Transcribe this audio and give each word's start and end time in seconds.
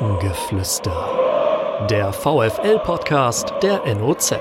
Brückengeflüster. 0.00 1.86
Der 1.90 2.10
VFL-Podcast 2.10 3.52
der 3.62 3.82
NOZ. 3.94 4.32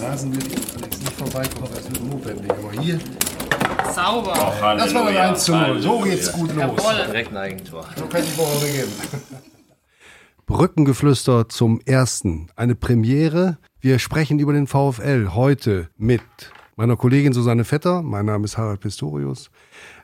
Rasen 0.00 0.32
wird 0.36 0.44
Alex 0.76 1.00
nicht 1.00 1.12
vorbeikommen, 1.14 1.68
das 1.74 1.90
wird 1.90 2.04
notwendig. 2.04 2.52
Aber 2.52 2.80
hier, 2.80 3.00
Sauber. 3.92 4.34
das 4.78 4.94
war 4.94 5.04
dann 5.06 5.16
1 5.16 5.44
zu 5.44 5.56
0. 5.56 5.82
So 5.82 5.98
geht's 5.98 6.32
gut 6.32 6.54
los. 6.54 6.80
Direkt 7.08 7.30
ein 7.32 7.36
Eigentor. 7.38 7.84
So 7.96 8.06
kann 8.06 8.22
die 8.22 8.38
Woche 8.38 8.66
beginnen. 8.66 8.92
Brückengeflüster 10.46 11.48
zum 11.48 11.80
ersten. 11.86 12.50
Eine 12.54 12.76
Premiere. 12.76 13.58
Wir 13.80 13.98
sprechen 13.98 14.38
über 14.38 14.52
den 14.52 14.68
VfL 14.68 15.30
heute 15.34 15.88
mit 15.96 16.22
meiner 16.78 16.96
Kollegin 16.96 17.32
Susanne 17.32 17.64
Vetter. 17.64 18.02
Mein 18.02 18.26
Name 18.26 18.44
ist 18.44 18.56
Harald 18.56 18.78
Pistorius. 18.78 19.50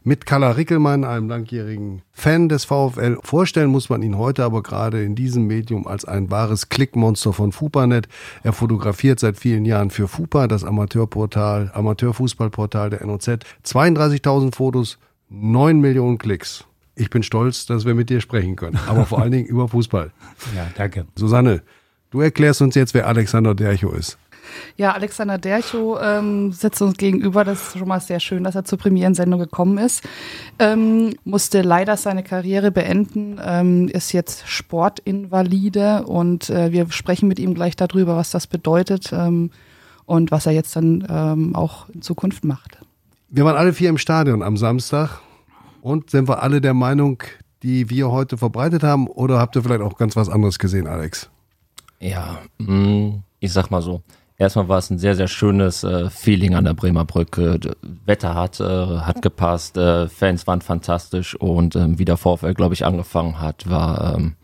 Mit 0.02 0.26
Kalla 0.26 0.50
Rickelmann, 0.50 1.04
einem 1.04 1.28
langjährigen 1.28 2.02
Fan 2.10 2.48
des 2.48 2.64
VfL. 2.64 3.16
Vorstellen 3.22 3.70
muss 3.70 3.90
man 3.90 4.02
ihn 4.02 4.18
heute 4.18 4.42
aber 4.42 4.60
gerade 4.64 5.04
in 5.04 5.14
diesem 5.14 5.46
Medium 5.46 5.86
als 5.86 6.04
ein 6.04 6.32
wahres 6.32 6.70
Klickmonster 6.70 7.32
von 7.32 7.52
FUPANet. 7.52 8.08
Er 8.42 8.52
fotografiert 8.52 9.20
seit 9.20 9.38
vielen 9.38 9.64
Jahren 9.64 9.90
für 9.90 10.08
FUPA, 10.08 10.48
das 10.48 10.64
Amateurportal, 10.64 11.70
Amateurfußballportal 11.72 12.90
der 12.90 13.06
NOZ. 13.06 13.28
32.000 13.64 14.52
Fotos, 14.52 14.98
9 15.30 15.80
Millionen 15.80 16.18
Klicks. 16.18 16.64
Ich 16.96 17.08
bin 17.08 17.22
stolz, 17.22 17.66
dass 17.66 17.84
wir 17.84 17.94
mit 17.94 18.10
dir 18.10 18.20
sprechen 18.20 18.56
können, 18.56 18.80
aber 18.88 19.06
vor 19.06 19.22
allen 19.22 19.30
Dingen 19.30 19.46
über 19.46 19.68
Fußball. 19.68 20.10
Ja, 20.56 20.66
danke. 20.76 21.06
Susanne, 21.14 21.62
du 22.10 22.20
erklärst 22.20 22.62
uns 22.62 22.74
jetzt, 22.74 22.94
wer 22.94 23.06
Alexander 23.06 23.54
Dercho 23.54 23.92
ist. 23.92 24.18
Ja, 24.76 24.92
Alexander 24.92 25.38
Dercho 25.38 25.98
ähm, 26.00 26.52
sitzt 26.52 26.82
uns 26.82 26.96
gegenüber. 26.96 27.44
Das 27.44 27.68
ist 27.68 27.78
schon 27.78 27.88
mal 27.88 28.00
sehr 28.00 28.20
schön, 28.20 28.44
dass 28.44 28.54
er 28.54 28.64
zur 28.64 28.78
Premierensendung 28.78 29.40
gekommen 29.40 29.78
ist. 29.78 30.02
Ähm, 30.58 31.14
musste 31.24 31.62
leider 31.62 31.96
seine 31.96 32.22
Karriere 32.22 32.70
beenden, 32.70 33.40
ähm, 33.44 33.88
ist 33.88 34.12
jetzt 34.12 34.48
Sportinvalide 34.48 36.04
und 36.04 36.50
äh, 36.50 36.72
wir 36.72 36.90
sprechen 36.90 37.28
mit 37.28 37.38
ihm 37.38 37.54
gleich 37.54 37.76
darüber, 37.76 38.16
was 38.16 38.30
das 38.30 38.46
bedeutet 38.46 39.12
ähm, 39.12 39.50
und 40.06 40.30
was 40.30 40.46
er 40.46 40.52
jetzt 40.52 40.76
dann 40.76 41.06
ähm, 41.08 41.56
auch 41.56 41.88
in 41.90 42.02
Zukunft 42.02 42.44
macht. 42.44 42.78
Wir 43.28 43.44
waren 43.44 43.56
alle 43.56 43.72
vier 43.72 43.88
im 43.88 43.98
Stadion 43.98 44.42
am 44.42 44.56
Samstag 44.56 45.20
und 45.80 46.10
sind 46.10 46.28
wir 46.28 46.42
alle 46.42 46.60
der 46.60 46.74
Meinung, 46.74 47.22
die 47.62 47.90
wir 47.90 48.10
heute 48.10 48.36
verbreitet 48.36 48.82
haben 48.82 49.06
oder 49.06 49.38
habt 49.38 49.56
ihr 49.56 49.62
vielleicht 49.62 49.80
auch 49.80 49.96
ganz 49.96 50.16
was 50.16 50.28
anderes 50.28 50.58
gesehen, 50.58 50.86
Alex? 50.86 51.30
Ja, 51.98 52.38
mh, 52.58 53.22
ich 53.40 53.52
sag 53.52 53.70
mal 53.70 53.82
so. 53.82 54.02
Erstmal 54.36 54.68
war 54.68 54.78
es 54.78 54.90
ein 54.90 54.98
sehr, 54.98 55.14
sehr 55.14 55.28
schönes 55.28 55.84
äh, 55.84 56.10
Feeling 56.10 56.54
an 56.54 56.64
der 56.64 56.74
Bremer 56.74 57.04
Brücke. 57.04 57.60
Wetter 58.04 58.34
hat, 58.34 58.58
äh, 58.58 58.64
hat 58.64 59.22
gepasst, 59.22 59.76
äh, 59.76 60.08
Fans 60.08 60.46
waren 60.48 60.60
fantastisch 60.60 61.36
und 61.36 61.76
ähm, 61.76 61.98
wie 61.98 62.04
der 62.04 62.16
VfL, 62.16 62.52
glaube 62.54 62.74
ich, 62.74 62.84
angefangen 62.84 63.40
hat, 63.40 63.70
war 63.70 64.16
ähm, 64.16 64.34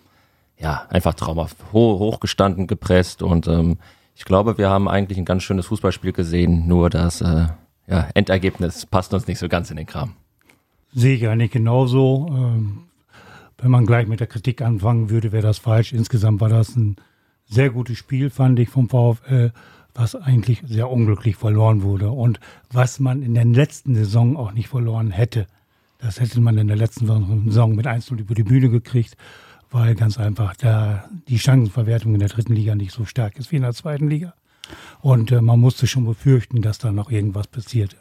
ja 0.58 0.86
einfach 0.90 1.14
traumhaft. 1.14 1.56
Ho 1.72 1.98
hochgestanden, 1.98 2.68
gepresst 2.68 3.22
und 3.22 3.48
ähm, 3.48 3.78
ich 4.14 4.24
glaube, 4.24 4.58
wir 4.58 4.68
haben 4.68 4.86
eigentlich 4.86 5.18
ein 5.18 5.24
ganz 5.24 5.42
schönes 5.42 5.66
Fußballspiel 5.66 6.12
gesehen, 6.12 6.68
nur 6.68 6.88
das 6.88 7.20
äh, 7.20 7.46
ja, 7.88 8.08
Endergebnis 8.14 8.86
passt 8.86 9.12
uns 9.12 9.26
nicht 9.26 9.38
so 9.38 9.48
ganz 9.48 9.70
in 9.70 9.76
den 9.76 9.86
Kram. 9.86 10.12
Sehe 10.92 11.16
ich 11.16 11.26
eigentlich 11.26 11.50
genauso. 11.50 12.28
Ähm, 12.30 12.82
wenn 13.58 13.70
man 13.70 13.86
gleich 13.86 14.06
mit 14.06 14.20
der 14.20 14.26
Kritik 14.26 14.62
anfangen 14.62 15.10
würde, 15.10 15.32
wäre 15.32 15.42
das 15.42 15.58
falsch. 15.58 15.92
Insgesamt 15.92 16.40
war 16.40 16.48
das 16.48 16.76
ein 16.76 16.96
sehr 17.46 17.70
gutes 17.70 17.98
Spiel, 17.98 18.30
fand 18.30 18.58
ich 18.58 18.68
vom 18.68 18.88
VfL, 18.88 19.52
was 19.94 20.14
eigentlich 20.14 20.62
sehr 20.66 20.90
unglücklich 20.90 21.36
verloren 21.36 21.82
wurde 21.82 22.10
und 22.10 22.40
was 22.72 23.00
man 23.00 23.22
in 23.22 23.34
der 23.34 23.44
letzten 23.44 23.94
Saison 23.94 24.36
auch 24.36 24.52
nicht 24.52 24.68
verloren 24.68 25.10
hätte. 25.10 25.46
Das 25.98 26.20
hätte 26.20 26.40
man 26.40 26.56
in 26.56 26.68
der 26.68 26.76
letzten 26.76 27.06
Saison 27.06 27.74
mit 27.74 27.86
1-0 27.86 28.18
über 28.18 28.34
die 28.34 28.42
Bühne 28.42 28.70
gekriegt, 28.70 29.16
weil 29.70 29.94
ganz 29.94 30.18
einfach 30.18 30.56
da 30.56 31.08
die 31.28 31.38
Chancenverwertung 31.38 32.14
in 32.14 32.20
der 32.20 32.28
dritten 32.28 32.54
Liga 32.54 32.74
nicht 32.74 32.92
so 32.92 33.04
stark 33.04 33.38
ist 33.38 33.52
wie 33.52 33.56
in 33.56 33.62
der 33.62 33.74
zweiten 33.74 34.08
Liga. 34.08 34.34
Und 35.00 35.32
äh, 35.32 35.40
man 35.40 35.60
musste 35.60 35.86
schon 35.86 36.04
befürchten, 36.04 36.62
dass 36.62 36.78
da 36.78 36.92
noch 36.92 37.10
irgendwas 37.10 37.48
passierte. 37.48 37.96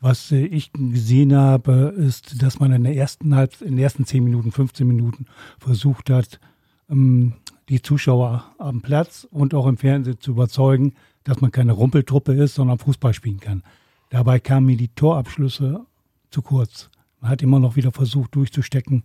Was 0.00 0.32
äh, 0.32 0.44
ich 0.44 0.72
gesehen 0.72 1.34
habe, 1.34 1.94
ist, 1.96 2.42
dass 2.42 2.58
man 2.58 2.72
in 2.72 2.84
der 2.84 2.96
ersten 2.96 3.34
halb, 3.34 3.60
in 3.60 3.76
den 3.76 3.78
ersten 3.78 4.04
10 4.04 4.24
Minuten, 4.24 4.52
15 4.52 4.86
Minuten 4.86 5.26
versucht 5.58 6.10
hat, 6.10 6.40
ähm, 6.88 7.34
die 7.70 7.80
Zuschauer 7.80 8.44
am 8.58 8.82
Platz 8.82 9.26
und 9.30 9.54
auch 9.54 9.66
im 9.66 9.76
Fernsehen 9.76 10.20
zu 10.20 10.32
überzeugen, 10.32 10.94
dass 11.24 11.40
man 11.40 11.52
keine 11.52 11.72
Rumpeltruppe 11.72 12.34
ist, 12.34 12.56
sondern 12.56 12.78
Fußball 12.78 13.14
spielen 13.14 13.40
kann. 13.40 13.62
Dabei 14.10 14.40
kamen 14.40 14.66
mir 14.66 14.76
die 14.76 14.88
Torabschlüsse 14.88 15.86
zu 16.30 16.42
kurz. 16.42 16.90
Man 17.20 17.30
hat 17.30 17.42
immer 17.42 17.60
noch 17.60 17.76
wieder 17.76 17.92
versucht 17.92 18.34
durchzustecken 18.34 19.04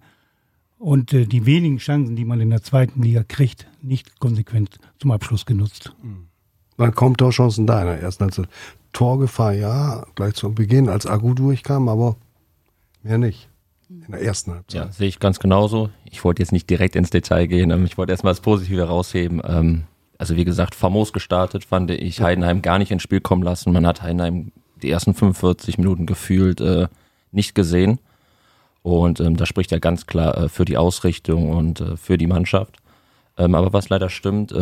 und 0.80 1.14
äh, 1.14 1.26
die 1.26 1.46
wenigen 1.46 1.78
Chancen, 1.78 2.16
die 2.16 2.26
man 2.26 2.42
in 2.42 2.50
der 2.50 2.64
zweiten 2.64 3.04
Liga 3.04 3.24
kriegt, 3.24 3.68
nicht 3.82 4.20
konsequent 4.20 4.80
zum 5.00 5.12
Abschluss 5.12 5.46
genutzt. 5.46 5.94
Wann 6.78 6.94
kommt 6.96 7.20
Torchancen 7.20 7.68
da 7.68 7.82
in 7.82 7.88
der 7.88 8.02
ersten 8.02 8.24
Halbzeit? 8.24 8.50
Torgefahr, 8.94 9.54
ja, 9.54 10.06
gleich 10.16 10.34
zu 10.34 10.54
Beginn, 10.54 10.90
als 10.90 11.06
Agu 11.06 11.34
durchkam, 11.34 11.88
aber 11.88 12.16
mehr 13.04 13.18
nicht. 13.18 13.50
In 13.90 14.12
der 14.12 14.22
ersten 14.22 14.54
Halbzeit. 14.54 14.86
Ja, 14.86 14.92
sehe 14.92 15.08
ich 15.08 15.20
ganz 15.20 15.40
genauso. 15.40 15.90
Ich 16.06 16.24
wollte 16.24 16.42
jetzt 16.42 16.52
nicht 16.52 16.70
direkt 16.70 16.96
ins 16.96 17.10
Detail 17.10 17.46
gehen, 17.48 17.72
ähm, 17.72 17.86
ich 17.86 17.98
wollte 17.98 18.12
erstmal 18.12 18.32
das 18.32 18.42
Positive 18.42 18.84
rausheben. 18.84 19.42
Ähm, 19.46 19.84
also 20.18 20.36
wie 20.36 20.46
gesagt, 20.46 20.76
famos 20.76 21.14
gestartet, 21.14 21.66
fand 21.66 21.92
ich 21.92 22.22
Heidenheim 22.22 22.62
gar 22.62 22.80
nicht 22.80 22.92
ins 22.92 23.04
Spiel 23.04 23.22
kommen 23.22 23.44
lassen. 23.44 23.74
Man 23.74 23.86
hat 23.86 24.02
Heidenheim 24.02 24.52
die 24.82 24.90
ersten 24.90 25.14
45 25.14 25.78
Minuten 25.78 26.06
gefühlt 26.06 26.62
äh, 26.62 26.88
nicht 27.32 27.56
gesehen. 27.56 28.00
Und 28.82 29.20
ähm, 29.20 29.36
das 29.36 29.50
spricht 29.50 29.72
ja 29.72 29.80
ganz 29.80 30.06
klar 30.06 30.38
äh, 30.38 30.50
für 30.50 30.64
die 30.64 30.78
Ausrichtung 30.78 31.50
und 31.50 31.82
äh, 31.82 31.98
für 31.98 32.18
die 32.18 32.28
Mannschaft. 32.28 32.78
Aber 33.38 33.74
was 33.74 33.90
leider 33.90 34.10
stimmt, 34.10 34.54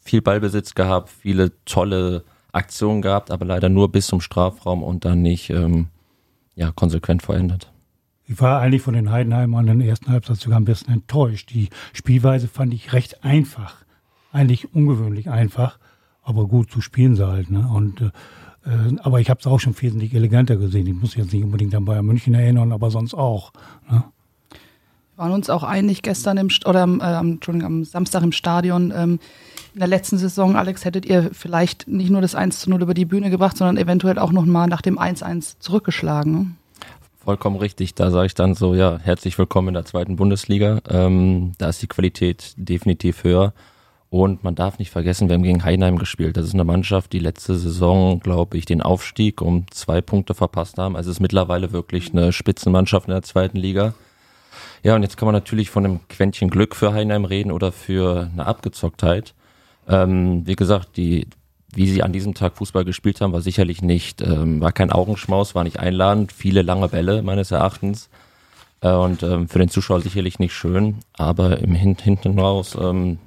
viel 0.00 0.22
Ballbesitz 0.22 0.76
gehabt, 0.76 1.08
viele 1.08 1.50
tolle 1.64 2.22
Aktionen 2.52 3.02
gehabt, 3.02 3.32
aber 3.32 3.44
leider 3.44 3.68
nur 3.68 3.90
bis 3.90 4.06
zum 4.06 4.20
Strafraum 4.20 4.84
und 4.84 5.04
dann 5.04 5.22
nicht 5.22 5.52
ja, 6.54 6.70
konsequent 6.70 7.22
verändert. 7.22 7.72
Ich 8.30 8.38
war 8.42 8.60
eigentlich 8.60 8.82
von 8.82 8.92
den 8.92 9.10
Heidenheimern 9.10 9.66
in 9.68 9.78
der 9.78 9.88
ersten 9.88 10.10
Halbzeit 10.10 10.36
sogar 10.36 10.60
ein 10.60 10.66
bisschen 10.66 10.92
enttäuscht. 10.92 11.50
Die 11.54 11.70
Spielweise 11.94 12.46
fand 12.46 12.74
ich 12.74 12.92
recht 12.92 13.24
einfach. 13.24 13.76
Eigentlich 14.32 14.74
ungewöhnlich 14.74 15.30
einfach, 15.30 15.78
aber 16.22 16.46
gut 16.46 16.70
zu 16.70 16.82
spielen 16.82 17.16
sie 17.16 17.26
halt. 17.26 17.50
Ne? 17.50 17.66
Und, 17.66 18.02
äh, 18.02 18.10
aber 18.98 19.20
ich 19.20 19.30
habe 19.30 19.40
es 19.40 19.46
auch 19.46 19.58
schon 19.58 19.80
wesentlich 19.80 20.12
eleganter 20.12 20.56
gesehen. 20.56 20.86
Ich 20.86 20.92
muss 20.92 21.14
jetzt 21.14 21.32
nicht 21.32 21.42
unbedingt 21.42 21.74
an 21.74 21.86
Bayern 21.86 22.04
München 22.04 22.34
erinnern, 22.34 22.70
aber 22.70 22.90
sonst 22.90 23.14
auch. 23.14 23.54
Ne? 23.90 24.04
Wir 24.50 25.24
waren 25.24 25.32
uns 25.32 25.48
auch 25.48 25.62
einig 25.62 26.02
gestern 26.02 26.36
im 26.36 26.48
oder 26.66 26.84
äh, 26.84 27.18
Entschuldigung, 27.18 27.66
am 27.66 27.84
Samstag 27.86 28.22
im 28.22 28.32
Stadion. 28.32 28.92
Ähm, 28.94 29.20
in 29.72 29.80
der 29.80 29.88
letzten 29.88 30.18
Saison, 30.18 30.54
Alex, 30.54 30.84
hättet 30.84 31.06
ihr 31.06 31.30
vielleicht 31.32 31.88
nicht 31.88 32.10
nur 32.10 32.20
das 32.20 32.34
1 32.34 32.60
zu 32.60 32.68
0 32.68 32.82
über 32.82 32.94
die 32.94 33.06
Bühne 33.06 33.30
gebracht, 33.30 33.56
sondern 33.56 33.78
eventuell 33.78 34.18
auch 34.18 34.32
noch 34.32 34.44
mal 34.44 34.66
nach 34.66 34.82
dem 34.82 34.98
1-1 34.98 35.60
zurückgeschlagen. 35.60 36.58
Vollkommen 37.28 37.56
richtig. 37.56 37.94
Da 37.94 38.10
sage 38.10 38.24
ich 38.24 38.34
dann 38.34 38.54
so, 38.54 38.74
ja, 38.74 38.98
herzlich 39.02 39.38
willkommen 39.38 39.68
in 39.68 39.74
der 39.74 39.84
zweiten 39.84 40.16
Bundesliga. 40.16 40.80
Ähm, 40.88 41.52
da 41.58 41.68
ist 41.68 41.82
die 41.82 41.86
Qualität 41.86 42.54
definitiv 42.56 43.22
höher. 43.22 43.52
Und 44.08 44.44
man 44.44 44.54
darf 44.54 44.78
nicht 44.78 44.90
vergessen, 44.90 45.28
wir 45.28 45.34
haben 45.34 45.42
gegen 45.42 45.62
Heinheim 45.62 45.98
gespielt. 45.98 46.38
Das 46.38 46.46
ist 46.46 46.54
eine 46.54 46.64
Mannschaft, 46.64 47.12
die 47.12 47.18
letzte 47.18 47.58
Saison, 47.58 48.20
glaube 48.20 48.56
ich, 48.56 48.64
den 48.64 48.80
Aufstieg 48.80 49.42
um 49.42 49.66
zwei 49.70 50.00
Punkte 50.00 50.32
verpasst 50.32 50.78
haben. 50.78 50.96
Also 50.96 51.10
es 51.10 51.18
ist 51.18 51.20
mittlerweile 51.20 51.70
wirklich 51.72 52.12
eine 52.12 52.32
Spitzenmannschaft 52.32 53.08
in 53.08 53.12
der 53.12 53.22
zweiten 53.22 53.58
Liga. 53.58 53.92
Ja, 54.82 54.94
und 54.94 55.02
jetzt 55.02 55.18
kann 55.18 55.26
man 55.26 55.34
natürlich 55.34 55.68
von 55.68 55.84
einem 55.84 56.00
Quäntchen 56.08 56.48
Glück 56.48 56.74
für 56.74 56.94
Heinheim 56.94 57.26
reden 57.26 57.52
oder 57.52 57.72
für 57.72 58.30
eine 58.32 58.46
Abgezocktheit. 58.46 59.34
Ähm, 59.86 60.46
wie 60.46 60.56
gesagt, 60.56 60.96
die, 60.96 61.26
wie 61.74 61.88
sie 61.88 62.02
an 62.02 62.12
diesem 62.12 62.34
Tag 62.34 62.56
Fußball 62.56 62.84
gespielt 62.84 63.20
haben, 63.20 63.32
war 63.32 63.40
sicherlich 63.40 63.82
nicht, 63.82 64.22
ähm, 64.22 64.60
war 64.60 64.72
kein 64.72 64.90
Augenschmaus, 64.90 65.54
war 65.54 65.64
nicht 65.64 65.78
einladend, 65.78 66.32
viele 66.32 66.62
lange 66.62 66.88
Bälle 66.88 67.22
meines 67.22 67.50
Erachtens. 67.50 68.08
Äh, 68.80 68.92
und 68.92 69.22
ähm, 69.22 69.48
für 69.48 69.58
den 69.58 69.68
Zuschauer 69.68 70.00
sicherlich 70.00 70.38
nicht 70.38 70.54
schön, 70.54 70.96
aber 71.14 71.58
im 71.58 71.74
Hin 71.74 71.96
hinten 72.00 72.38
raus 72.38 72.76
ähm, 72.80 73.18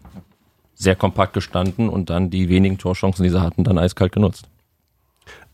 sehr 0.75 0.95
kompakt 0.95 1.33
gestanden 1.33 1.89
und 1.89 2.10
dann 2.10 2.30
die 2.30 2.50
wenigen 2.50 2.77
Torchancen, 2.77 3.24
die 3.24 3.30
sie 3.30 3.42
hatten, 3.42 3.63
dann 3.63 3.77
eiskalt 3.77 4.12
genutzt. 4.12 4.48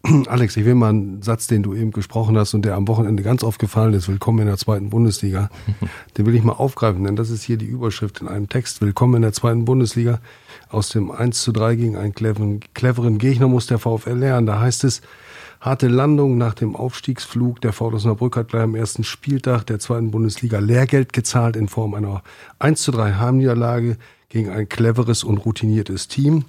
Alex, 0.28 0.56
ich 0.56 0.64
will 0.64 0.76
mal 0.76 0.90
einen 0.90 1.22
Satz, 1.22 1.48
den 1.48 1.64
du 1.64 1.74
eben 1.74 1.92
gesprochen 1.92 2.38
hast 2.38 2.54
und 2.54 2.64
der 2.64 2.76
am 2.76 2.88
Wochenende 2.88 3.24
ganz 3.24 3.44
aufgefallen 3.44 3.94
ist, 3.94 4.08
Willkommen 4.08 4.40
in 4.40 4.46
der 4.48 4.58
zweiten 4.58 4.90
Bundesliga, 4.90 5.50
den 6.18 6.26
will 6.26 6.36
ich 6.36 6.44
mal 6.44 6.54
aufgreifen, 6.54 7.04
denn 7.04 7.18
das 7.18 7.30
ist 7.30 7.44
hier 7.44 7.58
die 7.58 7.66
Überschrift 7.66 8.22
in 8.22 8.30
einem 8.30 8.48
Text, 8.48 8.80
Willkommen 8.82 9.16
in 9.16 9.22
der 9.24 9.34
zweiten 9.34 9.66
Bundesliga. 9.66 10.20
Aus 10.70 10.90
dem 10.90 11.12
1 11.12 11.42
zu 11.42 11.52
3 11.52 11.76
gegen 11.76 11.98
einen 11.98 12.14
cleveren, 12.14 12.60
cleveren 12.74 13.18
Gegner 13.18 13.48
muss 13.48 13.68
der 13.68 13.80
VfL 13.80 14.14
lernen. 14.14 14.48
Da 14.48 14.60
heißt 14.60 14.84
es, 14.84 15.02
harte 15.62 15.88
Landung 15.88 16.38
nach 16.38 16.54
dem 16.54 16.76
Aufstiegsflug. 16.76 17.62
Der 17.62 17.74
VfL 17.74 17.96
Osnabrück 17.96 18.36
hat 18.36 18.50
gleich 18.50 18.64
am 18.64 18.76
ersten 18.76 19.04
Spieltag 19.04 19.66
der 19.66 19.80
zweiten 19.80 20.12
Bundesliga 20.12 20.60
Lehrgeld 20.60 21.14
gezahlt 21.14 21.56
in 21.56 21.68
Form 21.68 21.94
einer 21.94 22.24
1 22.60 22.82
zu 22.82 22.92
3 22.92 23.14
Heimniederlage 23.14 23.98
gegen 24.30 24.50
ein 24.50 24.68
cleveres 24.68 25.24
und 25.24 25.38
routiniertes 25.38 26.08
Team. 26.08 26.46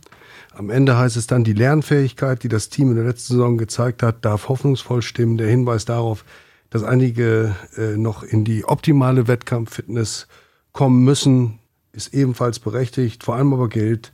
Am 0.53 0.71
Ende 0.71 0.97
heißt 0.97 1.17
es 1.17 1.29
dann, 1.29 1.45
die 1.45 1.53
Lernfähigkeit, 1.53 2.43
die 2.43 2.49
das 2.49 2.69
Team 2.69 2.91
in 2.91 2.97
der 2.97 3.05
letzten 3.05 3.35
Saison 3.35 3.59
gezeigt 3.59 4.03
hat, 4.03 4.25
darf 4.25 4.49
hoffnungsvoll 4.49 5.03
stimmen. 5.03 5.39
Der 5.39 5.49
Hinweis 5.49 5.85
darauf, 5.85 6.25
dass 6.71 6.83
einige 6.83 7.55
äh, 7.77 7.97
noch 7.97 8.25
in 8.25 8.45
die 8.45 8.65
optimale 8.65 9.29
Wettkampffitness 9.29 10.27
kommen 10.73 11.05
müssen, 11.05 11.58
ist 11.99 12.15
ebenfalls 12.15 12.61
berechtigt. 12.61 13.25
Vor 13.25 13.35
allem 13.35 13.53
aber 13.53 13.69
gilt, 13.69 14.13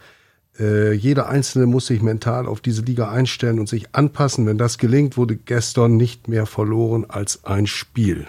äh, 0.59 0.93
jeder 0.93 1.29
Einzelne 1.29 1.67
muss 1.67 1.87
sich 1.87 2.03
mental 2.03 2.47
auf 2.47 2.61
diese 2.61 2.83
Liga 2.83 3.11
einstellen 3.11 3.61
und 3.61 3.69
sich 3.69 3.95
anpassen. 3.95 4.47
Wenn 4.47 4.59
das 4.59 4.79
gelingt, 4.79 5.17
wurde 5.17 5.37
gestern 5.37 5.97
nicht 5.97 6.27
mehr 6.27 6.47
verloren 6.47 7.05
als 7.09 7.45
ein 7.45 7.67
Spiel. 7.67 8.27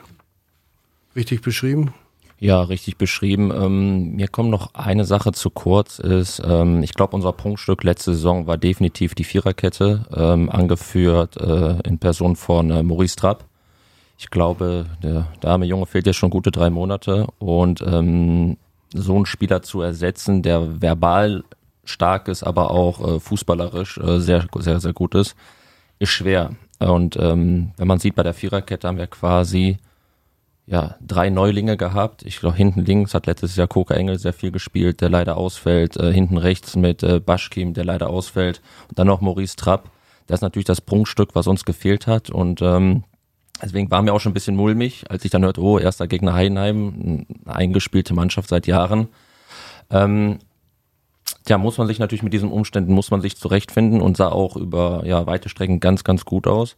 Richtig 1.15 1.41
beschrieben? 1.41 1.93
Ja, 2.37 2.61
richtig 2.61 2.97
beschrieben. 2.97 3.51
Ähm, 3.51 4.15
mir 4.15 4.27
kommt 4.27 4.49
noch 4.49 4.73
eine 4.73 5.05
Sache 5.05 5.31
zu 5.31 5.49
kurz, 5.49 5.99
ist, 5.99 6.41
ähm, 6.45 6.83
ich 6.83 6.93
glaube, 6.93 7.15
unser 7.15 7.31
Prunkstück 7.31 7.83
letzte 7.83 8.13
Saison 8.13 8.45
war 8.45 8.57
definitiv 8.57 9.15
die 9.15 9.23
Viererkette, 9.23 10.05
ähm, 10.13 10.49
angeführt 10.49 11.37
äh, 11.37 11.79
in 11.87 11.97
Person 11.97 12.35
von 12.35 12.69
äh, 12.71 12.83
Maurice 12.83 13.15
Trapp. 13.15 13.45
Ich 14.17 14.29
glaube, 14.29 14.85
der, 15.01 15.27
arme 15.43 15.65
Junge 15.65 15.85
fehlt 15.85 16.07
jetzt 16.07 16.17
schon 16.17 16.29
gute 16.29 16.51
drei 16.51 16.69
Monate 16.69 17.27
und 17.39 17.81
ähm, 17.85 18.57
so 18.95 19.15
einen 19.15 19.25
Spieler 19.25 19.61
zu 19.61 19.81
ersetzen, 19.81 20.41
der 20.41 20.81
verbal 20.81 21.43
stark 21.83 22.27
ist, 22.27 22.43
aber 22.43 22.71
auch 22.71 23.15
äh, 23.15 23.19
fußballerisch 23.19 23.97
äh, 23.97 24.19
sehr, 24.19 24.47
sehr, 24.57 24.79
sehr 24.79 24.93
gut 24.93 25.15
ist, 25.15 25.35
ist 25.99 26.09
schwer. 26.09 26.51
Und 26.79 27.15
ähm, 27.17 27.71
wenn 27.77 27.87
man 27.87 27.99
sieht, 27.99 28.15
bei 28.15 28.23
der 28.23 28.33
Viererkette 28.33 28.87
haben 28.87 28.97
wir 28.97 29.07
quasi 29.07 29.77
ja, 30.67 30.95
drei 30.99 31.29
Neulinge 31.29 31.77
gehabt. 31.77 32.23
Ich 32.23 32.39
glaube, 32.39 32.57
hinten 32.57 32.83
links 32.83 33.13
hat 33.13 33.27
letztes 33.27 33.55
Jahr 33.55 33.67
Koka 33.67 33.93
Engel 33.93 34.17
sehr 34.17 34.33
viel 34.33 34.51
gespielt, 34.51 34.99
der 35.01 35.09
leider 35.09 35.37
ausfällt. 35.37 35.95
Äh, 35.97 36.11
hinten 36.11 36.37
rechts 36.37 36.75
mit 36.75 37.03
äh, 37.03 37.19
Baschkim, 37.19 37.73
der 37.73 37.85
leider 37.85 38.09
ausfällt. 38.09 38.61
Und 38.89 38.97
dann 38.97 39.07
noch 39.07 39.21
Maurice 39.21 39.55
Trapp. 39.55 39.91
Das 40.27 40.39
ist 40.39 40.41
natürlich 40.41 40.65
das 40.65 40.81
Prunkstück, 40.81 41.35
was 41.35 41.45
uns 41.45 41.65
gefehlt 41.65 42.07
hat. 42.07 42.31
Und 42.31 42.61
ähm, 42.63 43.03
deswegen 43.61 43.89
war 43.91 44.01
mir 44.01 44.13
auch 44.13 44.19
schon 44.19 44.31
ein 44.31 44.33
bisschen 44.33 44.55
mulmig, 44.55 45.05
als 45.09 45.25
ich 45.25 45.31
dann 45.31 45.43
hörte, 45.43 45.61
oh, 45.61 45.79
erster 45.79 46.07
Gegner 46.07 46.33
Heidenheim, 46.33 47.25
eine 47.45 47.55
eingespielte 47.55 48.13
Mannschaft 48.13 48.49
seit 48.49 48.67
Jahren. 48.67 49.07
Ähm, 49.89 50.39
Tja, 51.45 51.59
muss 51.59 51.77
man 51.77 51.87
sich 51.87 51.99
natürlich 51.99 52.23
mit 52.23 52.33
diesen 52.33 52.51
Umständen, 52.51 52.93
muss 52.93 53.11
man 53.11 53.21
sich 53.21 53.37
zurechtfinden 53.37 54.01
und 54.01 54.17
sah 54.17 54.29
auch 54.29 54.55
über 54.55 55.03
ja, 55.05 55.27
weite 55.27 55.49
Strecken 55.49 55.79
ganz, 55.79 56.03
ganz 56.03 56.25
gut 56.25 56.47
aus. 56.47 56.75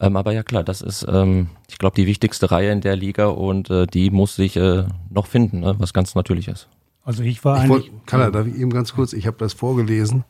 Ähm, 0.00 0.16
aber 0.16 0.32
ja 0.32 0.42
klar, 0.42 0.62
das 0.62 0.82
ist, 0.82 1.04
ähm, 1.08 1.48
ich 1.68 1.78
glaube, 1.78 1.96
die 1.96 2.06
wichtigste 2.06 2.50
Reihe 2.50 2.70
in 2.70 2.80
der 2.80 2.96
Liga 2.96 3.26
und 3.26 3.70
äh, 3.70 3.86
die 3.86 4.10
muss 4.10 4.36
sich 4.36 4.56
äh, 4.56 4.84
noch 5.10 5.26
finden, 5.26 5.60
ne? 5.60 5.74
was 5.78 5.92
ganz 5.92 6.14
natürlich 6.14 6.48
ist. 6.48 6.68
Also 7.04 7.24
ich 7.24 7.44
war 7.44 7.56
Ich 7.56 7.62
eigentlich. 7.62 7.90
wollt, 7.92 8.06
kann 8.06 8.20
er, 8.20 8.30
darf 8.30 8.46
ich 8.46 8.54
eben 8.56 8.70
ganz 8.70 8.94
kurz, 8.94 9.12
ich 9.12 9.26
habe 9.26 9.36
das 9.38 9.52
vorgelesen. 9.52 10.24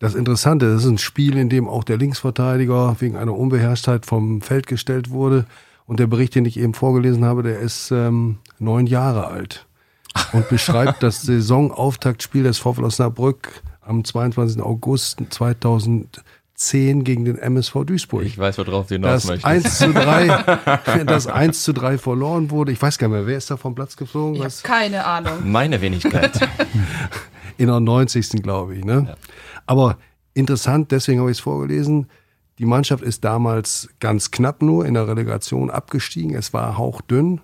Das 0.00 0.14
Interessante, 0.14 0.72
das 0.72 0.84
ist 0.84 0.90
ein 0.90 0.98
Spiel, 0.98 1.36
in 1.36 1.50
dem 1.50 1.68
auch 1.68 1.84
der 1.84 1.98
Linksverteidiger 1.98 2.96
wegen 3.00 3.16
einer 3.16 3.36
Unbeherrschtheit 3.36 4.06
vom 4.06 4.40
Feld 4.40 4.66
gestellt 4.66 5.10
wurde. 5.10 5.44
Und 5.84 6.00
der 6.00 6.06
Bericht, 6.06 6.34
den 6.34 6.46
ich 6.46 6.58
eben 6.58 6.72
vorgelesen 6.72 7.26
habe, 7.26 7.42
der 7.42 7.58
ist 7.58 7.90
ähm, 7.90 8.38
neun 8.58 8.86
Jahre 8.86 9.26
alt 9.26 9.66
und 10.32 10.48
beschreibt 10.48 11.02
das 11.02 11.20
Saisonauftaktspiel 11.20 12.44
des 12.44 12.58
VfL 12.58 12.84
Osnabrück 12.84 13.62
am 13.82 14.02
22. 14.02 14.62
August 14.62 15.20
2010 15.28 17.04
gegen 17.04 17.26
den 17.26 17.36
MSV 17.36 17.84
Duisburg. 17.84 18.24
Ich 18.24 18.38
weiß, 18.38 18.56
worauf 18.56 18.86
du 18.86 18.94
hinaus 18.94 19.24
das 19.24 19.26
möchtest. 19.26 19.44
1 19.44 19.78
zu 19.80 19.92
3, 19.92 21.04
das 21.04 21.26
1 21.26 21.62
zu 21.62 21.74
3 21.74 21.98
verloren 21.98 22.50
wurde. 22.50 22.72
Ich 22.72 22.80
weiß 22.80 22.96
gar 22.96 23.08
nicht 23.08 23.18
mehr, 23.18 23.26
wer 23.26 23.36
ist 23.36 23.50
da 23.50 23.58
vom 23.58 23.74
Platz 23.74 23.98
geflogen? 23.98 24.36
Ich 24.36 24.44
Was? 24.44 24.62
keine 24.62 25.04
Ahnung. 25.04 25.40
Meine 25.44 25.82
Wenigkeit. 25.82 26.40
in 27.58 27.66
der 27.66 27.80
90. 27.80 28.42
glaube 28.42 28.76
ich. 28.76 28.84
Ne? 28.84 29.14
Aber 29.70 29.98
interessant, 30.34 30.90
deswegen 30.90 31.20
habe 31.20 31.30
ich 31.30 31.36
es 31.36 31.44
vorgelesen. 31.44 32.08
Die 32.58 32.66
Mannschaft 32.66 33.04
ist 33.04 33.22
damals 33.22 33.88
ganz 34.00 34.32
knapp 34.32 34.62
nur 34.62 34.84
in 34.84 34.94
der 34.94 35.06
Relegation 35.06 35.70
abgestiegen. 35.70 36.34
Es 36.34 36.52
war 36.52 36.76
hauchdünn. 36.76 37.40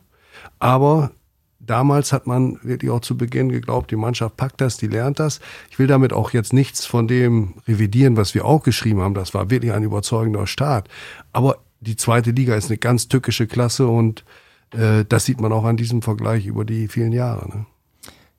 Aber 0.59 1.13
damals 1.61 2.13
hat 2.13 2.27
man 2.27 2.59
wirklich 2.65 2.91
auch 2.91 2.99
zu 2.99 3.17
Beginn 3.17 3.53
geglaubt, 3.53 3.93
die 3.93 3.97
Mannschaft 3.97 4.37
packt 4.37 4.61
das, 4.61 4.77
die 4.77 4.89
lernt 4.89 5.21
das. 5.21 5.39
Ich 5.71 5.79
will 5.79 5.87
damit 5.87 6.13
auch 6.13 6.33
jetzt 6.33 6.53
nichts 6.53 6.85
von 6.85 7.07
dem 7.07 7.55
revidieren, 7.69 8.17
was 8.17 8.35
wir 8.35 8.45
auch 8.45 8.65
geschrieben 8.65 9.03
haben. 9.03 9.15
Das 9.15 9.33
war 9.33 9.49
wirklich 9.49 9.73
ein 9.73 9.85
überzeugender 9.85 10.49
Start. 10.49 10.89
Aber 11.33 11.59
die 11.79 11.95
zweite 11.95 12.33
Liga 12.33 12.57
ist 12.57 12.71
eine 12.71 12.79
ganz 12.79 13.07
tückische 13.07 13.47
Klasse 13.47 13.87
und 13.87 14.25
äh, 14.73 15.05
das 15.09 15.27
sieht 15.27 15.41
man 15.41 15.53
auch 15.53 15.65
an 15.65 15.77
diesem 15.77 16.03
Vergleich 16.03 16.47
über 16.47 16.65
die 16.65 16.89
vielen 16.89 17.13
Jahre. 17.13 17.49
Ne? 17.49 17.67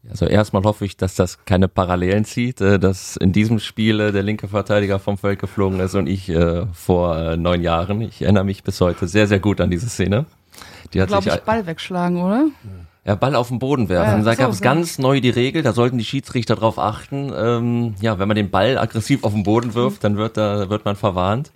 Also 0.10 0.26
erstmal 0.26 0.64
hoffe 0.64 0.86
ich, 0.86 0.98
dass 0.98 1.16
das 1.16 1.44
keine 1.46 1.68
Parallelen 1.68 2.26
zieht, 2.26 2.62
äh, 2.62 2.80
dass 2.80 3.18
in 3.18 3.32
diesem 3.32 3.60
Spiel 3.60 4.12
der 4.12 4.24
linke 4.24 4.48
Verteidiger 4.48 5.00
vom 5.00 5.18
Feld 5.18 5.40
geflogen 5.40 5.80
ist 5.80 5.96
und 5.96 6.08
ich 6.08 6.30
äh, 6.30 6.66
vor 6.74 7.18
äh, 7.18 7.38
neun 7.38 7.62
Jahren. 7.62 8.02
Ich 8.02 8.22
erinnere 8.22 8.44
mich 8.44 8.64
bis 8.64 8.80
heute 8.82 9.08
sehr, 9.08 9.28
sehr 9.28 9.40
gut 9.40 9.60
an 9.62 9.70
diese 9.70 9.90
Szene. 9.90 10.26
Die 10.94 11.02
hat 11.02 11.10
Glaube 11.10 11.24
sich 11.24 11.34
ich, 11.34 11.42
Ball 11.42 11.66
wegschlagen, 11.66 12.22
oder? 12.22 12.48
ja, 13.08 13.16
Ball 13.16 13.36
auf 13.36 13.48
den 13.48 13.58
Boden 13.58 13.88
werfen. 13.88 14.20
Ja, 14.20 14.26
da 14.26 14.36
gab 14.36 14.52
es 14.52 14.58
so. 14.58 14.64
ganz 14.64 15.00
neu 15.00 15.22
die 15.22 15.30
Regel, 15.30 15.64
da 15.64 15.72
sollten 15.72 15.98
die 15.98 16.04
Schiedsrichter 16.04 16.56
darauf 16.56 16.78
achten. 16.78 17.32
Ähm, 17.36 17.96
ja, 18.02 18.20
wenn 18.20 18.28
man 18.28 18.36
den 18.36 18.50
Ball 18.50 18.78
aggressiv 18.78 19.24
auf 19.24 19.34
den 19.34 19.44
Boden 19.44 19.74
wirft, 19.74 20.04
dann 20.04 20.18
wird 20.18 20.36
da 20.36 20.70
wird 20.70 20.84
man 20.84 20.98
verwarnt. 20.98 21.52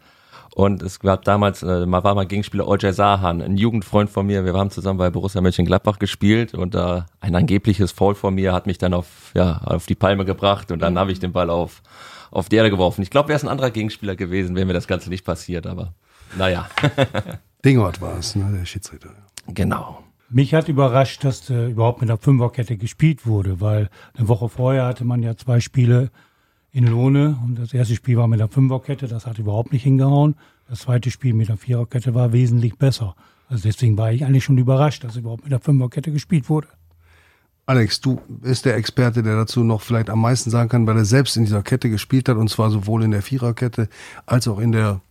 Und 0.54 0.84
es 0.84 1.00
gab 1.00 1.24
damals, 1.24 1.64
äh, 1.64 1.86
mal 1.86 2.04
war 2.04 2.14
mal 2.14 2.26
Gegenspieler 2.26 2.68
Ojay 2.68 2.92
Sahan, 2.92 3.42
ein 3.42 3.56
Jugendfreund 3.56 4.10
von 4.10 4.26
mir. 4.26 4.44
Wir 4.44 4.54
haben 4.54 4.70
zusammen 4.70 4.98
bei 4.98 5.10
Borussia 5.10 5.40
Mönchengladbach 5.40 5.98
gespielt 5.98 6.54
und 6.54 6.76
äh, 6.76 7.02
ein 7.22 7.36
angebliches 7.36 7.94
Foul 7.94 8.16
von 8.16 8.36
mir 8.36 8.52
hat 8.52 8.68
mich 8.68 8.78
dann 8.78 8.94
auf, 8.94 9.32
ja, 9.34 9.60
auf 9.60 9.86
die 9.86 9.96
Palme 9.96 10.26
gebracht 10.26 10.72
und 10.72 10.80
dann 10.80 11.00
habe 11.00 11.12
ich 11.14 11.20
den 11.20 11.32
Ball 11.32 11.50
auf, 11.50 11.82
auf 12.32 12.50
die 12.50 12.58
Erde 12.58 12.70
geworfen. 12.70 13.02
Ich 13.02 13.10
glaube, 13.10 13.30
wäre 13.30 13.38
es 13.38 13.44
ein 13.44 13.50
anderer 13.50 13.72
Gegenspieler 13.72 14.18
gewesen, 14.18 14.56
wäre 14.56 14.66
mir 14.66 14.74
das 14.74 14.88
Ganze 14.88 15.10
nicht 15.10 15.24
passiert, 15.24 15.66
aber 15.68 15.94
naja, 16.38 16.68
Dingert 17.66 18.02
war 18.02 18.18
es, 18.18 18.36
ne, 18.36 18.52
der 18.58 18.66
Schiedsrichter. 18.66 19.10
genau. 19.48 20.04
Mich 20.34 20.54
hat 20.54 20.70
überrascht, 20.70 21.26
dass 21.26 21.50
äh, 21.50 21.68
überhaupt 21.68 22.00
mit 22.00 22.10
der 22.10 22.18
Fünferkette 22.18 22.78
gespielt 22.78 23.26
wurde, 23.26 23.60
weil 23.60 23.90
eine 24.18 24.30
Woche 24.30 24.48
vorher 24.48 24.86
hatte 24.86 25.04
man 25.04 25.22
ja 25.22 25.36
zwei 25.36 25.60
Spiele 25.60 26.10
in 26.72 26.88
Lohne 26.88 27.38
und 27.44 27.60
das 27.60 27.74
erste 27.74 27.96
Spiel 27.96 28.18
war 28.18 28.28
mit 28.28 28.40
der 28.40 28.48
Fünferkette, 28.48 29.08
das 29.08 29.26
hat 29.26 29.40
überhaupt 29.40 29.74
nicht 29.74 29.84
hingehauen. 29.84 30.36
Das 30.70 30.80
zweite 30.80 31.12
Spiel 31.12 31.34
mit 31.34 31.50
der 31.50 31.58
Viererkette 31.58 32.16
war 32.16 32.32
wesentlich 32.32 32.78
besser. 32.78 33.16
Also 33.50 33.64
deswegen 33.64 33.98
war 33.98 34.14
ich 34.14 34.24
eigentlich 34.24 34.46
schon 34.46 34.58
überrascht, 34.58 35.04
dass 35.04 35.18
überhaupt 35.18 35.44
mit 35.44 35.52
der 35.52 35.60
Fünferkette 35.60 36.12
gespielt 36.12 36.50
wurde. 36.50 36.68
Alex, 37.66 38.02
du 38.02 38.20
bist 38.28 38.66
der 38.66 38.76
Experte, 38.76 39.22
der 39.22 39.36
dazu 39.36 39.64
noch 39.64 39.82
vielleicht 39.82 40.10
am 40.10 40.22
meisten 40.22 40.50
sagen 40.50 40.70
kann, 40.70 40.88
weil 40.88 40.98
er 40.98 41.06
selbst 41.06 41.38
in 41.38 41.46
dieser 41.46 41.62
Kette 41.62 41.90
gespielt 41.90 42.28
hat 42.30 42.38
und 42.38 42.50
zwar 42.50 42.72
sowohl 42.72 43.04
in 43.04 43.12
der 43.12 43.22
Viererkette 43.22 43.90
als 44.26 44.48
auch 44.48 44.60
in 44.60 44.72
der 44.72 45.02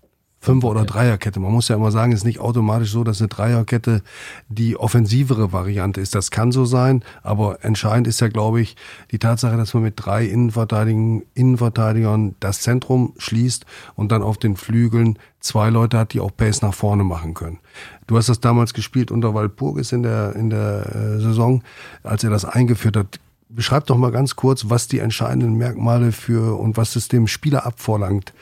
Fünfer- 0.42 0.68
oder 0.68 0.86
Dreierkette. 0.86 1.38
Man 1.38 1.52
muss 1.52 1.68
ja 1.68 1.76
immer 1.76 1.90
sagen, 1.90 2.12
es 2.12 2.20
ist 2.20 2.24
nicht 2.24 2.40
automatisch 2.40 2.90
so, 2.90 3.04
dass 3.04 3.20
eine 3.20 3.28
Dreierkette 3.28 4.02
die 4.48 4.74
offensivere 4.74 5.52
Variante 5.52 6.00
ist. 6.00 6.14
Das 6.14 6.30
kann 6.30 6.50
so 6.50 6.64
sein, 6.64 7.04
aber 7.22 7.62
entscheidend 7.62 8.06
ist 8.06 8.20
ja, 8.20 8.28
glaube 8.28 8.62
ich, 8.62 8.74
die 9.10 9.18
Tatsache, 9.18 9.58
dass 9.58 9.74
man 9.74 9.82
mit 9.82 9.94
drei 9.96 10.24
Innenverteidigern, 10.24 11.22
Innenverteidigern 11.34 12.36
das 12.40 12.62
Zentrum 12.62 13.12
schließt 13.18 13.66
und 13.96 14.12
dann 14.12 14.22
auf 14.22 14.38
den 14.38 14.56
Flügeln 14.56 15.18
zwei 15.40 15.68
Leute 15.68 15.98
hat, 15.98 16.14
die 16.14 16.20
auch 16.20 16.34
Pace 16.34 16.62
nach 16.62 16.74
vorne 16.74 17.04
machen 17.04 17.34
können. 17.34 17.58
Du 18.06 18.16
hast 18.16 18.30
das 18.30 18.40
damals 18.40 18.72
gespielt 18.72 19.10
unter 19.10 19.34
Walpurgis 19.34 19.92
in 19.92 20.02
der, 20.02 20.34
in 20.36 20.48
der 20.48 20.86
äh, 20.94 21.20
Saison, 21.20 21.62
als 22.02 22.24
er 22.24 22.30
das 22.30 22.46
eingeführt 22.46 22.96
hat. 22.96 23.20
Beschreib 23.50 23.86
doch 23.86 23.96
mal 23.96 24.12
ganz 24.12 24.36
kurz, 24.36 24.70
was 24.70 24.88
die 24.88 25.00
entscheidenden 25.00 25.54
Merkmale 25.56 26.12
für 26.12 26.58
und 26.58 26.78
was 26.78 26.96
es 26.96 27.08
dem 27.08 27.26
Spieler 27.26 27.66
abverlangt, 27.66 28.32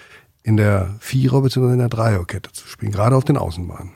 in 0.49 0.57
der 0.57 0.97
Vierer- 0.99 1.43
bzw. 1.43 1.73
in 1.75 1.78
der 1.78 1.90
Dreierkette 1.90 2.50
zu 2.52 2.67
spielen, 2.67 2.90
gerade 2.90 3.14
auf 3.14 3.25
den 3.25 3.37
Außenbahnen. 3.37 3.90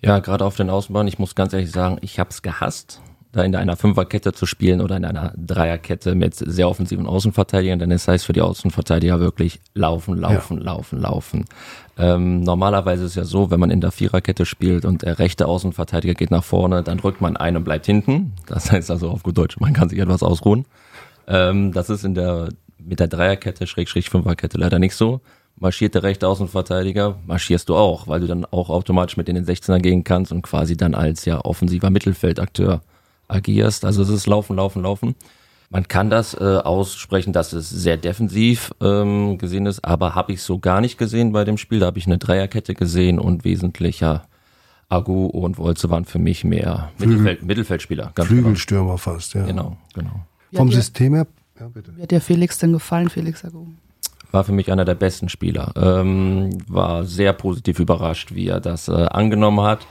Ja, 0.00 0.20
gerade 0.20 0.44
auf 0.44 0.56
den 0.56 0.70
Außenbahnen, 0.70 1.08
ich 1.08 1.18
muss 1.18 1.34
ganz 1.34 1.52
ehrlich 1.52 1.72
sagen, 1.72 1.98
ich 2.00 2.18
habe 2.20 2.30
es 2.30 2.42
gehasst, 2.42 3.02
da 3.32 3.42
in 3.42 3.54
einer 3.54 3.76
Fünferkette 3.76 4.32
zu 4.32 4.46
spielen 4.46 4.80
oder 4.80 4.96
in 4.96 5.04
einer 5.04 5.32
Dreierkette 5.36 6.14
mit 6.14 6.34
sehr 6.34 6.68
offensiven 6.68 7.06
Außenverteidigern, 7.06 7.80
denn 7.80 7.90
es 7.90 8.06
heißt 8.08 8.24
für 8.24 8.32
die 8.32 8.40
Außenverteidiger 8.40 9.20
wirklich 9.20 9.60
laufen, 9.74 10.16
laufen, 10.16 10.58
laufen, 10.58 11.00
laufen. 11.00 11.44
Ähm, 11.98 12.40
normalerweise 12.40 13.04
ist 13.04 13.10
es 13.10 13.16
ja 13.16 13.24
so, 13.24 13.50
wenn 13.50 13.60
man 13.60 13.70
in 13.70 13.80
der 13.80 13.90
Viererkette 13.90 14.46
spielt 14.46 14.84
und 14.84 15.02
der 15.02 15.18
rechte 15.18 15.46
Außenverteidiger 15.46 16.14
geht 16.14 16.30
nach 16.30 16.44
vorne, 16.44 16.82
dann 16.82 16.98
drückt 16.98 17.20
man 17.20 17.36
ein 17.36 17.56
und 17.56 17.64
bleibt 17.64 17.86
hinten. 17.86 18.32
Das 18.46 18.70
heißt 18.72 18.90
also 18.90 19.10
auf 19.10 19.22
gut 19.22 19.36
Deutsch, 19.36 19.58
man 19.58 19.72
kann 19.72 19.88
sich 19.88 19.98
etwas 19.98 20.22
ausruhen. 20.22 20.66
Ähm, 21.26 21.72
das 21.72 21.90
ist 21.90 22.04
in 22.04 22.14
der 22.14 22.48
mit 22.78 22.98
der 23.00 23.08
Dreierkette, 23.08 23.66
Schrägstrich 23.66 24.08
Fünferkette 24.08 24.56
leider 24.56 24.78
nicht 24.78 24.94
so 24.94 25.20
marschiert 25.60 25.94
der 25.94 26.02
rechte 26.02 26.26
Außenverteidiger, 26.26 27.16
marschierst 27.26 27.68
du 27.68 27.76
auch, 27.76 28.08
weil 28.08 28.20
du 28.20 28.26
dann 28.26 28.44
auch 28.46 28.70
automatisch 28.70 29.16
mit 29.16 29.28
in 29.28 29.36
den 29.36 29.44
16er 29.44 29.78
gehen 29.78 30.02
kannst 30.04 30.32
und 30.32 30.42
quasi 30.42 30.76
dann 30.76 30.94
als 30.94 31.24
ja 31.26 31.44
offensiver 31.44 31.90
Mittelfeldakteur 31.90 32.80
agierst. 33.28 33.84
Also 33.84 34.02
es 34.02 34.08
ist 34.08 34.26
Laufen, 34.26 34.56
Laufen, 34.56 34.82
Laufen. 34.82 35.14
Man 35.72 35.86
kann 35.86 36.10
das 36.10 36.34
äh, 36.34 36.38
aussprechen, 36.64 37.32
dass 37.32 37.52
es 37.52 37.70
sehr 37.70 37.96
defensiv 37.96 38.72
ähm, 38.80 39.38
gesehen 39.38 39.66
ist, 39.66 39.84
aber 39.84 40.16
habe 40.16 40.32
ich 40.32 40.42
so 40.42 40.58
gar 40.58 40.80
nicht 40.80 40.98
gesehen 40.98 41.30
bei 41.32 41.44
dem 41.44 41.58
Spiel. 41.58 41.78
Da 41.78 41.86
habe 41.86 41.98
ich 41.98 42.06
eine 42.06 42.18
Dreierkette 42.18 42.74
gesehen 42.74 43.20
und 43.20 43.44
wesentlicher 43.44 44.24
Agu 44.88 45.26
und 45.26 45.58
Wolze 45.58 45.88
waren 45.88 46.04
für 46.06 46.18
mich 46.18 46.42
mehr 46.42 46.90
Mittelfeld, 46.98 47.44
Mittelfeldspieler. 47.44 48.10
Ganz 48.16 48.28
Flügelstürmer 48.28 48.98
fast, 48.98 49.34
ja. 49.34 49.46
Genau, 49.46 49.76
genau. 49.94 50.10
Vom 50.52 50.66
Ja, 50.68 50.72
dir- 50.72 50.80
System 50.80 51.14
her, 51.14 51.26
ja 51.60 51.68
bitte. 51.68 51.96
Wie 51.96 52.02
hat 52.02 52.10
dir 52.10 52.20
Felix 52.20 52.58
denn 52.58 52.72
gefallen, 52.72 53.08
Felix 53.08 53.44
Agu? 53.44 53.66
War 54.32 54.44
für 54.44 54.52
mich 54.52 54.70
einer 54.70 54.84
der 54.84 54.94
besten 54.94 55.28
Spieler. 55.28 55.72
Ähm, 55.76 56.50
war 56.68 57.04
sehr 57.04 57.32
positiv 57.32 57.78
überrascht, 57.80 58.34
wie 58.34 58.48
er 58.48 58.60
das 58.60 58.88
äh, 58.88 58.92
angenommen 58.92 59.60
hat. 59.62 59.86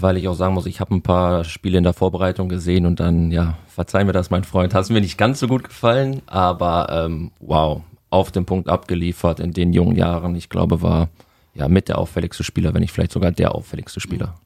weil 0.00 0.16
ich 0.16 0.28
auch 0.28 0.34
sagen 0.34 0.54
muss, 0.54 0.66
ich 0.66 0.80
habe 0.80 0.94
ein 0.94 1.02
paar 1.02 1.44
Spiele 1.44 1.78
in 1.78 1.84
der 1.84 1.92
Vorbereitung 1.92 2.48
gesehen 2.48 2.86
und 2.86 3.00
dann, 3.00 3.30
ja, 3.32 3.58
verzeih 3.66 4.04
mir 4.04 4.12
das, 4.12 4.30
mein 4.30 4.44
Freund, 4.44 4.74
es 4.74 4.90
mir 4.90 5.00
nicht 5.00 5.18
ganz 5.18 5.40
so 5.40 5.48
gut 5.48 5.64
gefallen, 5.64 6.22
aber 6.26 6.88
ähm, 6.90 7.32
wow, 7.40 7.82
auf 8.10 8.30
den 8.30 8.46
Punkt 8.46 8.68
abgeliefert 8.68 9.40
in 9.40 9.52
den 9.52 9.72
jungen 9.72 9.96
Jahren. 9.96 10.34
Ich 10.36 10.48
glaube, 10.48 10.82
war 10.82 11.08
ja 11.54 11.68
mit 11.68 11.88
der 11.88 11.98
auffälligste 11.98 12.44
Spieler, 12.44 12.74
wenn 12.74 12.80
nicht 12.80 12.92
vielleicht 12.92 13.12
sogar 13.12 13.32
der 13.32 13.54
auffälligste 13.54 14.00
Spieler. 14.00 14.36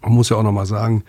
Man 0.00 0.12
muss 0.12 0.30
ja 0.30 0.36
auch 0.36 0.42
nochmal 0.42 0.66
sagen, 0.66 1.04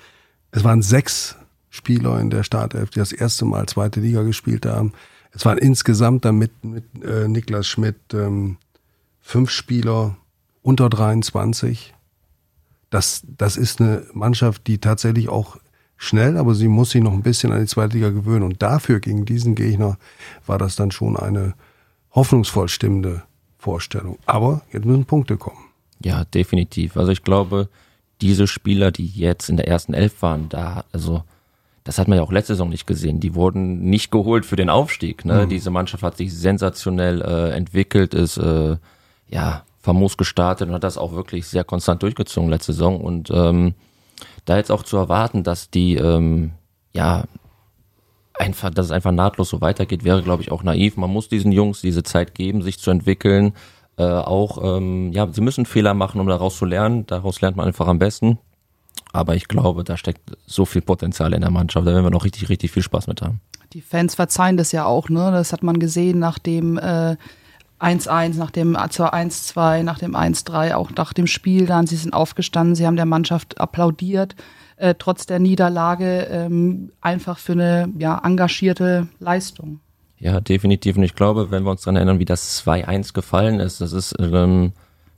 es 0.51 0.63
waren 0.63 0.81
sechs 0.81 1.37
Spieler 1.69 2.19
in 2.19 2.29
der 2.29 2.43
Startelf, 2.43 2.91
die 2.91 2.99
das 2.99 3.11
erste 3.11 3.45
Mal 3.45 3.65
zweite 3.65 3.99
Liga 3.99 4.21
gespielt 4.21 4.65
haben. 4.65 4.93
Es 5.33 5.45
waren 5.45 5.57
insgesamt 5.57 6.25
dann 6.25 6.37
mit, 6.37 6.63
mit 6.63 6.85
äh, 7.03 7.27
Niklas 7.27 7.67
Schmidt 7.67 7.97
ähm, 8.13 8.57
fünf 9.21 9.49
Spieler 9.49 10.15
unter 10.61 10.89
23. 10.89 11.93
Das, 12.89 13.23
das 13.37 13.57
ist 13.57 13.81
eine 13.81 14.05
Mannschaft, 14.13 14.67
die 14.67 14.77
tatsächlich 14.77 15.29
auch 15.29 15.57
schnell, 15.97 16.37
aber 16.37 16.53
sie 16.53 16.67
muss 16.67 16.91
sich 16.91 17.01
noch 17.01 17.13
ein 17.13 17.23
bisschen 17.23 17.51
an 17.51 17.61
die 17.61 17.67
zweite 17.67 17.95
Liga 17.95 18.09
gewöhnen. 18.09 18.43
Und 18.43 18.61
dafür 18.61 18.99
gegen 18.99 19.25
diesen 19.25 19.55
Gegner 19.55 19.97
war 20.45 20.57
das 20.57 20.75
dann 20.75 20.91
schon 20.91 21.17
eine 21.17 21.55
hoffnungsvoll 22.11 22.69
stimmende 22.69 23.23
Vorstellung. 23.57 24.19
Aber 24.25 24.61
jetzt 24.71 24.85
müssen 24.85 25.05
Punkte 25.05 25.37
kommen. 25.37 25.65
Ja, 26.03 26.25
definitiv. 26.25 26.97
Also 26.97 27.11
ich 27.11 27.23
glaube, 27.23 27.69
diese 28.21 28.45
Spieler, 28.45 28.91
die 28.91 29.07
jetzt 29.07 29.49
in 29.49 29.57
der 29.57 29.67
ersten 29.67 29.93
Elf 29.93 30.21
waren, 30.21 30.49
da, 30.49 30.83
also 30.91 31.23
das 31.83 31.97
hat 31.97 32.07
man 32.07 32.17
ja 32.17 32.23
auch 32.23 32.31
letzte 32.31 32.53
Saison 32.53 32.69
nicht 32.69 32.87
gesehen. 32.87 33.19
Die 33.19 33.35
wurden 33.35 33.81
nicht 33.81 34.11
geholt 34.11 34.45
für 34.45 34.55
den 34.55 34.69
Aufstieg. 34.69 35.25
Ne? 35.25 35.45
Mhm. 35.45 35.49
Diese 35.49 35.69
Mannschaft 35.69 36.03
hat 36.03 36.17
sich 36.17 36.33
sensationell 36.33 37.21
äh, 37.21 37.49
entwickelt, 37.51 38.13
ist 38.13 38.37
äh, 38.37 38.77
ja 39.27 39.63
famos 39.79 40.15
gestartet 40.15 40.69
und 40.69 40.75
hat 40.75 40.83
das 40.83 40.97
auch 40.97 41.11
wirklich 41.11 41.45
sehr 41.45 41.65
konstant 41.65 42.01
durchgezogen 42.01 42.49
letzte 42.49 42.71
Saison. 42.71 43.01
Und 43.01 43.29
ähm, 43.31 43.73
da 44.45 44.57
jetzt 44.57 44.71
auch 44.71 44.83
zu 44.83 44.95
erwarten, 44.95 45.43
dass 45.43 45.69
die 45.69 45.95
ähm, 45.95 46.51
ja 46.93 47.25
einfach, 48.33 48.69
dass 48.69 48.87
es 48.87 48.91
einfach 48.91 49.11
nahtlos 49.11 49.49
so 49.49 49.59
weitergeht, 49.59 50.05
wäre, 50.05 50.23
glaube 50.23 50.41
ich, 50.41 50.51
auch 50.51 50.63
naiv. 50.63 50.95
Man 50.95 51.09
muss 51.09 51.27
diesen 51.27 51.51
Jungs 51.51 51.81
diese 51.81 52.03
Zeit 52.03 52.33
geben, 52.33 52.61
sich 52.61 52.79
zu 52.79 52.91
entwickeln. 52.91 53.53
Äh, 53.97 54.05
auch, 54.05 54.77
ähm, 54.77 55.11
ja, 55.11 55.27
sie 55.31 55.41
müssen 55.41 55.65
Fehler 55.65 55.93
machen, 55.93 56.21
um 56.21 56.27
daraus 56.27 56.57
zu 56.57 56.65
lernen. 56.65 57.05
Daraus 57.07 57.41
lernt 57.41 57.57
man 57.57 57.67
einfach 57.67 57.87
am 57.87 57.99
besten. 57.99 58.39
Aber 59.13 59.35
ich 59.35 59.47
glaube, 59.47 59.83
da 59.83 59.95
steckt 59.95 60.35
so 60.45 60.65
viel 60.65 60.81
Potenzial 60.81 61.33
in 61.33 61.41
der 61.41 61.51
Mannschaft. 61.51 61.87
Da 61.87 61.93
werden 61.93 62.03
wir 62.03 62.09
noch 62.09 62.25
richtig, 62.25 62.49
richtig 62.49 62.71
viel 62.71 62.83
Spaß 62.83 63.07
mit 63.07 63.21
haben. 63.21 63.39
Die 63.71 63.81
Fans 63.81 64.15
verzeihen 64.15 64.57
das 64.57 64.71
ja 64.71 64.85
auch, 64.85 65.07
ne? 65.07 65.31
Das 65.31 65.53
hat 65.53 65.63
man 65.63 65.79
gesehen 65.79 66.19
nach 66.19 66.39
dem 66.39 66.77
äh, 66.77 67.15
1-1, 67.79 68.37
nach 68.37 68.51
dem 68.51 68.77
zur 68.89 69.13
1-2, 69.13 69.83
nach 69.83 69.99
dem 69.99 70.15
1-3, 70.15 70.73
auch 70.73 70.91
nach 70.91 71.13
dem 71.13 71.27
Spiel 71.27 71.65
dann. 71.65 71.85
Sie 71.85 71.95
sind 71.95 72.13
aufgestanden, 72.13 72.75
sie 72.75 72.87
haben 72.87 72.95
der 72.95 73.05
Mannschaft 73.05 73.59
applaudiert, 73.59 74.35
äh, 74.77 74.95
trotz 74.97 75.25
der 75.25 75.39
Niederlage, 75.39 76.27
ähm, 76.31 76.91
einfach 77.01 77.37
für 77.37 77.53
eine 77.53 77.89
ja, 77.97 78.19
engagierte 78.23 79.07
Leistung. 79.19 79.79
Ja, 80.17 80.39
definitiv. 80.39 80.97
Und 80.97 81.03
ich 81.03 81.15
glaube, 81.15 81.51
wenn 81.51 81.63
wir 81.63 81.71
uns 81.71 81.81
daran 81.81 81.97
erinnern, 81.97 82.19
wie 82.19 82.25
das 82.25 82.65
2-1 82.65 83.13
gefallen 83.13 83.59
ist, 83.59 83.81
das 83.81 83.91
ist 83.91 84.15
ähm, 84.19 84.71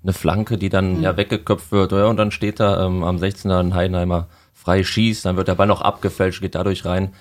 eine 0.06 0.14
Flanke, 0.14 0.58
die 0.58 0.70
dann 0.70 0.98
mhm. 0.98 1.04
ja 1.04 1.18
weggeköpft 1.18 1.72
wird. 1.72 1.92
Ja, 1.92 2.06
und 2.06 2.18
dann 2.18 2.32
steht 2.32 2.60
da 2.60 2.86
ähm, 2.86 3.04
am 3.04 3.18
16er 3.18 3.60
ein 3.60 3.74
Heidenheimer 3.74 4.28
frei 4.54 4.84
schießt, 4.84 5.26
dann 5.26 5.38
wird 5.38 5.48
der 5.48 5.56
Ball 5.56 5.68
noch 5.68 5.82
abgefälscht, 5.82 6.42
geht 6.42 6.56
dadurch 6.56 6.86
rein. 6.86 7.14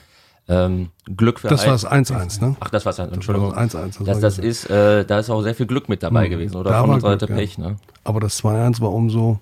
Ähm, 0.46 0.90
Glück 1.16 1.40
für 1.40 1.48
Das 1.48 1.64
war 1.64 1.72
das 1.72 1.86
1-1, 1.86 2.40
ne? 2.42 2.56
Ach, 2.60 2.68
das 2.68 2.84
war 2.84 2.90
es, 2.92 2.98
Entschuldigung. 2.98 3.54
Das 3.54 3.74
1-1. 3.74 3.98
Das, 3.98 4.06
das, 4.06 4.20
das 4.20 4.38
ist, 4.38 4.68
äh, 4.68 5.04
da 5.04 5.18
ist 5.18 5.30
auch 5.30 5.42
sehr 5.42 5.54
viel 5.54 5.66
Glück 5.66 5.88
mit 5.88 6.02
dabei 6.02 6.26
mhm. 6.26 6.32
gewesen, 6.32 6.56
oder? 6.56 6.70
Da 6.70 6.80
Von 6.82 6.90
unserer 6.90 7.12
Seite 7.12 7.26
Pech, 7.26 7.56
ne? 7.56 7.76
Aber 8.04 8.20
das 8.20 8.42
2-1 8.42 8.80
war 8.82 8.92
umso 8.92 9.40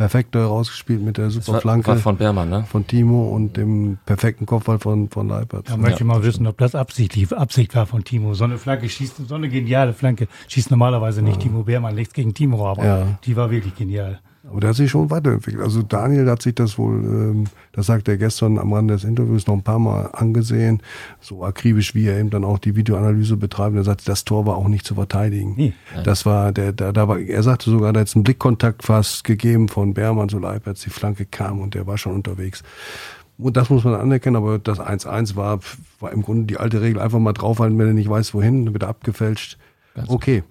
perfekter 0.00 0.46
rausgespielt 0.46 1.02
mit 1.02 1.18
der 1.18 1.28
super 1.28 1.52
war, 1.52 1.60
Flanke 1.60 1.88
war 1.88 1.96
von 1.98 2.16
Bermann, 2.16 2.48
ne? 2.48 2.64
Von 2.64 2.86
Timo 2.86 3.28
und 3.28 3.58
dem 3.58 3.98
perfekten 4.06 4.46
Kopfball 4.46 4.78
von, 4.78 5.10
von 5.10 5.28
Leipert. 5.28 5.68
Da 5.68 5.76
möchte 5.76 5.98
ich 5.98 6.06
mal 6.06 6.24
wissen, 6.24 6.46
ob 6.46 6.56
das 6.56 6.74
Absicht, 6.74 7.30
Absicht 7.34 7.74
war 7.74 7.84
von 7.84 8.02
Timo. 8.02 8.32
So 8.32 8.44
eine 8.44 8.56
Flanke 8.56 8.88
schießt, 8.88 9.28
so 9.28 9.34
eine 9.34 9.50
geniale 9.50 9.92
Flanke 9.92 10.26
schießt 10.48 10.70
normalerweise 10.70 11.20
nicht 11.20 11.36
ja. 11.36 11.42
Timo 11.42 11.64
Beermann, 11.64 11.94
nichts 11.94 12.14
gegen 12.14 12.32
Timo, 12.32 12.66
aber 12.66 12.82
ja. 12.82 13.18
die 13.24 13.36
war 13.36 13.50
wirklich 13.50 13.74
genial. 13.74 14.20
Aber 14.50 14.60
der 14.60 14.70
hat 14.70 14.76
sich 14.76 14.90
schon 14.90 15.10
weiterentwickelt. 15.10 15.62
Also 15.62 15.82
Daniel 15.82 16.28
hat 16.28 16.42
sich 16.42 16.56
das 16.56 16.76
wohl, 16.76 16.96
ähm, 16.96 17.44
das 17.72 17.86
sagt 17.86 18.08
er 18.08 18.16
gestern 18.16 18.58
am 18.58 18.72
Rande 18.72 18.94
des 18.94 19.04
Interviews 19.04 19.46
noch 19.46 19.54
ein 19.54 19.62
paar 19.62 19.78
Mal 19.78 20.10
angesehen, 20.12 20.82
so 21.20 21.44
akribisch 21.44 21.94
wie 21.94 22.08
er 22.08 22.18
eben 22.18 22.30
dann 22.30 22.44
auch 22.44 22.58
die 22.58 22.74
Videoanalyse 22.74 23.36
betreibt. 23.36 23.76
Er 23.76 23.84
sagt, 23.84 24.08
das 24.08 24.24
Tor 24.24 24.46
war 24.46 24.56
auch 24.56 24.66
nicht 24.66 24.84
zu 24.84 24.96
verteidigen. 24.96 25.54
Nee. 25.56 25.72
Das 26.04 26.26
war, 26.26 26.50
der, 26.50 26.72
da, 26.72 26.90
da 26.90 27.06
war, 27.06 27.20
er 27.20 27.42
sagte 27.44 27.70
sogar, 27.70 27.92
da 27.92 28.00
hat 28.00 28.08
es 28.08 28.16
einen 28.16 28.24
Blickkontakt 28.24 28.82
fast 28.82 29.22
gegeben 29.22 29.68
von 29.68 29.94
Bermann 29.94 30.28
so 30.28 30.38
Leib, 30.40 30.66
als 30.66 30.80
die 30.80 30.90
Flanke 30.90 31.26
kam 31.26 31.60
und 31.60 31.74
der 31.74 31.86
war 31.86 31.96
schon 31.96 32.14
unterwegs. 32.14 32.64
Und 33.38 33.56
das 33.56 33.70
muss 33.70 33.84
man 33.84 33.94
anerkennen, 33.94 34.36
aber 34.36 34.58
das 34.58 34.80
1-1 34.80 35.36
war, 35.36 35.60
war 36.00 36.12
im 36.12 36.22
Grunde 36.22 36.46
die 36.46 36.58
alte 36.58 36.82
Regel, 36.82 37.00
einfach 37.00 37.20
mal 37.20 37.32
draufhalten, 37.32 37.78
wenn 37.78 37.86
er 37.86 37.94
nicht 37.94 38.10
weiß, 38.10 38.34
wohin, 38.34 38.72
wird 38.72 38.82
er 38.82 38.88
abgefälscht. 38.88 39.58
Ganz 39.94 40.10
okay. 40.10 40.40
Gut. 40.40 40.50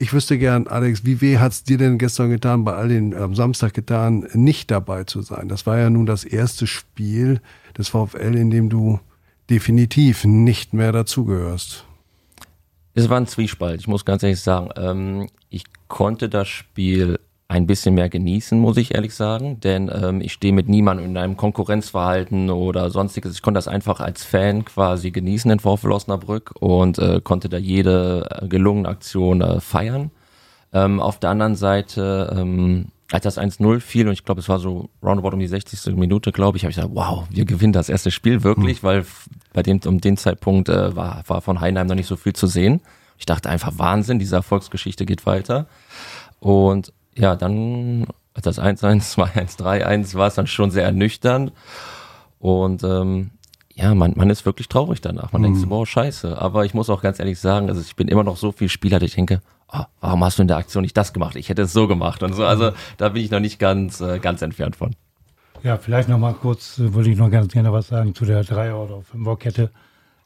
Ich 0.00 0.12
wüsste 0.12 0.38
gern, 0.38 0.68
Alex, 0.68 1.04
wie 1.04 1.20
weh 1.20 1.38
hat 1.38 1.50
es 1.50 1.64
dir 1.64 1.76
denn 1.76 1.98
gestern 1.98 2.30
getan, 2.30 2.62
bei 2.62 2.72
all 2.74 2.88
den 2.88 3.14
am 3.14 3.34
Samstag 3.34 3.74
getan, 3.74 4.28
nicht 4.32 4.70
dabei 4.70 5.02
zu 5.02 5.22
sein? 5.22 5.48
Das 5.48 5.66
war 5.66 5.76
ja 5.76 5.90
nun 5.90 6.06
das 6.06 6.22
erste 6.22 6.68
Spiel 6.68 7.40
des 7.76 7.88
VfL, 7.88 8.36
in 8.36 8.50
dem 8.50 8.68
du 8.68 9.00
definitiv 9.50 10.24
nicht 10.24 10.72
mehr 10.72 10.92
dazugehörst. 10.92 11.84
Es 12.94 13.08
war 13.08 13.16
ein 13.16 13.26
Zwiespalt, 13.26 13.80
ich 13.80 13.88
muss 13.88 14.04
ganz 14.04 14.22
ehrlich 14.22 14.40
sagen. 14.40 14.70
Ähm, 14.76 15.28
ich 15.50 15.64
konnte 15.88 16.28
das 16.28 16.46
Spiel 16.46 17.18
ein 17.50 17.66
bisschen 17.66 17.94
mehr 17.94 18.10
genießen, 18.10 18.60
muss 18.60 18.76
ich 18.76 18.94
ehrlich 18.94 19.14
sagen, 19.14 19.58
denn 19.60 19.90
ähm, 19.90 20.20
ich 20.20 20.34
stehe 20.34 20.52
mit 20.52 20.68
niemandem 20.68 21.06
in 21.06 21.16
einem 21.16 21.38
Konkurrenzverhalten 21.38 22.50
oder 22.50 22.90
sonstiges. 22.90 23.32
Ich 23.32 23.40
konnte 23.40 23.56
das 23.56 23.68
einfach 23.68 24.00
als 24.00 24.22
Fan 24.22 24.66
quasi 24.66 25.10
genießen, 25.10 25.48
den 25.48 25.58
VfL 25.58 25.92
Osnabrück 25.92 26.54
und 26.60 26.98
äh, 26.98 27.22
konnte 27.22 27.48
da 27.48 27.56
jede 27.56 28.28
äh, 28.30 28.48
gelungene 28.48 28.88
Aktion 28.88 29.40
äh, 29.40 29.60
feiern. 29.60 30.10
Ähm, 30.74 31.00
auf 31.00 31.18
der 31.18 31.30
anderen 31.30 31.56
Seite, 31.56 32.36
ähm, 32.38 32.88
als 33.10 33.24
das 33.24 33.38
1-0 33.38 33.80
fiel 33.80 34.08
und 34.08 34.12
ich 34.12 34.26
glaube, 34.26 34.42
es 34.42 34.50
war 34.50 34.58
so 34.58 34.90
roundabout 35.02 35.30
um 35.30 35.38
die 35.38 35.46
60. 35.46 35.96
Minute, 35.96 36.32
glaube 36.32 36.58
ich, 36.58 36.64
habe 36.64 36.70
ich 36.70 36.76
gesagt, 36.76 36.94
wow, 36.94 37.26
wir 37.30 37.46
gewinnen 37.46 37.72
das 37.72 37.88
erste 37.88 38.10
Spiel 38.10 38.44
wirklich, 38.44 38.82
mhm. 38.82 38.86
weil 38.86 39.06
bei 39.54 39.62
dem 39.62 39.80
um 39.86 40.02
den 40.02 40.18
Zeitpunkt 40.18 40.68
äh, 40.68 40.94
war, 40.94 41.24
war 41.26 41.40
von 41.40 41.62
Heinheim 41.62 41.86
noch 41.86 41.94
nicht 41.94 42.08
so 42.08 42.16
viel 42.16 42.34
zu 42.34 42.46
sehen. 42.46 42.82
Ich 43.16 43.24
dachte 43.24 43.48
einfach, 43.48 43.72
Wahnsinn, 43.78 44.18
diese 44.18 44.36
Erfolgsgeschichte 44.36 45.06
geht 45.06 45.24
weiter. 45.24 45.66
Und 46.40 46.92
ja, 47.18 47.36
dann, 47.36 48.06
als 48.34 48.44
das 48.44 48.60
1-1, 48.60 49.14
2-1, 49.14 49.58
3-1 49.58 50.14
war 50.14 50.28
es 50.28 50.34
dann 50.34 50.46
schon 50.46 50.70
sehr 50.70 50.84
ernüchternd. 50.84 51.52
Und 52.38 52.84
ähm, 52.84 53.30
ja, 53.74 53.94
man, 53.94 54.14
man 54.16 54.30
ist 54.30 54.46
wirklich 54.46 54.68
traurig 54.68 55.00
danach. 55.00 55.32
Man 55.32 55.42
mhm. 55.42 55.46
denkt 55.46 55.60
so, 55.60 55.66
boah, 55.66 55.86
scheiße. 55.86 56.40
Aber 56.40 56.64
ich 56.64 56.74
muss 56.74 56.90
auch 56.90 57.02
ganz 57.02 57.18
ehrlich 57.18 57.38
sagen, 57.38 57.68
also 57.68 57.80
ich 57.80 57.96
bin 57.96 58.08
immer 58.08 58.24
noch 58.24 58.36
so 58.36 58.52
viel 58.52 58.68
Spieler, 58.68 58.98
dass 58.98 59.08
ich 59.08 59.16
denke, 59.16 59.40
oh, 59.72 59.82
warum 60.00 60.24
hast 60.24 60.38
du 60.38 60.42
in 60.42 60.48
der 60.48 60.56
Aktion 60.56 60.82
nicht 60.82 60.96
das 60.96 61.12
gemacht? 61.12 61.36
Ich 61.36 61.48
hätte 61.48 61.62
es 61.62 61.72
so 61.72 61.88
gemacht 61.88 62.22
und 62.22 62.34
so. 62.34 62.44
Also 62.44 62.72
da 62.96 63.08
bin 63.10 63.22
ich 63.22 63.30
noch 63.30 63.40
nicht 63.40 63.58
ganz, 63.58 64.00
äh, 64.00 64.18
ganz 64.20 64.42
entfernt 64.42 64.76
von. 64.76 64.94
Ja, 65.64 65.76
vielleicht 65.76 66.08
noch 66.08 66.18
mal 66.18 66.34
kurz, 66.34 66.78
äh, 66.78 66.94
wollte 66.94 67.10
ich 67.10 67.18
noch 67.18 67.30
ganz 67.30 67.52
gerne 67.52 67.72
was 67.72 67.88
sagen 67.88 68.14
zu 68.14 68.24
der 68.24 68.44
Dreier- 68.44 68.78
oder 68.78 69.02
Fünferkette. 69.02 69.70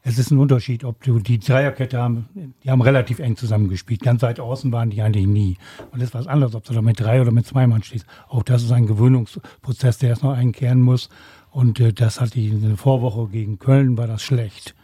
Es 0.05 0.17
ist 0.17 0.31
ein 0.31 0.37
Unterschied, 0.37 0.83
ob 0.83 1.01
du 1.01 1.19
die 1.19 1.39
Dreierkette 1.39 1.97
haben, 1.97 2.53
die 2.61 2.69
haben 2.69 2.81
relativ 2.81 3.19
eng 3.19 3.37
zusammengespielt. 3.37 4.01
Ganz 4.01 4.21
weit 4.21 4.37
außen 4.37 4.69
waren 4.73 4.89
die 4.89 5.01
eigentlich 5.01 5.27
nie. 5.27 5.57
Und 5.91 6.01
das 6.01 6.09
ist 6.09 6.13
was 6.13 6.27
anderes, 6.27 6.55
ob 6.55 6.65
du 6.65 6.73
da 6.73 6.81
mit 6.81 6.99
drei 6.99 7.21
oder 7.21 7.31
mit 7.31 7.47
zwei 7.47 7.67
Mann 7.67 7.83
stehst. 7.83 8.05
Auch 8.27 8.43
das 8.43 8.63
ist 8.63 8.71
ein 8.73 8.85
Gewöhnungsprozess, 8.85 9.99
der 9.99 10.09
erst 10.09 10.23
noch 10.23 10.33
einkehren 10.33 10.81
muss. 10.81 11.09
Und 11.51 11.79
äh, 11.79 11.93
das 11.93 12.19
hat 12.19 12.35
die 12.35 12.51
eine 12.51 12.75
Vorwoche 12.75 13.29
gegen 13.29 13.59
Köln 13.59 13.97
war 13.97 14.07
das 14.07 14.21
schlecht. 14.21 14.75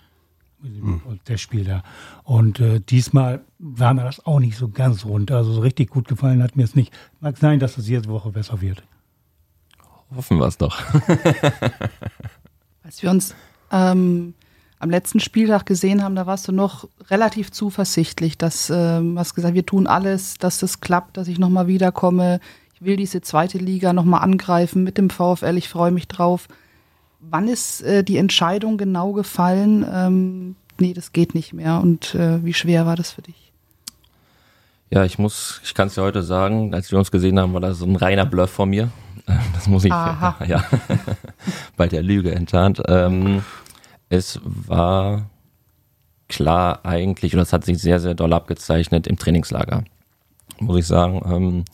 Mhm. 0.61 1.01
Das 1.25 1.41
Spiel 1.41 1.65
da. 1.65 1.83
Und 2.23 2.61
äh, 2.61 2.79
diesmal 2.79 3.41
war 3.59 3.93
mir 3.93 4.03
das 4.03 4.25
auch 4.25 4.39
nicht 4.39 4.57
so 4.57 4.69
ganz 4.69 5.03
rund. 5.03 5.31
Also 5.31 5.51
so 5.51 5.59
richtig 5.59 5.89
gut 5.89 6.07
gefallen 6.07 6.41
hat 6.41 6.55
mir 6.55 6.63
es 6.63 6.75
nicht. 6.75 6.93
Mag 7.19 7.38
sein, 7.38 7.59
dass 7.59 7.75
das 7.75 7.89
jede 7.89 8.07
Woche 8.07 8.31
besser 8.31 8.61
wird. 8.61 8.83
Hoffen 10.15 10.38
wir 10.38 10.47
es 10.47 10.57
doch. 10.57 10.81
Als 12.83 13.03
wir 13.03 13.09
uns 13.09 13.35
ähm, 13.71 14.33
am 14.79 14.89
letzten 14.89 15.19
Spieltag 15.19 15.65
gesehen 15.65 16.03
haben, 16.03 16.15
da 16.15 16.25
warst 16.25 16.48
du 16.48 16.53
noch 16.53 16.88
relativ 17.09 17.51
zuversichtlich, 17.51 18.38
dass 18.38 18.69
äh, 18.69 19.01
hast 19.15 19.36
gesagt, 19.36 19.53
wir 19.53 19.65
tun 19.65 19.88
alles, 19.88 20.36
dass 20.36 20.59
das 20.59 20.79
klappt, 20.79 21.17
dass 21.17 21.27
ich 21.27 21.38
nochmal 21.38 21.67
wiederkomme. 21.67 22.39
Ich 22.75 22.81
will 22.81 22.95
diese 22.95 23.21
zweite 23.21 23.57
Liga 23.57 23.91
nochmal 23.91 24.21
angreifen 24.21 24.83
mit 24.83 24.98
dem 24.98 25.09
VfL, 25.09 25.57
ich 25.57 25.67
freue 25.67 25.91
mich 25.91 26.07
drauf. 26.07 26.48
Wann 27.19 27.50
ist 27.50 27.81
äh, 27.81 28.03
die 28.05 28.15
Entscheidung 28.15 28.77
genau 28.77 29.12
gefallen? 29.12 29.86
Ähm, 29.91 30.55
nee, 30.79 30.93
das 30.93 31.12
geht 31.12 31.36
nicht 31.36 31.51
mehr. 31.51 31.81
Und 31.81 32.15
äh, 32.15 32.43
wie 32.45 32.53
schwer 32.53 32.86
war 32.86 32.95
das 32.95 33.12
für 33.12 33.21
dich? 33.21 33.51
Ja, 34.89 35.03
ich 35.03 35.19
muss, 35.19 35.59
ich 35.63 35.74
kann 35.74 35.88
es 35.88 35.98
ja 35.98 36.03
heute 36.03 36.24
sagen, 36.24 36.74
als 36.74 36.89
wir 36.91 36.98
uns 36.98 37.12
gesehen 37.12 37.38
haben, 37.38 37.53
war 37.53 37.59
das 37.59 37.79
so 37.79 37.86
ein 37.86 37.98
reiner 37.98 38.25
Bluff 38.25 38.51
von 38.51 38.69
mir. 38.69 38.89
Das 39.53 39.67
muss 39.67 39.86
ich 39.86 39.91
Aha. 39.91 40.43
ja 40.48 40.63
bei 41.77 41.88
der 41.88 42.01
Lüge 42.01 42.33
enttarnt. 42.33 42.81
Ähm, 42.88 43.43
es 44.09 44.39
war 44.43 45.29
klar 46.27 46.85
eigentlich, 46.85 47.33
und 47.33 47.39
das 47.39 47.53
hat 47.53 47.65
sich 47.65 47.79
sehr, 47.79 47.99
sehr 47.99 48.13
doll 48.15 48.33
abgezeichnet 48.33 49.07
im 49.07 49.17
Trainingslager, 49.17 49.83
muss 50.59 50.77
ich 50.79 50.87
sagen. 50.87 51.21
Ähm, 51.25 51.65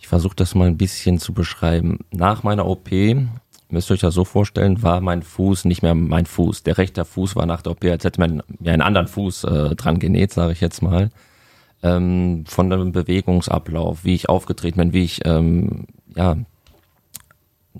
Ich 0.00 0.06
versuche 0.08 0.36
das 0.36 0.54
mal 0.54 0.68
ein 0.68 0.78
bisschen 0.78 1.18
zu 1.18 1.32
beschreiben. 1.34 1.98
Nach 2.12 2.42
meiner 2.44 2.66
OP, 2.66 2.88
müsst 3.68 3.90
ihr 3.90 3.94
euch 3.94 4.00
das 4.00 4.14
so 4.14 4.24
vorstellen, 4.24 4.82
war 4.82 5.00
mein 5.00 5.22
Fuß 5.22 5.64
nicht 5.64 5.82
mehr 5.82 5.94
mein 5.94 6.24
Fuß. 6.24 6.62
Der 6.62 6.78
rechte 6.78 7.04
Fuß 7.04 7.34
war 7.36 7.46
nach 7.46 7.62
der 7.62 7.72
OP, 7.72 7.84
als 7.84 8.04
hätte 8.04 8.20
man 8.20 8.42
mir 8.60 8.72
einen 8.72 8.82
anderen 8.82 9.08
Fuß 9.08 9.44
äh, 9.44 9.74
dran 9.76 9.98
genäht, 9.98 10.32
sage 10.32 10.52
ich 10.52 10.60
jetzt 10.60 10.82
mal. 10.82 11.10
Ähm, 11.82 12.44
von 12.46 12.70
dem 12.70 12.92
Bewegungsablauf, 12.92 14.04
wie 14.04 14.14
ich 14.14 14.28
aufgetreten 14.28 14.78
bin, 14.78 14.92
wie 14.92 15.04
ich 15.04 15.20
ähm, 15.26 15.86
ja, 16.16 16.36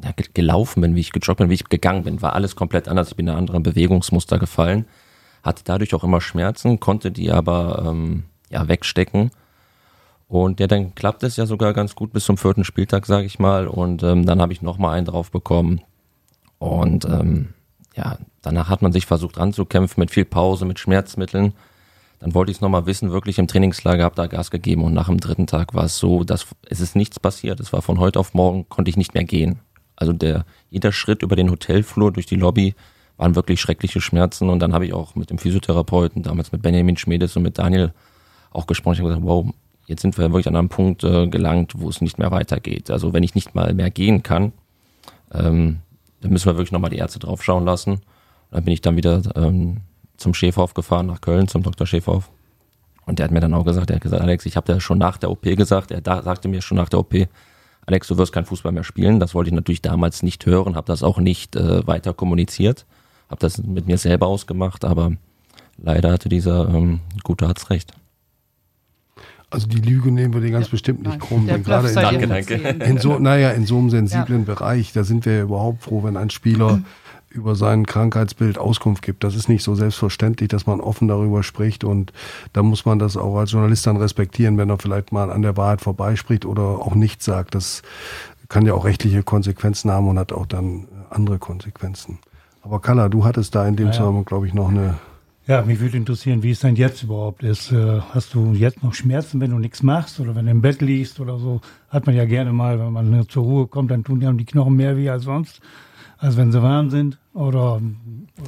ja, 0.03 0.13
gelaufen 0.35 0.81
bin, 0.81 0.95
wie 0.95 1.01
ich 1.01 1.13
gejoggt 1.13 1.39
bin, 1.39 1.51
wie 1.51 1.55
ich 1.55 1.65
gegangen 1.65 2.05
bin, 2.05 2.23
war 2.23 2.35
alles 2.35 2.57
komplett 2.57 2.89
anders. 2.89 3.09
Ich 3.09 3.17
bin 3.17 3.27
in 3.27 3.33
ein 3.33 3.39
anderes 3.39 3.63
Bewegungsmuster 3.63 4.39
gefallen, 4.39 4.87
hatte 5.43 5.63
dadurch 5.65 5.95
auch 5.95 6.05
immer 6.05 6.21
Schmerzen, 6.21 6.81
konnte 6.81 7.11
die 7.11 7.31
aber 7.31 7.85
ähm, 7.87 8.25
ja 8.51 8.69
wegstecken. 8.69 9.31
Und 10.29 10.61
ja, 10.61 10.67
dann 10.67 10.95
klappt 10.95 11.23
es 11.23 11.37
ja 11.37 11.47
sogar 11.47 11.73
ganz 11.73 11.95
gut 11.95 12.13
bis 12.13 12.25
zum 12.25 12.37
vierten 12.37 12.65
Spieltag, 12.65 13.07
sage 13.07 13.25
ich 13.27 13.39
mal. 13.39 13.67
Und 13.67 14.03
ähm, 14.03 14.27
dann 14.27 14.43
habe 14.43 14.53
ich 14.53 14.61
nochmal 14.61 14.97
einen 14.97 15.07
drauf 15.07 15.31
bekommen. 15.31 15.81
Und 16.59 17.07
ähm, 17.07 17.55
ja, 17.97 18.19
danach 18.43 18.69
hat 18.69 18.83
man 18.83 18.93
sich 18.93 19.07
versucht 19.07 19.39
anzukämpfen 19.39 20.01
mit 20.01 20.11
viel 20.11 20.27
Pause, 20.27 20.67
mit 20.67 20.79
Schmerzmitteln. 20.79 21.55
Dann 22.21 22.35
wollte 22.35 22.51
ich 22.51 22.59
es 22.59 22.61
nochmal 22.61 22.87
wissen, 22.87 23.13
wirklich 23.13 23.39
im 23.39 23.47
Trainingslager, 23.47 24.05
habe 24.05 24.17
da 24.17 24.27
Gas 24.27 24.51
gegeben 24.51 24.83
und 24.83 24.93
nach 24.93 25.07
dem 25.07 25.21
dritten 25.21 25.47
Tag 25.47 25.75
war 25.75 25.85
es 25.85 25.99
so, 25.99 26.25
dass 26.25 26.47
es 26.69 26.81
ist 26.81 26.97
nichts 26.97 27.21
passiert. 27.21 27.61
Es 27.61 27.73
war 27.73 27.81
von 27.81 27.99
heute 28.01 28.19
auf 28.19 28.35
morgen, 28.35 28.69
konnte 28.69 28.89
ich 28.89 28.97
nicht 28.97 29.15
mehr 29.15 29.25
gehen. 29.25 29.61
Also 29.99 30.13
der, 30.13 30.45
jeder 30.71 30.93
Schritt 30.93 31.23
über 31.23 31.35
den 31.35 31.51
Hotelflur 31.51 32.13
durch 32.13 32.27
die 32.27 32.37
Lobby 32.37 32.75
waren 33.17 33.35
wirklich 33.35 33.61
schreckliche 33.61 34.01
Schmerzen 34.01 34.49
und 34.49 34.61
dann 34.61 34.73
habe 34.73 34.87
ich 34.87 34.93
auch 34.93 35.17
mit 35.17 35.31
dem 35.31 35.39
Physiotherapeuten, 35.39 36.23
damals 36.23 36.53
mit 36.53 36.63
Benjamin 36.63 36.97
Schmedes 36.97 37.37
und 37.37 37.43
mit 37.43 37.59
Daniel 37.59 37.93
auch 38.53 38.67
gesprochen. 38.67 38.95
Ich 38.95 39.01
habe 39.01 39.09
gesagt, 39.09 39.27
wow, 39.27 39.47
jetzt 39.87 40.03
sind 40.03 40.17
wir 40.17 40.31
wirklich 40.31 40.47
an 40.47 40.55
einem 40.55 40.69
Punkt 40.69 41.03
äh, 41.03 41.27
gelangt, 41.27 41.73
wo 41.77 41.89
es 41.89 42.01
nicht 42.01 42.19
mehr 42.19 42.31
weitergeht. 42.31 42.91
Also 42.91 43.13
wenn 43.13 43.25
ich 43.25 43.35
nicht 43.35 43.57
mal 43.57 43.75
mehr 43.75 43.91
gehen 43.91 44.23
kann, 44.23 44.53
ähm, 45.33 45.81
dann 46.21 46.31
müssen 46.31 46.47
wir 46.47 46.57
wirklich 46.57 46.73
nochmal 46.73 46.91
die 46.91 46.99
Ärzte 46.99 47.19
drauf 47.19 47.43
schauen 47.43 47.65
lassen. 47.65 47.95
Und 47.95 48.03
dann 48.53 48.65
bin 48.65 48.73
ich 48.73 48.83
dann 48.83 48.97
wieder 48.97 49.21
ähm, 49.35 49.79
zum 50.17 50.33
Schäferhof 50.33 50.75
gefahren, 50.75 51.07
nach 51.07 51.21
Köln, 51.21 51.49
zum 51.49 51.65
Dr. 51.65 51.87
Schäferhof. 51.87 52.31
Und 53.05 53.19
der 53.19 53.25
hat 53.25 53.31
mir 53.33 53.41
dann 53.41 53.55
auch 53.55 53.65
gesagt, 53.65 53.91
er 53.91 53.97
hat 53.97 54.03
gesagt, 54.03 54.23
Alex, 54.23 54.47
ich 54.47 54.57
habe 54.57 54.73
dir 54.73 54.81
schon 54.81 54.99
nach 54.99 55.17
der 55.17 55.31
OP 55.31 55.43
gesagt, 55.43 55.91
er 55.91 56.03
da, 56.03 56.23
sagte 56.23 56.47
mir 56.49 56.63
schon 56.63 56.77
nach 56.77 56.89
der 56.89 57.01
OP, 57.01 57.15
Alex, 57.89 58.07
du 58.07 58.19
wirst 58.19 58.35
kein 58.35 58.45
Fußball 58.45 58.71
mehr 58.71 58.85
spielen. 58.85 59.19
Das 59.19 59.35
wollte 59.35 59.49
ich 59.49 59.55
natürlich 59.55 59.81
damals 59.81 60.23
nicht 60.23 60.45
hören, 60.45 60.77
habe 60.77 60.87
das 60.87 61.03
auch 61.03 61.19
nicht 61.19 61.57
äh, 61.57 61.87
weiter 61.87 62.13
kommuniziert, 62.13 62.85
habe 63.31 63.41
das 63.41 63.63
mit 63.65 63.87
mir 63.87 63.97
selber 63.97 64.27
ausgemacht, 64.27 64.85
aber 64.85 65.13
leider 65.79 66.13
hatte 66.13 66.29
dieser 66.29 66.69
ähm, 66.69 67.01
gute 67.23 67.47
Arzt 67.47 67.71
recht. 67.71 67.95
Also 69.49 69.67
die 69.69 69.81
Lüge 69.81 70.13
nehmen 70.13 70.35
wir 70.35 70.43
dir 70.43 70.51
ganz 70.51 70.69
bestimmt 70.69 71.03
nicht 71.03 71.19
krumm. 71.19 71.47
Denn 71.47 71.63
gerade 71.63 71.89
in, 71.89 71.95
Danke, 71.95 72.29
danke. 72.29 72.55
in 72.85 72.99
so, 72.99 73.19
naja, 73.19 73.53
in 73.53 73.65
so 73.65 73.79
einem 73.79 73.89
sensiblen 73.89 74.45
Bereich, 74.45 74.93
da 74.93 75.03
sind 75.03 75.25
wir 75.25 75.37
ja 75.37 75.43
überhaupt 75.45 75.83
froh, 75.83 76.05
wenn 76.05 76.19
ein 76.19 76.29
Spieler 76.29 76.83
über 77.31 77.55
sein 77.55 77.87
Krankheitsbild 77.87 78.59
Auskunft 78.59 79.03
gibt. 79.03 79.23
Das 79.25 79.35
ist 79.35 79.49
nicht 79.49 79.63
so 79.63 79.75
selbstverständlich, 79.75 80.49
dass 80.49 80.67
man 80.67 80.81
offen 80.81 81.09
darüber 81.09 81.43
spricht 81.43 81.85
und 81.85 82.13
da 82.53 82.63
muss 82.63 82.85
man 82.85 82.99
das 82.99 83.17
auch 83.17 83.37
als 83.37 83.53
Journalist 83.53 83.87
dann 83.87 83.97
respektieren, 83.97 84.57
wenn 84.59 84.71
er 84.71 84.79
vielleicht 84.79 85.13
mal 85.13 85.31
an 85.31 85.43
der 85.43 85.57
Wahrheit 85.57 85.81
vorbeispricht 85.81 86.47
oder 86.47 86.63
auch 86.63 86.95
nichts 86.95 87.25
sagt. 87.25 87.55
Das 87.55 87.83
kann 88.49 88.65
ja 88.65 88.73
auch 88.75 88.85
rechtliche 88.87 89.23
Konsequenzen 89.23 89.91
haben 89.91 90.09
und 90.09 90.19
hat 90.19 90.33
auch 90.33 90.47
dann 90.47 90.89
andere 91.11 91.39
Konsequenzen. 91.39 92.19
Aber 92.63 92.81
Kalla, 92.81 93.09
du 93.09 93.25
hattest 93.25 93.55
da 93.55 93.67
in 93.67 93.77
dem 93.77 93.87
Ja, 93.89 93.93
ja. 93.93 93.99
Zusammenhang, 93.99 94.25
glaube 94.25 94.47
ich, 94.47 94.55
noch 94.55 94.69
eine 94.71 94.99
Ja, 95.47 95.63
mich 95.63 95.81
würde 95.81 95.97
interessieren, 95.97 96.43
wie 96.43 96.51
es 96.51 96.61
denn 96.61 96.77
jetzt 96.77 97.03
überhaupt 97.03 97.43
ist. 97.43 97.73
Äh, 97.73 98.01
Hast 98.13 98.35
du 98.35 98.53
jetzt 98.53 98.83
noch 98.83 98.95
Schmerzen, 98.95 99.41
wenn 99.41 99.51
du 99.51 99.59
nichts 99.59 99.83
machst 99.83 100.19
oder 100.21 100.35
wenn 100.35 100.47
du 100.47 100.51
im 100.51 100.61
Bett 100.63 100.81
liegst 100.81 101.21
oder 101.21 101.39
so? 101.39 101.61
Hat 101.91 102.07
man 102.07 102.15
ja 102.15 102.25
gerne 102.25 102.53
mal, 102.53 102.79
wenn 102.79 102.93
man 102.93 103.29
zur 103.29 103.45
Ruhe 103.45 103.67
kommt, 103.67 103.91
dann 103.91 104.05
tun 104.05 104.21
ja 104.21 104.33
die 104.33 104.45
Knochen 104.45 104.77
mehr 104.77 104.97
weh 104.97 105.09
als 105.09 105.25
sonst, 105.25 105.61
als 106.19 106.37
wenn 106.37 106.53
sie 106.53 106.63
warm 106.63 106.91
sind. 106.91 107.19
Oder, 107.35 107.81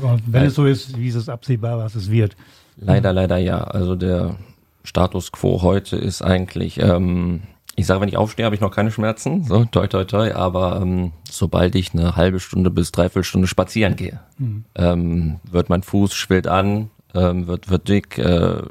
oder 0.03 0.19
wenn 0.27 0.47
es 0.47 0.55
so 0.55 0.67
ist, 0.67 0.99
wie 0.99 1.09
ist 1.09 1.15
es 1.15 1.29
absehbar, 1.29 1.79
was 1.79 1.95
es 1.95 2.11
wird. 2.11 2.37
Leider, 2.77 3.13
leider 3.13 3.39
ja. 3.39 3.63
Also 3.63 3.95
der 3.97 4.37
Status 4.85 5.33
quo 5.33 5.63
heute 5.63 5.97
ist 5.97 6.23
eigentlich, 6.23 6.81
ähm, 6.81 7.43
ich 7.77 7.87
sage, 7.87 8.01
wenn 8.01 8.09
ich 8.09 8.17
aufstehe, 8.17 8.45
habe 8.45 8.55
ich 8.55 8.61
noch 8.61 8.75
keine 8.75 8.91
Schmerzen, 8.91 9.45
so 9.45 9.65
toi 9.65 9.87
toi 9.87 10.05
toi, 10.05 10.33
aber 10.33 10.81
ähm, 10.83 11.13
sobald 11.31 11.75
ich 11.75 11.93
eine 11.95 12.17
halbe 12.17 12.41
Stunde 12.41 12.71
bis 12.71 12.93
dreiviertel 12.93 13.25
Stunde 13.25 13.49
spazieren 13.49 13.97
gehe, 13.97 14.21
ähm, 14.75 15.41
wird 15.51 15.69
mein 15.69 15.83
Fuß 15.83 16.15
schwillt 16.15 16.47
an, 16.47 16.91
ähm, 17.15 17.47
wird 17.47 17.71
wird 17.71 17.89
dick, 17.89 18.19
äh, 18.19 18.63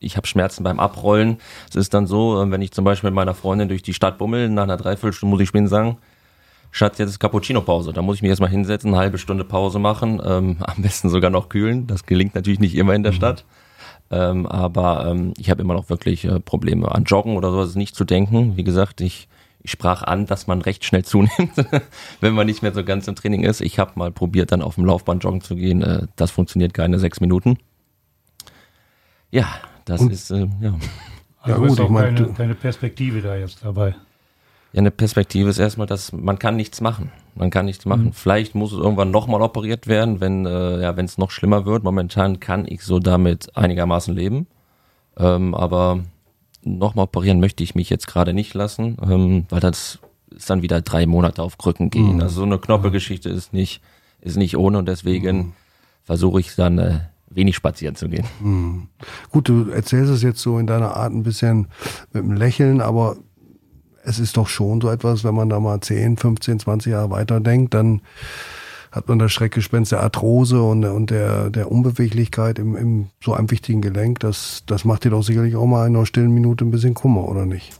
ich 0.00 0.16
habe 0.16 0.26
Schmerzen 0.26 0.62
beim 0.62 0.78
Abrollen. 0.78 1.38
Es 1.68 1.76
ist 1.76 1.92
dann 1.94 2.06
so, 2.06 2.40
äh, 2.40 2.50
wenn 2.50 2.62
ich 2.62 2.72
zum 2.72 2.84
Beispiel 2.84 3.10
mit 3.10 3.16
meiner 3.16 3.34
Freundin 3.34 3.68
durch 3.68 3.82
die 3.82 3.94
Stadt 3.94 4.18
bummel, 4.18 4.48
nach 4.48 4.62
einer 4.64 4.76
Dreiviertelstunde 4.76 5.34
muss 5.34 5.42
ich 5.42 5.48
spielen 5.48 5.68
sagen, 5.68 5.98
Schatz, 6.70 6.98
jetzt 6.98 7.10
ist 7.10 7.18
Cappuccino-Pause. 7.18 7.92
Da 7.92 8.02
muss 8.02 8.16
ich 8.16 8.22
mich 8.22 8.28
erstmal 8.28 8.50
hinsetzen, 8.50 8.90
eine 8.90 8.98
halbe 8.98 9.18
Stunde 9.18 9.44
Pause 9.44 9.78
machen, 9.78 10.20
ähm, 10.24 10.56
am 10.60 10.82
besten 10.82 11.08
sogar 11.08 11.30
noch 11.30 11.48
kühlen. 11.48 11.86
Das 11.86 12.04
gelingt 12.06 12.34
natürlich 12.34 12.60
nicht 12.60 12.74
immer 12.76 12.94
in 12.94 13.02
der 13.02 13.12
Stadt. 13.12 13.44
Ähm, 14.10 14.46
aber 14.46 15.06
ähm, 15.06 15.34
ich 15.36 15.50
habe 15.50 15.60
immer 15.62 15.74
noch 15.74 15.90
wirklich 15.90 16.24
äh, 16.24 16.40
Probleme. 16.40 16.90
An 16.94 17.04
Joggen 17.04 17.36
oder 17.36 17.50
sowas 17.50 17.70
ist 17.70 17.76
nicht 17.76 17.94
zu 17.94 18.04
denken. 18.04 18.56
Wie 18.56 18.64
gesagt, 18.64 19.00
ich, 19.02 19.28
ich 19.62 19.70
sprach 19.70 20.02
an, 20.02 20.24
dass 20.26 20.46
man 20.46 20.62
recht 20.62 20.84
schnell 20.84 21.04
zunimmt, 21.06 21.52
wenn 22.20 22.32
man 22.34 22.46
nicht 22.46 22.62
mehr 22.62 22.72
so 22.72 22.84
ganz 22.84 23.06
im 23.08 23.14
Training 23.16 23.42
ist. 23.44 23.60
Ich 23.60 23.78
habe 23.78 23.92
mal 23.96 24.10
probiert, 24.10 24.52
dann 24.52 24.62
auf 24.62 24.76
dem 24.76 24.84
Laufband 24.86 25.24
joggen 25.24 25.40
zu 25.42 25.56
gehen. 25.56 25.82
Äh, 25.82 26.06
das 26.16 26.30
funktioniert 26.30 26.72
keine 26.74 26.98
sechs 26.98 27.20
Minuten. 27.20 27.58
Ja, 29.30 29.46
das 29.84 30.00
Und- 30.00 30.12
ist, 30.12 30.30
äh, 30.30 30.46
ja. 30.60 30.74
Also 31.40 31.60
gut, 31.60 31.70
ist 31.70 31.80
auch 31.80 31.94
keine, 31.94 32.26
keine 32.32 32.54
Perspektive 32.54 33.22
da 33.22 33.36
jetzt 33.36 33.64
dabei. 33.64 33.94
Ja, 34.72 34.80
eine 34.80 34.90
Perspektive 34.90 35.48
ist 35.48 35.58
erstmal, 35.58 35.86
dass 35.86 36.12
man 36.12 36.38
kann 36.38 36.56
nichts 36.56 36.80
machen. 36.80 37.10
Man 37.34 37.50
kann 37.50 37.66
nichts 37.66 37.86
machen. 37.86 38.12
Vielleicht 38.12 38.54
muss 38.54 38.72
es 38.72 38.78
irgendwann 38.78 39.10
nochmal 39.10 39.40
operiert 39.40 39.86
werden, 39.86 40.20
wenn 40.20 40.44
äh, 40.44 40.82
ja, 40.82 40.96
wenn 40.96 41.06
es 41.06 41.18
noch 41.18 41.30
schlimmer 41.30 41.64
wird. 41.64 41.84
Momentan 41.84 42.40
kann 42.40 42.66
ich 42.68 42.82
so 42.82 42.98
damit 42.98 43.56
einigermaßen 43.56 44.14
leben. 44.14 44.46
Ähm, 45.16 45.54
aber 45.54 46.00
nochmal 46.62 47.04
operieren 47.04 47.40
möchte 47.40 47.62
ich 47.62 47.74
mich 47.74 47.90
jetzt 47.90 48.06
gerade 48.06 48.34
nicht 48.34 48.54
lassen, 48.54 48.96
ähm, 49.02 49.46
weil 49.48 49.60
das 49.60 50.00
ist 50.30 50.50
dann 50.50 50.62
wieder 50.62 50.80
drei 50.82 51.06
Monate 51.06 51.42
auf 51.42 51.58
Krücken 51.58 51.90
gehen. 51.90 52.20
Also 52.20 52.40
so 52.40 52.42
eine 52.42 52.58
Knorpelgeschichte 52.58 53.28
ist 53.30 53.52
nicht, 53.52 53.80
ist 54.20 54.36
nicht 54.36 54.56
ohne 54.56 54.78
und 54.78 54.86
deswegen 54.86 55.54
versuche 56.04 56.40
ich 56.40 56.54
dann 56.54 56.78
äh, 56.78 57.00
wenig 57.30 57.56
spazieren 57.56 57.94
zu 57.94 58.08
gehen. 58.08 58.88
Gut, 59.30 59.48
du 59.48 59.70
erzählst 59.70 60.10
es 60.10 60.22
jetzt 60.22 60.40
so 60.40 60.58
in 60.58 60.66
deiner 60.66 60.96
Art 60.96 61.12
ein 61.12 61.22
bisschen 61.22 61.68
mit 62.12 62.22
einem 62.22 62.34
Lächeln, 62.34 62.80
aber 62.80 63.16
es 64.08 64.18
ist 64.18 64.36
doch 64.36 64.48
schon 64.48 64.80
so 64.80 64.90
etwas, 64.90 65.24
wenn 65.24 65.34
man 65.34 65.48
da 65.48 65.60
mal 65.60 65.80
10, 65.80 66.16
15, 66.16 66.60
20 66.60 66.92
Jahre 66.92 67.10
weiterdenkt, 67.10 67.74
dann 67.74 68.00
hat 68.90 69.06
man 69.06 69.18
das 69.18 69.32
Schreckgespenst 69.32 69.92
der 69.92 70.00
Arthrose 70.00 70.62
und, 70.62 70.84
und 70.84 71.10
der, 71.10 71.50
der 71.50 71.70
Unbeweglichkeit 71.70 72.58
im, 72.58 72.74
im 72.74 73.06
so 73.22 73.34
einem 73.34 73.50
wichtigen 73.50 73.82
Gelenk. 73.82 74.20
Das, 74.20 74.62
das 74.66 74.84
macht 74.84 75.04
dir 75.04 75.10
doch 75.10 75.22
sicherlich 75.22 75.56
auch 75.56 75.66
mal 75.66 75.86
in 75.86 75.94
einer 75.94 76.06
stillen 76.06 76.32
Minute 76.32 76.64
ein 76.64 76.70
bisschen 76.70 76.94
Kummer, 76.94 77.28
oder 77.28 77.44
nicht? 77.44 77.72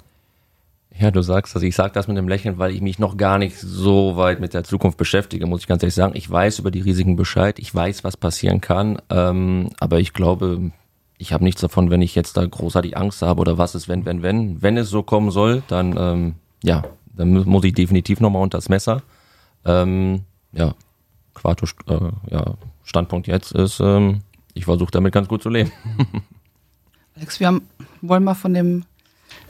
Ja, 0.98 1.10
du 1.10 1.22
sagst 1.22 1.54
das. 1.54 1.62
Ich 1.62 1.76
sage 1.76 1.92
das 1.94 2.08
mit 2.08 2.18
einem 2.18 2.28
Lächeln, 2.28 2.58
weil 2.58 2.72
ich 2.72 2.80
mich 2.80 2.98
noch 2.98 3.16
gar 3.16 3.38
nicht 3.38 3.56
so 3.56 4.16
weit 4.16 4.40
mit 4.40 4.52
der 4.52 4.64
Zukunft 4.64 4.98
beschäftige, 4.98 5.46
muss 5.46 5.60
ich 5.60 5.66
ganz 5.66 5.82
ehrlich 5.82 5.94
sagen. 5.94 6.16
Ich 6.16 6.28
weiß 6.28 6.58
über 6.58 6.70
die 6.70 6.80
Risiken 6.80 7.16
Bescheid, 7.16 7.58
ich 7.58 7.74
weiß, 7.74 8.04
was 8.04 8.16
passieren 8.16 8.60
kann, 8.60 9.00
ähm, 9.08 9.70
aber 9.78 10.00
ich 10.00 10.12
glaube, 10.12 10.72
ich 11.18 11.32
habe 11.32 11.44
nichts 11.44 11.60
davon, 11.60 11.90
wenn 11.90 12.00
ich 12.02 12.14
jetzt 12.14 12.36
da 12.36 12.46
großartig 12.46 12.96
Angst 12.96 13.22
habe 13.22 13.40
oder 13.40 13.58
was 13.58 13.74
ist, 13.74 13.88
wenn, 13.88 14.04
wenn, 14.04 14.22
wenn. 14.22 14.62
Wenn 14.62 14.76
es 14.76 14.88
so 14.88 15.02
kommen 15.02 15.30
soll, 15.30 15.62
dann, 15.68 15.96
ähm, 15.98 16.34
ja, 16.62 16.84
dann 17.14 17.32
mu- 17.32 17.44
muss 17.44 17.64
ich 17.64 17.72
definitiv 17.74 18.20
nochmal 18.20 18.42
unter 18.42 18.58
das 18.58 18.68
Messer. 18.68 19.02
Ähm, 19.64 20.22
ja, 20.52 20.74
Quarto, 21.34 21.66
äh, 21.88 22.10
ja, 22.30 22.54
Standpunkt 22.84 23.26
jetzt 23.26 23.52
ist, 23.52 23.80
ähm, 23.80 24.20
ich 24.54 24.64
versuche 24.64 24.90
damit 24.92 25.12
ganz 25.12 25.28
gut 25.28 25.42
zu 25.42 25.48
leben. 25.50 25.72
Alex, 27.16 27.40
wir 27.40 27.48
haben, 27.48 27.62
wollen 28.00 28.22
mal 28.24 28.34
von 28.34 28.54
dem 28.54 28.84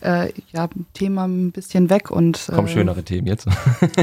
äh, 0.00 0.33
ja, 0.52 0.68
Thema 0.94 1.26
ein 1.26 1.52
bisschen 1.52 1.90
weg 1.90 2.11
und 2.11 2.46
Kommen 2.46 2.66
äh, 2.68 2.70
schönere 2.70 3.02
Themen 3.02 3.26
jetzt. 3.26 3.46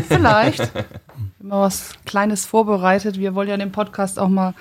Vielleicht. 0.08 0.72
Immer 1.40 1.62
was 1.62 1.94
Kleines 2.06 2.46
vorbereitet. 2.46 3.20
Wir 3.20 3.34
wollen 3.36 3.50
ja 3.50 3.58
dem 3.58 3.72
Podcast 3.72 4.20
auch 4.20 4.30
mal 4.30 4.54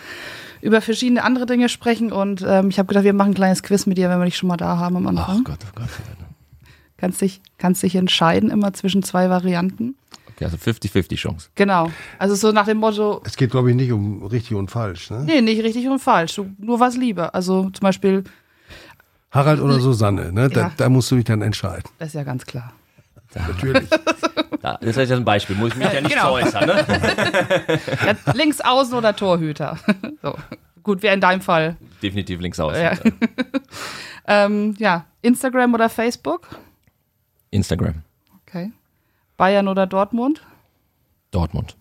über 0.64 0.80
verschiedene 0.80 1.22
andere 1.22 1.46
Dinge 1.46 1.68
sprechen 1.68 2.10
und 2.10 2.42
ähm, 2.46 2.70
ich 2.70 2.78
habe 2.78 2.86
gedacht, 2.88 3.04
wir 3.04 3.12
machen 3.12 3.30
ein 3.32 3.34
kleines 3.34 3.62
Quiz 3.62 3.86
mit 3.86 3.98
dir, 3.98 4.08
wenn 4.08 4.18
wir 4.18 4.24
dich 4.24 4.36
schon 4.36 4.48
mal 4.48 4.56
da 4.56 4.78
haben 4.78 4.96
am 4.96 5.06
Anfang. 5.06 5.44
Gott, 5.44 5.58
oh 5.62 5.78
Gott. 5.80 5.88
Kannst 6.96 7.20
dich, 7.20 7.40
kannst 7.58 7.82
dich 7.82 7.94
entscheiden 7.96 8.50
immer 8.50 8.72
zwischen 8.72 9.02
zwei 9.02 9.28
Varianten. 9.28 9.94
Okay, 10.30 10.46
also 10.46 10.56
50-50 10.56 11.16
Chance. 11.16 11.48
Genau. 11.54 11.90
Also 12.18 12.34
so 12.34 12.50
nach 12.50 12.64
dem 12.66 12.78
Motto, 12.78 13.20
Es 13.24 13.36
geht, 13.36 13.50
glaube 13.50 13.70
ich, 13.70 13.76
nicht 13.76 13.92
um 13.92 14.24
richtig 14.24 14.56
und 14.56 14.70
falsch. 14.70 15.10
Ne? 15.10 15.22
nee, 15.26 15.40
nicht 15.42 15.62
richtig 15.62 15.86
und 15.88 15.98
falsch. 16.00 16.40
Nur 16.58 16.80
was 16.80 16.96
lieber. 16.96 17.34
Also 17.34 17.64
zum 17.70 17.80
Beispiel, 17.82 18.24
Harald 19.30 19.60
oder 19.60 19.78
Susanne, 19.80 20.32
ne? 20.32 20.48
Da, 20.48 20.60
Ja. 20.60 20.72
da 20.76 20.88
musst 20.88 21.10
du 21.10 21.16
dich 21.16 21.24
dann 21.24 21.42
entscheiden. 21.42 21.84
das 21.98 22.08
ist 22.08 22.14
ja 22.14 22.22
ganz 22.24 22.46
klar. 22.46 22.72
Natürlich. 23.34 23.88
Da, 24.64 24.78
das 24.80 24.96
ist 24.96 24.96
jetzt 24.96 25.12
ein 25.12 25.26
Beispiel, 25.26 25.56
muss 25.56 25.72
ich 25.72 25.76
mich 25.76 25.92
ja 25.92 26.00
nicht 26.00 26.10
Genau. 26.14 26.32
äußern. 26.32 26.66
Ne? 26.66 26.86
Ja, 28.06 28.32
links 28.32 28.62
außen 28.62 28.94
oder 28.94 29.14
Torhüter. 29.14 29.76
so. 30.22 30.34
Gut, 30.82 31.02
wäre 31.02 31.12
in 31.12 31.20
deinem 31.20 31.42
Fall. 31.42 31.76
Definitiv 32.02 32.40
links 32.40 32.58
aus. 32.58 32.74
Ja. 32.74 32.92
Ähm, 34.26 34.74
ja, 34.78 35.04
Instagram 35.20 35.74
oder 35.74 35.90
Facebook? 35.90 36.48
Instagram. 37.50 37.96
Okay. 38.40 38.72
Bayern 39.36 39.68
oder 39.68 39.86
Dortmund? 39.86 40.40
Dortmund. 41.30 41.76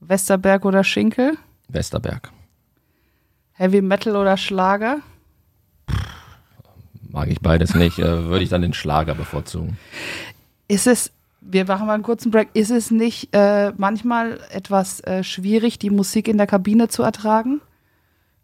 Westerberg 0.00 0.64
oder 0.64 0.82
Schinkel? 0.82 1.38
Westerberg. 1.68 2.32
Heavy 3.52 3.80
Metal 3.80 4.16
oder 4.16 4.36
Schlager? 4.36 5.02
Mag 7.08 7.28
ich 7.28 7.38
beides 7.38 7.76
nicht, 7.76 8.00
äh, 8.00 8.24
würde 8.24 8.42
ich 8.42 8.50
dann 8.50 8.62
den 8.62 8.74
Schlager 8.74 9.14
bevorzugen. 9.14 9.78
Ist 10.66 10.88
es, 10.88 11.12
wir 11.40 11.66
machen 11.66 11.86
mal 11.86 11.94
einen 11.94 12.02
kurzen 12.02 12.30
Break, 12.30 12.48
ist 12.54 12.70
es 12.70 12.90
nicht 12.90 13.34
äh, 13.34 13.72
manchmal 13.76 14.40
etwas 14.50 15.00
äh, 15.00 15.24
schwierig, 15.24 15.78
die 15.78 15.90
Musik 15.90 16.28
in 16.28 16.38
der 16.38 16.46
Kabine 16.46 16.88
zu 16.88 17.02
ertragen? 17.02 17.60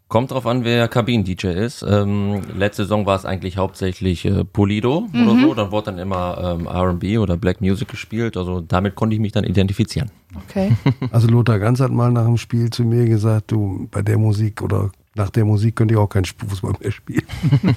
Kommt 0.09 0.31
drauf 0.31 0.47
an, 0.47 0.63
wer 0.63 0.87
Kabinen-DJ 0.87 1.49
ist. 1.49 1.83
Ähm, 1.83 2.41
letzte 2.57 2.85
Saison 2.85 3.07
war 3.07 3.17
es 3.17 3.25
eigentlich 3.25 3.57
hauptsächlich 3.57 4.25
äh, 4.25 4.45
Polido 4.45 5.09
oder 5.13 5.41
so. 5.41 5.55
Dann 5.55 5.73
wurde 5.73 5.87
dann 5.87 5.99
immer 5.99 6.57
ähm, 6.61 6.67
R&B 6.67 7.19
oder 7.19 7.37
Black 7.37 7.61
Music 7.61 7.89
gespielt. 7.89 8.37
Also 8.37 8.61
damit 8.61 8.95
konnte 8.95 9.15
ich 9.15 9.21
mich 9.21 9.33
dann 9.33 9.43
identifizieren. 9.43 10.13
Okay. 10.49 10.77
Also 11.11 11.27
Lothar 11.27 11.59
Ganz 11.59 11.81
hat 11.81 11.91
mal 11.91 12.13
nach 12.13 12.25
dem 12.25 12.37
Spiel 12.37 12.71
zu 12.71 12.85
mir 12.85 13.07
gesagt, 13.07 13.51
du, 13.51 13.89
bei 13.91 14.01
der 14.03 14.17
Musik 14.17 14.63
oder 14.63 14.93
nach 15.17 15.31
der 15.31 15.45
Musik 15.45 15.75
könnte 15.75 15.95
ich 15.95 15.99
auch 15.99 16.09
kein 16.09 16.25
Fußball 16.25 16.75
mehr 16.81 16.93
spielen. 16.93 17.27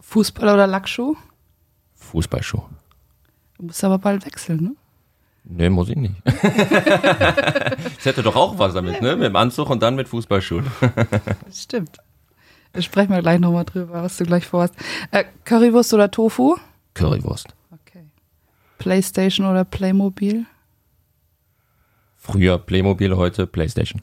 Fußball 0.00 0.52
oder 0.52 0.66
Lackschuh? 0.66 1.16
Fußballschuh. 2.12 2.62
Du 3.58 3.64
musst 3.64 3.82
aber 3.84 3.98
bald 3.98 4.26
wechseln, 4.26 4.62
ne? 4.62 4.76
Nee, 5.44 5.70
muss 5.70 5.88
ich 5.88 5.96
nicht. 5.96 6.14
Ich 7.98 8.06
hätte 8.06 8.22
doch 8.22 8.34
auch 8.36 8.58
was 8.58 8.74
damit, 8.74 9.00
ne? 9.00 9.14
Mit 9.16 9.26
dem 9.26 9.36
Anzug 9.36 9.70
und 9.70 9.80
dann 9.82 9.94
mit 9.94 10.08
Fußballschuhen. 10.08 10.66
Stimmt. 11.52 11.98
Sprechen 12.78 13.10
wir 13.12 13.20
gleich 13.22 13.38
nochmal 13.38 13.64
drüber, 13.64 14.02
was 14.02 14.16
du 14.16 14.24
gleich 14.24 14.46
vorhast. 14.46 14.74
Äh, 15.12 15.24
Currywurst 15.44 15.94
oder 15.94 16.10
Tofu? 16.10 16.56
Currywurst. 16.94 17.48
Okay. 17.70 18.06
Playstation 18.78 19.46
oder 19.46 19.64
Playmobil? 19.64 20.46
Früher 22.16 22.58
Playmobil, 22.58 23.16
heute 23.16 23.46
Playstation. 23.46 24.02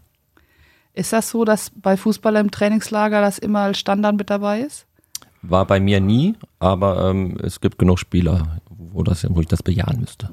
Ist 0.93 1.13
das 1.13 1.29
so, 1.29 1.43
dass 1.45 1.71
bei 1.75 1.97
Fußballern 1.97 2.47
im 2.47 2.51
Trainingslager 2.51 3.21
das 3.21 3.37
immer 3.37 3.59
als 3.61 3.79
Standard 3.79 4.15
mit 4.15 4.29
dabei 4.29 4.61
ist? 4.61 4.85
War 5.41 5.65
bei 5.65 5.79
mir 5.79 6.01
nie, 6.01 6.35
aber 6.59 7.09
ähm, 7.09 7.37
es 7.41 7.61
gibt 7.61 7.79
genug 7.79 7.99
Spieler, 7.99 8.59
wo, 8.69 9.03
das, 9.03 9.25
wo 9.29 9.39
ich 9.39 9.47
das 9.47 9.63
bejahen 9.63 9.99
müsste. 9.99 10.29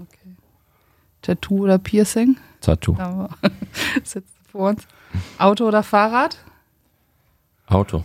Tattoo 1.22 1.64
oder 1.64 1.78
Piercing? 1.78 2.36
Tattoo. 2.60 2.96
Sitzt 4.04 4.34
vor 4.50 4.70
uns. 4.70 4.86
Auto 5.38 5.66
oder 5.66 5.82
Fahrrad? 5.82 6.38
Auto. 7.66 8.02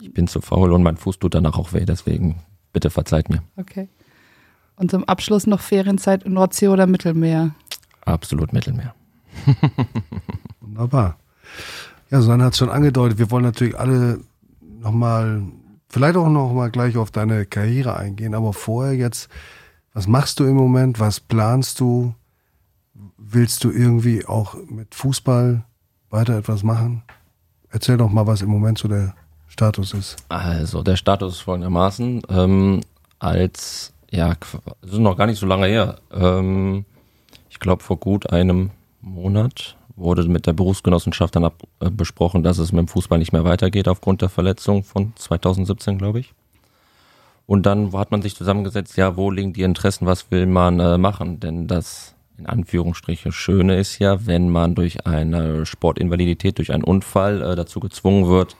Ich 0.00 0.12
bin 0.12 0.26
zu 0.28 0.40
faul 0.40 0.72
und 0.72 0.82
mein 0.82 0.96
Fuß 0.96 1.18
tut 1.18 1.34
danach 1.34 1.56
auch 1.58 1.72
weh, 1.72 1.84
deswegen 1.84 2.42
bitte 2.72 2.90
verzeiht 2.90 3.30
mir. 3.30 3.42
Okay. 3.56 3.88
Und 4.76 4.90
zum 4.90 5.04
Abschluss 5.04 5.46
noch 5.46 5.60
Ferienzeit 5.60 6.24
in 6.24 6.34
Nordsee 6.34 6.68
oder 6.68 6.86
Mittelmeer? 6.86 7.54
Absolut 8.02 8.52
Mittelmeer. 8.52 8.94
Wunderbar. 10.60 11.18
Ja, 12.10 12.20
Susanne 12.20 12.44
hat 12.44 12.52
es 12.52 12.58
schon 12.58 12.68
angedeutet, 12.68 13.18
wir 13.18 13.30
wollen 13.30 13.44
natürlich 13.44 13.78
alle 13.78 14.20
nochmal, 14.86 15.42
vielleicht 15.88 16.16
auch 16.16 16.28
nochmal 16.28 16.70
gleich 16.70 16.96
auf 16.96 17.10
deine 17.10 17.44
Karriere 17.44 17.96
eingehen, 17.96 18.34
aber 18.34 18.52
vorher 18.52 18.94
jetzt, 18.94 19.28
was 19.92 20.06
machst 20.06 20.38
du 20.38 20.44
im 20.44 20.54
Moment, 20.54 21.00
was 21.00 21.20
planst 21.20 21.80
du? 21.80 22.14
Willst 23.18 23.64
du 23.64 23.70
irgendwie 23.70 24.24
auch 24.24 24.54
mit 24.68 24.94
Fußball 24.94 25.64
weiter 26.10 26.38
etwas 26.38 26.62
machen? 26.62 27.02
Erzähl 27.70 27.96
doch 27.96 28.10
mal, 28.10 28.26
was 28.26 28.42
im 28.42 28.48
Moment 28.48 28.78
so 28.78 28.88
der 28.88 29.14
Status 29.48 29.92
ist. 29.92 30.16
Also 30.28 30.82
der 30.82 30.96
Status 30.96 31.34
ist 31.34 31.40
folgendermaßen, 31.40 32.22
ähm, 32.28 32.80
als, 33.18 33.92
ja, 34.10 34.34
das 34.82 34.92
ist 34.92 34.98
noch 34.98 35.16
gar 35.16 35.26
nicht 35.26 35.40
so 35.40 35.46
lange 35.46 35.66
her, 35.66 35.98
ähm, 36.12 36.84
ich 37.50 37.58
glaube 37.58 37.82
vor 37.82 37.96
gut 37.96 38.30
einem 38.30 38.70
Monat 39.00 39.76
wurde 39.96 40.24
mit 40.28 40.46
der 40.46 40.52
Berufsgenossenschaft 40.52 41.34
dann 41.34 41.44
ab, 41.44 41.62
äh, 41.80 41.90
besprochen, 41.90 42.42
dass 42.42 42.58
es 42.58 42.72
mit 42.72 42.80
dem 42.80 42.88
Fußball 42.88 43.18
nicht 43.18 43.32
mehr 43.32 43.44
weitergeht 43.44 43.88
aufgrund 43.88 44.22
der 44.22 44.28
Verletzung 44.28 44.84
von 44.84 45.12
2017, 45.16 45.98
glaube 45.98 46.20
ich. 46.20 46.34
Und 47.46 47.64
dann 47.64 47.92
hat 47.92 48.10
man 48.10 48.22
sich 48.22 48.34
zusammengesetzt, 48.34 48.96
ja, 48.96 49.16
wo 49.16 49.30
liegen 49.30 49.52
die 49.52 49.62
Interessen, 49.62 50.06
was 50.06 50.30
will 50.30 50.46
man 50.46 50.80
äh, 50.80 50.98
machen? 50.98 51.40
Denn 51.40 51.66
das 51.66 52.14
in 52.38 52.46
Anführungsstriche 52.46 53.32
Schöne 53.32 53.78
ist 53.78 53.98
ja, 53.98 54.26
wenn 54.26 54.50
man 54.50 54.74
durch 54.74 55.06
eine 55.06 55.64
Sportinvalidität, 55.64 56.58
durch 56.58 56.72
einen 56.72 56.84
Unfall 56.84 57.40
äh, 57.40 57.56
dazu 57.56 57.80
gezwungen 57.80 58.26
wird, 58.26 58.56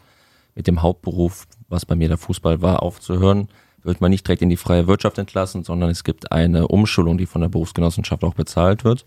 mit 0.55 0.67
dem 0.67 0.83
Hauptberuf, 0.83 1.47
was 1.69 1.85
bei 1.85 1.95
mir 1.95 2.09
der 2.09 2.17
Fußball 2.17 2.63
war, 2.63 2.83
aufzuhören, 2.83 3.49
wird 3.83 4.01
man 4.01 4.11
nicht 4.11 4.27
direkt 4.27 4.43
in 4.43 4.49
die 4.49 4.57
freie 4.57 4.87
Wirtschaft 4.87 5.19
entlassen, 5.19 5.63
sondern 5.63 5.91
es 5.91 6.03
gibt 6.03 6.33
eine 6.33 6.69
Umschulung, 6.69 7.19
die 7.19 7.27
von 7.27 7.43
der 7.43 7.49
Berufsgenossenschaft 7.49 8.25
auch 8.25 8.35
bezahlt 8.35 8.85
wird. 8.85 9.05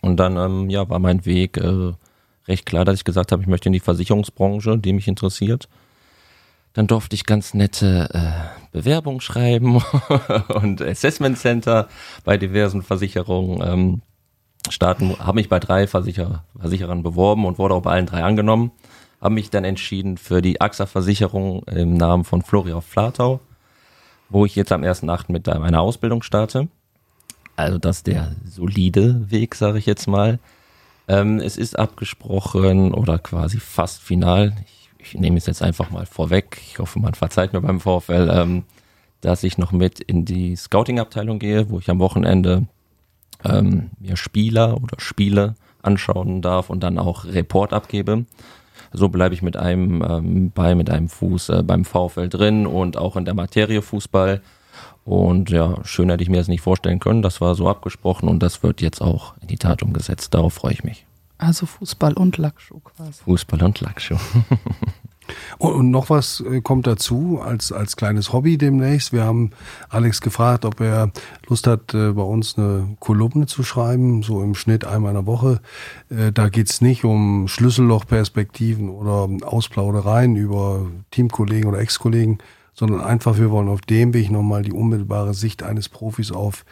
Und 0.00 0.16
dann 0.18 0.36
ähm, 0.36 0.70
ja, 0.70 0.88
war 0.88 0.98
mein 0.98 1.24
Weg 1.24 1.56
äh, 1.56 1.92
recht 2.46 2.66
klar, 2.66 2.84
dass 2.84 2.96
ich 2.96 3.04
gesagt 3.04 3.32
habe, 3.32 3.42
ich 3.42 3.48
möchte 3.48 3.68
in 3.68 3.72
die 3.72 3.80
Versicherungsbranche, 3.80 4.78
die 4.78 4.92
mich 4.92 5.08
interessiert. 5.08 5.68
Dann 6.72 6.86
durfte 6.86 7.14
ich 7.14 7.26
ganz 7.26 7.54
nette 7.54 8.08
äh, 8.12 8.76
Bewerbungen 8.76 9.20
schreiben 9.20 9.82
und 10.48 10.82
Assessment 10.82 11.38
Center 11.38 11.88
bei 12.24 12.36
diversen 12.36 12.82
Versicherungen 12.82 13.60
ähm, 13.62 14.02
starten. 14.70 15.18
Habe 15.18 15.36
mich 15.36 15.48
bei 15.48 15.58
drei 15.58 15.86
Versicherer, 15.86 16.44
Versicherern 16.58 17.02
beworben 17.02 17.46
und 17.46 17.58
wurde 17.58 17.74
auch 17.74 17.82
bei 17.82 17.92
allen 17.92 18.06
drei 18.06 18.22
angenommen. 18.22 18.70
Habe 19.20 19.34
mich 19.34 19.50
dann 19.50 19.64
entschieden 19.64 20.16
für 20.16 20.42
die 20.42 20.60
AXA-Versicherung 20.60 21.64
im 21.64 21.94
Namen 21.94 22.24
von 22.24 22.42
Florian 22.42 22.82
Flatau, 22.82 23.40
wo 24.28 24.44
ich 24.44 24.54
jetzt 24.54 24.70
am 24.70 24.82
1.8. 24.82 25.32
mit 25.32 25.46
meiner 25.46 25.80
Ausbildung 25.80 26.22
starte. 26.22 26.68
Also 27.58 27.78
das 27.78 27.98
ist 27.98 28.06
der 28.06 28.36
solide 28.44 29.32
Weg, 29.32 29.56
sage 29.56 29.78
ich 29.78 29.86
jetzt 29.86 30.06
mal. 30.06 30.38
Ähm, 31.08 31.40
es 31.40 31.56
ist 31.56 31.76
abgesprochen 31.76 32.94
oder 32.94 33.18
quasi 33.18 33.58
fast 33.58 34.00
final. 34.00 34.52
Ich, 34.64 34.90
ich 34.98 35.20
nehme 35.20 35.38
es 35.38 35.46
jetzt 35.46 35.62
einfach 35.62 35.90
mal 35.90 36.06
vorweg. 36.06 36.60
Ich 36.64 36.78
hoffe, 36.78 37.00
man 37.00 37.14
verzeiht 37.14 37.52
mir 37.52 37.60
beim 37.60 37.80
VfL, 37.80 38.30
ähm, 38.32 38.62
dass 39.22 39.42
ich 39.42 39.58
noch 39.58 39.72
mit 39.72 39.98
in 39.98 40.24
die 40.24 40.54
Scouting-Abteilung 40.54 41.40
gehe, 41.40 41.68
wo 41.68 41.80
ich 41.80 41.90
am 41.90 41.98
Wochenende 41.98 42.66
ähm, 43.44 43.90
mir 43.98 44.16
Spieler 44.16 44.76
oder 44.76 45.00
Spiele 45.00 45.56
anschauen 45.82 46.42
darf 46.42 46.70
und 46.70 46.84
dann 46.84 46.96
auch 46.96 47.24
Report 47.24 47.72
abgebe. 47.72 48.24
So 48.92 49.08
bleibe 49.08 49.34
ich 49.34 49.42
mit 49.42 49.56
einem 49.56 50.02
ähm, 50.08 50.52
bei 50.54 50.76
mit 50.76 50.90
einem 50.90 51.08
Fuß 51.08 51.48
äh, 51.48 51.62
beim 51.64 51.84
VfL 51.84 52.28
drin 52.28 52.68
und 52.68 52.96
auch 52.96 53.16
in 53.16 53.24
der 53.24 53.34
Materie 53.34 53.82
Fußball. 53.82 54.42
Und 55.08 55.48
ja, 55.48 55.82
schön 55.84 56.10
hätte 56.10 56.22
ich 56.22 56.28
mir 56.28 56.36
das 56.36 56.48
nicht 56.48 56.60
vorstellen 56.60 56.98
können. 56.98 57.22
Das 57.22 57.40
war 57.40 57.54
so 57.54 57.66
abgesprochen 57.66 58.28
und 58.28 58.42
das 58.42 58.62
wird 58.62 58.82
jetzt 58.82 59.00
auch 59.00 59.32
in 59.40 59.48
die 59.48 59.56
Tat 59.56 59.82
umgesetzt. 59.82 60.34
Darauf 60.34 60.52
freue 60.52 60.74
ich 60.74 60.84
mich. 60.84 61.06
Also 61.38 61.64
Fußball 61.64 62.12
und 62.12 62.36
Lackschuh 62.36 62.80
quasi. 62.80 63.22
Fußball 63.24 63.62
und 63.62 63.80
Lackschuh. 63.80 64.18
Und, 65.58 65.74
und 65.74 65.90
noch 65.90 66.08
was 66.08 66.40
äh, 66.40 66.62
kommt 66.62 66.86
dazu 66.86 67.38
als, 67.44 67.70
als 67.70 67.96
kleines 67.96 68.32
Hobby 68.32 68.56
demnächst. 68.56 69.12
Wir 69.12 69.24
haben 69.24 69.50
Alex 69.90 70.22
gefragt, 70.22 70.64
ob 70.64 70.80
er 70.80 71.10
Lust 71.48 71.66
hat, 71.66 71.92
äh, 71.92 72.12
bei 72.12 72.22
uns 72.22 72.56
eine 72.56 72.96
Kolumne 72.98 73.44
zu 73.44 73.62
schreiben, 73.62 74.22
so 74.22 74.42
im 74.42 74.54
Schnitt 74.54 74.86
einmal 74.86 75.10
in 75.10 75.16
der 75.16 75.26
Woche. 75.26 75.60
Äh, 76.08 76.32
Da 76.32 76.48
geht's 76.48 76.80
nicht 76.80 77.04
um 77.04 77.46
Schlüssellochperspektiven 77.46 78.88
oder 78.88 79.28
Ausplaudereien 79.46 80.34
über 80.34 80.86
Teamkollegen 81.10 81.68
oder 81.68 81.80
Ex-Kollegen, 81.80 82.38
sondern 82.78 83.00
einfach, 83.00 83.38
wir 83.38 83.50
wollen 83.50 83.68
auf 83.68 83.80
dem 83.80 84.14
Weg 84.14 84.30
nochmal 84.30 84.62
die 84.62 84.72
unmittelbare 84.72 85.34
Sicht 85.34 85.64
eines 85.64 85.88
Profis 85.88 86.30
auf 86.30 86.64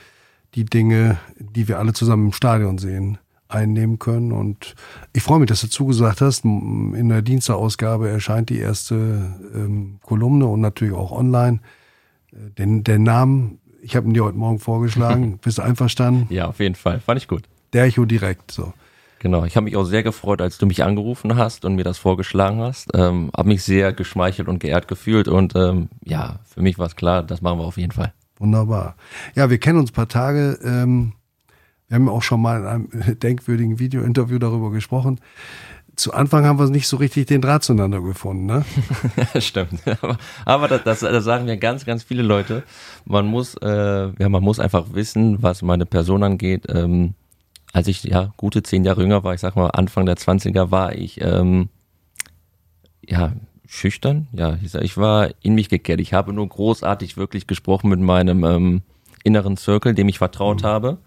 die 0.55 0.65
Dinge, 0.65 1.19
die 1.37 1.67
wir 1.67 1.81
alle 1.81 1.95
zusammen 1.95 2.27
im 2.27 2.33
Stadion 2.33 2.79
sehen, 2.79 3.19
einnehmen 3.49 3.99
können. 3.99 4.31
Und 4.31 4.77
ich 5.13 5.25
freue 5.25 5.41
mich, 5.41 5.49
dass 5.49 5.63
du 5.63 5.69
zugesagt 5.69 6.21
hast. 6.21 6.45
In 6.45 7.09
der 7.09 7.23
Dienstagausgabe 7.23 8.09
erscheint 8.09 8.51
die 8.51 8.59
erste 8.59 9.35
ähm, 9.53 9.99
Kolumne 10.05 10.47
und 10.47 10.61
natürlich 10.61 10.95
auch 10.95 11.11
online. 11.11 11.59
Äh, 12.31 12.51
Den, 12.57 12.85
der 12.85 13.01
Namen, 13.01 13.59
ich 13.83 13.97
habe 13.97 14.07
ihn 14.07 14.15
dir 14.15 14.25
heute 14.25 14.39
Morgen 14.39 14.61
vorgeschlagen. 14.61 15.39
Bist 15.43 15.59
du 15.59 15.63
einverstanden? 15.63 16.33
Ja, 16.33 16.47
auf 16.47 16.61
jeden 16.61 16.77
Fall. 16.77 17.01
Fand 17.01 17.21
ich 17.21 17.27
gut. 17.27 17.43
Dercho 17.73 18.05
direkt. 18.05 18.53
So. 18.53 18.73
Genau, 19.27 19.45
ich 19.45 19.57
habe 19.57 19.65
mich 19.65 19.75
auch 19.77 19.83
sehr 19.83 20.05
gefreut, 20.05 20.41
als 20.41 20.57
du 20.57 20.67
mich 20.67 20.85
angerufen 20.85 21.35
hast 21.35 21.65
und 21.65 21.75
mir 21.75 21.83
das 21.83 21.99
vorgeschlagen 21.99 22.61
hast. 22.61 22.91
Ähm, 22.95 23.33
habe 23.37 23.49
mich 23.49 23.65
sehr 23.65 23.93
geschmeichelt 23.93 24.47
und 24.47 24.61
geehrt 24.61 24.87
gefühlt 24.87 25.27
und 25.27 25.57
ähm, 25.57 25.89
ja, 26.05 26.39
für 26.45 26.63
mich 26.63 26.79
war 26.79 26.87
es 26.87 26.95
klar, 26.95 27.25
das 27.25 27.43
machen 27.43 27.59
wir 27.59 27.65
auf 27.65 27.77
jeden 27.77 27.91
Fall. 27.91 28.13
Wunderbar. 28.39 28.95
Ja, 29.35 29.51
wir 29.51 29.59
kennen 29.59 29.81
uns 29.81 29.91
ein 29.91 29.95
paar 29.95 30.07
Tage. 30.07 30.61
Ähm, 30.63 31.15
wir 31.89 31.97
haben 31.97 32.09
auch 32.09 32.23
schon 32.23 32.41
mal 32.41 32.61
in 32.61 32.67
einem 32.67 32.89
denkwürdigen 33.21 33.81
Video-Interview 33.81 34.39
darüber 34.39 34.71
gesprochen. 34.71 35.21
Zu 35.97 36.15
Anfang 36.15 36.45
haben 36.45 36.61
wir 36.61 36.69
nicht 36.69 36.87
so 36.87 36.97
richtig 36.97 37.27
den 37.27 37.41
Draht 37.41 37.65
zueinander 37.65 38.01
gefunden, 38.01 38.47
ne? 38.47 38.65
Ja, 39.35 39.41
stimmt. 39.41 39.81
Aber, 40.03 40.19
aber 40.45 40.69
das, 40.69 40.85
das, 40.85 41.01
das 41.01 41.25
sagen 41.25 41.47
mir 41.47 41.57
ganz, 41.57 41.85
ganz 41.85 42.05
viele 42.05 42.23
Leute. 42.23 42.63
Man 43.05 43.27
muss, 43.27 43.57
äh, 43.57 44.13
ja, 44.17 44.29
man 44.29 44.45
muss 44.45 44.61
einfach 44.61 44.85
wissen, 44.93 45.43
was 45.43 45.63
meine 45.63 45.85
Person 45.85 46.23
angeht. 46.23 46.67
Ähm, 46.69 47.15
als 47.77 47.89
ich 47.89 48.03
ja 48.05 48.33
gute 48.39 48.63
zehn 48.63 48.85
Jahre 48.85 49.03
jünger 49.03 49.23
war, 49.23 49.35
ich 49.35 49.41
sag 49.41 49.55
mal 49.55 49.69
Anfang 49.69 50.07
der 50.07 50.17
20er, 50.17 50.71
war 50.71 50.95
ich 50.95 51.21
ähm, 51.21 51.69
ja 53.07 53.35
schüchtern, 53.67 54.29
ja. 54.33 54.57
Ich, 54.63 54.71
sag, 54.71 54.83
ich 54.83 54.97
war 54.97 55.29
in 55.43 55.55
mich 55.55 55.69
gekehrt. 55.69 56.01
Ich 56.01 56.15
habe 56.15 56.33
nur 56.33 56.49
großartig 56.49 57.19
wirklich 57.19 57.47
gesprochen 57.47 57.91
mit 57.91 58.01
meinem 58.01 58.45
ähm, 58.45 58.83
inneren 59.25 59.59
Circle, 59.59 59.93
dem 59.93 60.09
ich 60.09 60.17
vertraut 60.17 60.63
mhm. 60.63 60.67
habe. 60.67 60.99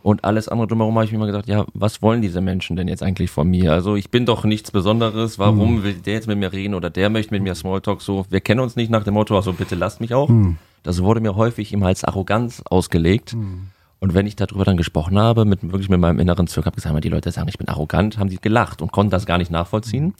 Und 0.00 0.22
alles 0.22 0.48
andere 0.48 0.68
drumherum 0.68 0.94
habe 0.94 1.06
ich 1.06 1.10
mir 1.10 1.16
immer 1.16 1.26
gedacht, 1.26 1.48
ja, 1.48 1.66
was 1.74 2.02
wollen 2.02 2.22
diese 2.22 2.40
Menschen 2.40 2.76
denn 2.76 2.86
jetzt 2.86 3.02
eigentlich 3.02 3.32
von 3.32 3.48
mir? 3.48 3.72
Also 3.72 3.96
ich 3.96 4.08
bin 4.12 4.24
doch 4.24 4.44
nichts 4.44 4.70
Besonderes. 4.70 5.40
Warum 5.40 5.78
mhm. 5.78 5.82
will 5.82 5.94
der 5.94 6.14
jetzt 6.14 6.28
mit 6.28 6.38
mir 6.38 6.52
reden 6.52 6.74
oder 6.74 6.88
der 6.88 7.10
möchte 7.10 7.34
mit 7.34 7.42
mir 7.42 7.56
Smalltalk 7.56 8.00
so? 8.00 8.26
Wir 8.30 8.40
kennen 8.40 8.60
uns 8.60 8.76
nicht 8.76 8.92
nach 8.92 9.02
dem 9.02 9.14
Motto, 9.14 9.34
also 9.34 9.52
bitte 9.54 9.74
lasst 9.74 10.00
mich 10.00 10.14
auch. 10.14 10.28
Mhm. 10.28 10.58
Das 10.84 11.02
wurde 11.02 11.20
mir 11.20 11.34
häufig 11.34 11.72
immer 11.72 11.86
als 11.86 12.04
Arroganz 12.04 12.62
ausgelegt. 12.64 13.34
Mhm. 13.34 13.71
Und 14.02 14.14
wenn 14.14 14.26
ich 14.26 14.34
darüber 14.34 14.64
dann 14.64 14.76
gesprochen 14.76 15.16
habe, 15.16 15.44
mit 15.44 15.62
wirklich 15.62 15.88
mit 15.88 16.00
meinem 16.00 16.18
inneren 16.18 16.48
Zirkel, 16.48 16.66
habe 16.66 16.74
gesagt, 16.74 17.04
die 17.04 17.08
Leute 17.08 17.30
sagen, 17.30 17.46
ich 17.48 17.56
bin 17.56 17.68
arrogant, 17.68 18.18
haben 18.18 18.30
die 18.30 18.40
gelacht 18.40 18.82
und 18.82 18.90
konnten 18.90 19.12
das 19.12 19.26
gar 19.26 19.38
nicht 19.38 19.52
nachvollziehen. 19.52 20.14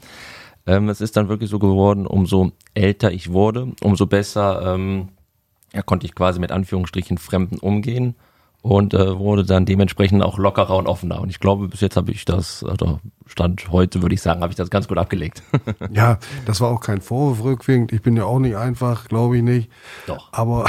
Ähm, 0.68 0.88
es 0.88 1.00
ist 1.00 1.16
dann 1.16 1.28
wirklich 1.28 1.50
so 1.50 1.58
geworden, 1.58 2.06
umso 2.06 2.52
älter 2.74 3.10
ich 3.10 3.32
wurde, 3.32 3.72
umso 3.82 4.06
besser 4.06 4.74
ähm, 4.76 5.08
ja, 5.74 5.82
konnte 5.82 6.06
ich 6.06 6.14
quasi 6.14 6.38
mit 6.38 6.52
Anführungsstrichen 6.52 7.18
Fremden 7.18 7.58
umgehen 7.58 8.14
und 8.62 8.94
äh, 8.94 9.18
wurde 9.18 9.44
dann 9.44 9.66
dementsprechend 9.66 10.22
auch 10.22 10.38
lockerer 10.38 10.76
und 10.76 10.86
offener. 10.86 11.20
Und 11.20 11.28
ich 11.30 11.40
glaube, 11.40 11.68
bis 11.68 11.80
jetzt 11.80 11.96
habe 11.96 12.12
ich 12.12 12.24
das, 12.24 12.64
also 12.64 13.00
Stand 13.26 13.72
heute 13.72 14.02
würde 14.02 14.14
ich 14.14 14.22
sagen, 14.22 14.40
habe 14.40 14.52
ich 14.52 14.56
das 14.56 14.70
ganz 14.70 14.86
gut 14.86 14.98
abgelegt. 14.98 15.42
ja, 15.92 16.18
das 16.46 16.60
war 16.60 16.70
auch 16.70 16.80
kein 16.80 17.00
Vorwurf 17.00 17.42
rückwirkend. 17.42 17.92
Ich 17.92 18.02
bin 18.02 18.16
ja 18.16 18.24
auch 18.24 18.38
nicht 18.38 18.56
einfach, 18.56 19.08
glaube 19.08 19.36
ich 19.36 19.42
nicht. 19.42 19.68
Doch. 20.06 20.28
Aber 20.32 20.66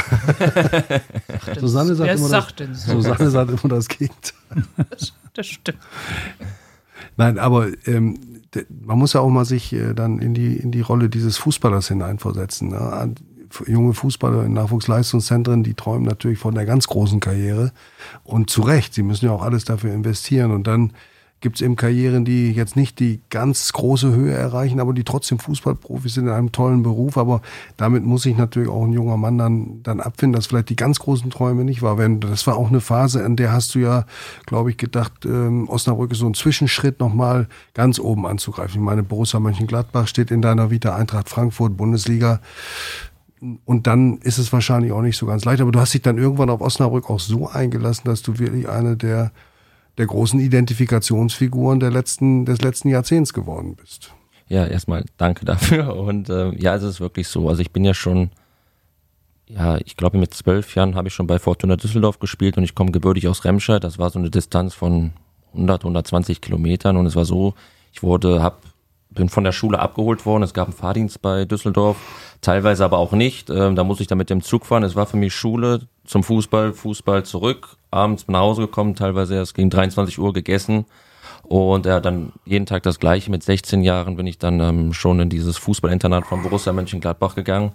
Susanne 1.60 1.94
sagt, 1.94 2.18
immer 2.18 2.28
sagt 2.28 2.60
das, 2.62 2.86
Susanne 2.86 3.30
sagt 3.30 3.52
immer 3.52 3.76
das 3.76 3.88
Gegenteil. 3.88 4.34
das 5.34 5.48
stimmt. 5.48 5.78
Nein, 7.18 7.38
aber 7.38 7.68
ähm, 7.86 8.18
man 8.70 8.98
muss 8.98 9.14
ja 9.14 9.22
auch 9.22 9.30
mal 9.30 9.46
sich 9.46 9.72
äh, 9.74 9.94
dann 9.94 10.18
in 10.18 10.34
die, 10.34 10.58
in 10.58 10.72
die 10.72 10.82
Rolle 10.82 11.10
dieses 11.10 11.38
Fußballers 11.38 11.90
hineinversetzen. 11.90 12.70
Ne? 12.70 13.14
Junge 13.68 13.94
Fußballer 13.94 14.44
in 14.46 14.54
Nachwuchsleistungszentren, 14.54 15.64
die 15.64 15.74
träumen 15.74 16.06
natürlich 16.06 16.40
von 16.40 16.56
der 16.56 16.66
ganz 16.66 16.88
großen 16.88 17.20
Karriere. 17.20 17.72
Und 18.24 18.50
zu 18.50 18.62
Recht, 18.62 18.94
sie 18.94 19.04
müssen 19.04 19.26
ja 19.26 19.32
auch 19.32 19.44
alles 19.44 19.66
dafür 19.66 19.94
investieren. 19.94 20.52
Und 20.52 20.68
dann 20.68 20.94
gibt 21.44 21.58
es 21.58 21.62
eben 21.62 21.76
Karrieren, 21.76 22.24
die 22.24 22.54
jetzt 22.54 22.78
nicht 22.78 23.00
die 23.00 23.20
ganz 23.30 23.74
große 23.74 24.12
Höhe 24.16 24.34
erreichen, 24.34 24.80
aber 24.80 24.94
die 24.94 25.04
trotzdem 25.04 25.40
Fußballprofis 25.40 26.14
sind 26.14 26.28
in 26.28 26.32
einem 26.32 26.54
tollen 26.54 26.84
Beruf. 26.84 27.18
Aber 27.18 27.42
damit 27.76 28.04
muss 28.06 28.24
sich 28.24 28.38
natürlich 28.38 28.70
auch 28.70 28.86
ein 28.86 28.94
junger 28.94 29.18
Mann 29.18 29.38
dann, 29.38 29.84
dann 29.84 30.00
abfinden, 30.00 30.34
dass 30.34 30.48
vielleicht 30.48 30.70
die 30.70 30.78
ganz 30.78 31.00
großen 31.00 31.30
Träume 31.30 31.66
nicht 31.66 31.82
wahr 31.82 31.98
werden. 31.98 32.22
Das 32.22 32.48
war 32.48 32.56
auch 32.56 32.70
eine 32.70 32.80
Phase, 32.80 33.22
in 33.22 33.36
der 33.36 33.52
hast 33.52 33.76
du 33.76 33.80
ja, 33.80 34.06
glaube 34.46 34.72
ich, 34.72 34.78
gedacht, 34.78 35.26
ähm, 35.26 35.68
Osnabrück 35.68 36.14
ist 36.14 36.20
so 36.20 36.28
ein 36.28 36.34
Zwischenschritt 36.34 37.02
nochmal 37.02 37.50
ganz 37.74 38.00
oben 38.00 38.26
anzugreifen. 38.26 38.76
Ich 38.76 38.86
meine, 38.86 39.04
Borussia 39.04 39.42
Mönchengladbach 39.42 40.08
steht 40.08 40.32
in 40.32 40.42
deiner 40.42 40.72
Vita, 40.72 40.96
Eintracht 40.96 41.28
Frankfurt, 41.28 41.76
Bundesliga 41.76 42.40
und 43.66 43.88
dann 43.88 44.18
ist 44.20 44.38
es 44.38 44.54
wahrscheinlich 44.54 44.92
auch 44.92 45.02
nicht 45.02 45.18
so 45.18 45.26
ganz 45.26 45.46
leicht. 45.46 45.62
Aber 45.62 45.72
du 45.72 45.80
hast 45.80 45.94
dich 45.94 46.02
dann 46.02 46.18
irgendwann 46.18 46.50
auf 46.50 46.62
Osnabrück 46.62 47.10
auch 47.10 47.20
so 47.20 47.48
eingelassen, 47.48 48.04
dass 48.06 48.22
du 48.22 48.40
wirklich 48.40 48.70
eine 48.70 48.96
der, 48.96 49.32
der 49.98 50.06
großen 50.06 50.40
Identifikationsfiguren 50.40 51.80
der 51.80 51.92
letzten, 51.92 52.46
des 52.46 52.62
letzten 52.62 52.90
Jahrzehnts 52.90 53.34
geworden 53.34 53.76
bist. 53.76 54.14
Ja, 54.48 54.66
erstmal 54.66 55.06
danke 55.18 55.46
dafür. 55.46 55.96
Und 55.96 56.30
äh, 56.30 56.52
ja, 56.56 56.76
es 56.76 56.84
ist 56.84 57.00
wirklich 57.00 57.28
so. 57.28 57.50
Also 57.50 57.62
ich 57.62 57.72
bin 57.72 57.84
ja 57.84 57.94
schon, 57.94 58.30
ja, 59.48 59.78
ich 59.84 59.98
glaube 59.98 60.18
mit 60.18 60.34
zwölf 60.34 60.76
Jahren 60.76 60.96
habe 60.96 61.10
ich 61.10 61.14
schon 61.14 61.28
bei 61.28 61.40
Fortuna 61.40 61.76
Düsseldorf 61.76 62.20
gespielt 62.20 62.58
und 62.58 62.64
ich 62.64 62.76
komme 62.76 62.92
gebürtig 62.92 63.28
aus 63.28 63.44
Remscheid. 63.44 63.84
Das 63.84 64.00
war 64.00 64.10
so 64.10 64.20
eine 64.20 64.30
Distanz 64.30 64.74
von 64.74 65.12
100, 65.54 65.82
120 65.82 66.42
Kilometern 66.42 66.98
und 66.98 67.06
es 67.06 67.16
war 67.16 67.26
so, 67.26 67.54
ich 67.92 68.04
wurde, 68.04 68.42
habe 68.42 68.58
bin 69.14 69.30
von 69.30 69.44
der 69.44 69.52
Schule 69.52 69.80
abgeholt 69.80 70.26
worden. 70.26 70.44
Es 70.44 70.54
gab 70.54 70.68
einen 70.68 70.78
Fahrdienst 70.78 71.22
bei 71.22 71.46
Düsseldorf, 71.46 71.98
teilweise 72.42 72.86
aber 72.86 72.98
auch 72.98 73.12
nicht. 73.12 73.50
Ähm, 73.50 73.76
da 73.76 73.84
musste 73.84 74.04
ich 74.04 74.08
dann 74.08 74.18
mit 74.18 74.30
dem 74.30 74.42
Zug 74.42 74.66
fahren. 74.66 74.84
Es 74.84 74.96
war 74.96 75.06
für 75.06 75.18
mich 75.18 75.34
Schule 75.34 75.88
zum 76.06 76.24
Fußball, 76.24 76.74
Fußball 76.74 77.24
zurück, 77.24 77.78
abends 77.92 78.28
nach 78.28 78.40
Hause 78.40 78.62
gekommen, 78.64 78.96
teilweise 78.96 79.36
erst 79.36 79.56
gegen 79.56 79.70
23 79.70 80.20
Uhr 80.20 80.34
gegessen. 80.34 80.86
Und 81.44 81.86
ja, 81.86 82.00
dann 82.00 82.32
jeden 82.46 82.66
Tag 82.66 82.84
das 82.84 83.00
Gleiche. 83.00 83.30
Mit 83.30 83.44
16 83.44 83.84
Jahren 83.84 84.16
bin 84.16 84.28
ich 84.28 84.38
dann 84.38 84.60
ähm, 84.60 84.94
schon 84.94 85.20
in 85.20 85.30
dieses 85.30 85.58
Fußballinternat 85.58 86.26
von 86.26 86.42
Borussia 86.42 86.72
Mönchengladbach 86.72 87.36
gegangen. 87.36 87.74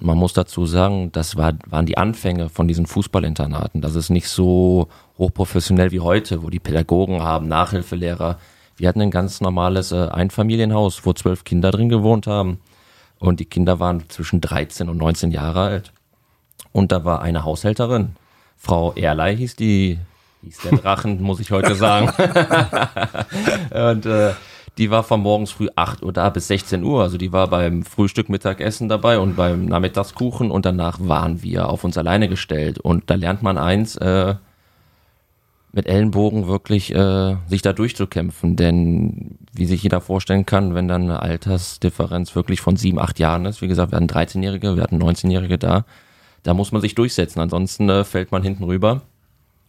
Man 0.00 0.16
muss 0.16 0.32
dazu 0.32 0.64
sagen, 0.66 1.10
das 1.10 1.36
war, 1.36 1.54
waren 1.66 1.86
die 1.86 1.98
Anfänge 1.98 2.48
von 2.48 2.68
diesen 2.68 2.86
Fußballinternaten. 2.86 3.80
Das 3.80 3.96
ist 3.96 4.10
nicht 4.10 4.28
so 4.28 4.88
hochprofessionell 5.18 5.90
wie 5.90 6.00
heute, 6.00 6.42
wo 6.42 6.50
die 6.50 6.60
Pädagogen 6.60 7.22
haben, 7.22 7.48
Nachhilfelehrer 7.48 8.38
wir 8.78 8.88
hatten 8.88 9.00
ein 9.00 9.10
ganz 9.10 9.40
normales 9.40 9.92
äh, 9.92 10.08
Einfamilienhaus, 10.08 11.04
wo 11.04 11.12
zwölf 11.12 11.44
Kinder 11.44 11.72
drin 11.72 11.88
gewohnt 11.88 12.26
haben. 12.26 12.60
Und 13.18 13.40
die 13.40 13.44
Kinder 13.44 13.80
waren 13.80 14.08
zwischen 14.08 14.40
13 14.40 14.88
und 14.88 14.96
19 14.96 15.32
Jahre 15.32 15.62
alt. 15.62 15.92
Und 16.70 16.92
da 16.92 17.04
war 17.04 17.20
eine 17.20 17.44
Haushälterin. 17.44 18.14
Frau 18.56 18.92
Erlei 18.92 19.36
hieß 19.36 19.56
die, 19.56 19.98
hieß 20.42 20.58
der 20.62 20.78
Drachen, 20.78 21.20
muss 21.22 21.40
ich 21.40 21.50
heute 21.50 21.74
sagen. 21.74 22.06
und 23.70 24.06
äh, 24.06 24.32
die 24.78 24.90
war 24.92 25.02
von 25.02 25.22
morgens 25.22 25.50
früh 25.50 25.68
8 25.74 26.04
Uhr 26.04 26.12
da 26.12 26.30
bis 26.30 26.46
16 26.46 26.84
Uhr. 26.84 27.02
Also 27.02 27.18
die 27.18 27.32
war 27.32 27.48
beim 27.48 27.82
Frühstück, 27.82 28.28
Mittagessen 28.28 28.88
dabei 28.88 29.18
und 29.18 29.34
beim 29.34 29.64
Nachmittagskuchen 29.64 30.52
und 30.52 30.64
danach 30.64 30.98
waren 31.00 31.42
wir 31.42 31.68
auf 31.68 31.82
uns 31.82 31.98
alleine 31.98 32.28
gestellt. 32.28 32.78
Und 32.78 33.10
da 33.10 33.16
lernt 33.16 33.42
man 33.42 33.58
eins, 33.58 33.96
äh, 33.96 34.36
mit 35.78 35.86
Ellenbogen 35.86 36.48
wirklich 36.48 36.92
äh, 36.92 37.36
sich 37.46 37.62
da 37.62 37.72
durchzukämpfen. 37.72 38.56
Denn 38.56 39.38
wie 39.54 39.64
sich 39.64 39.84
jeder 39.84 40.00
vorstellen 40.00 40.44
kann, 40.44 40.74
wenn 40.74 40.88
dann 40.88 41.02
eine 41.04 41.22
Altersdifferenz 41.22 42.34
wirklich 42.34 42.60
von 42.60 42.74
sieben, 42.74 42.98
acht 42.98 43.20
Jahren 43.20 43.46
ist, 43.46 43.62
wie 43.62 43.68
gesagt, 43.68 43.92
wir 43.92 43.96
hatten 43.96 44.08
13-Jährige, 44.08 44.74
wir 44.74 44.82
hatten 44.82 45.00
19-Jährige 45.00 45.56
da, 45.56 45.84
da 46.42 46.52
muss 46.52 46.72
man 46.72 46.82
sich 46.82 46.96
durchsetzen, 46.96 47.38
ansonsten 47.38 47.88
äh, 47.88 48.02
fällt 48.02 48.32
man 48.32 48.42
hinten 48.42 48.64
rüber. 48.64 49.02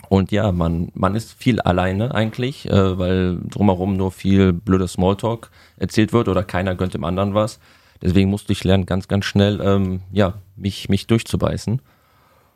Und 0.08 0.32
ja, 0.32 0.52
man, 0.52 0.90
man 0.96 1.14
ist 1.14 1.34
viel 1.34 1.62
alleine 1.62 2.16
eigentlich, 2.16 2.68
äh, 2.68 2.98
weil 2.98 3.38
drumherum 3.48 3.96
nur 3.96 4.12
viel 4.12 4.52
blödes 4.52 4.94
Smalltalk 4.94 5.52
erzählt 5.78 6.12
wird 6.12 6.28
oder 6.28 6.44
keiner 6.44 6.74
gönnt 6.74 6.96
dem 6.96 7.04
anderen 7.04 7.36
was. 7.36 7.60
Deswegen 8.02 8.32
musste 8.32 8.52
ich 8.52 8.64
lernen, 8.64 8.88
ganz, 8.88 9.08
ganz 9.08 9.26
schnell, 9.26 9.62
ähm, 9.62 10.02
ja, 10.12 10.34
mich, 10.56 10.90
mich 10.90 11.06
durchzubeißen. 11.06 11.84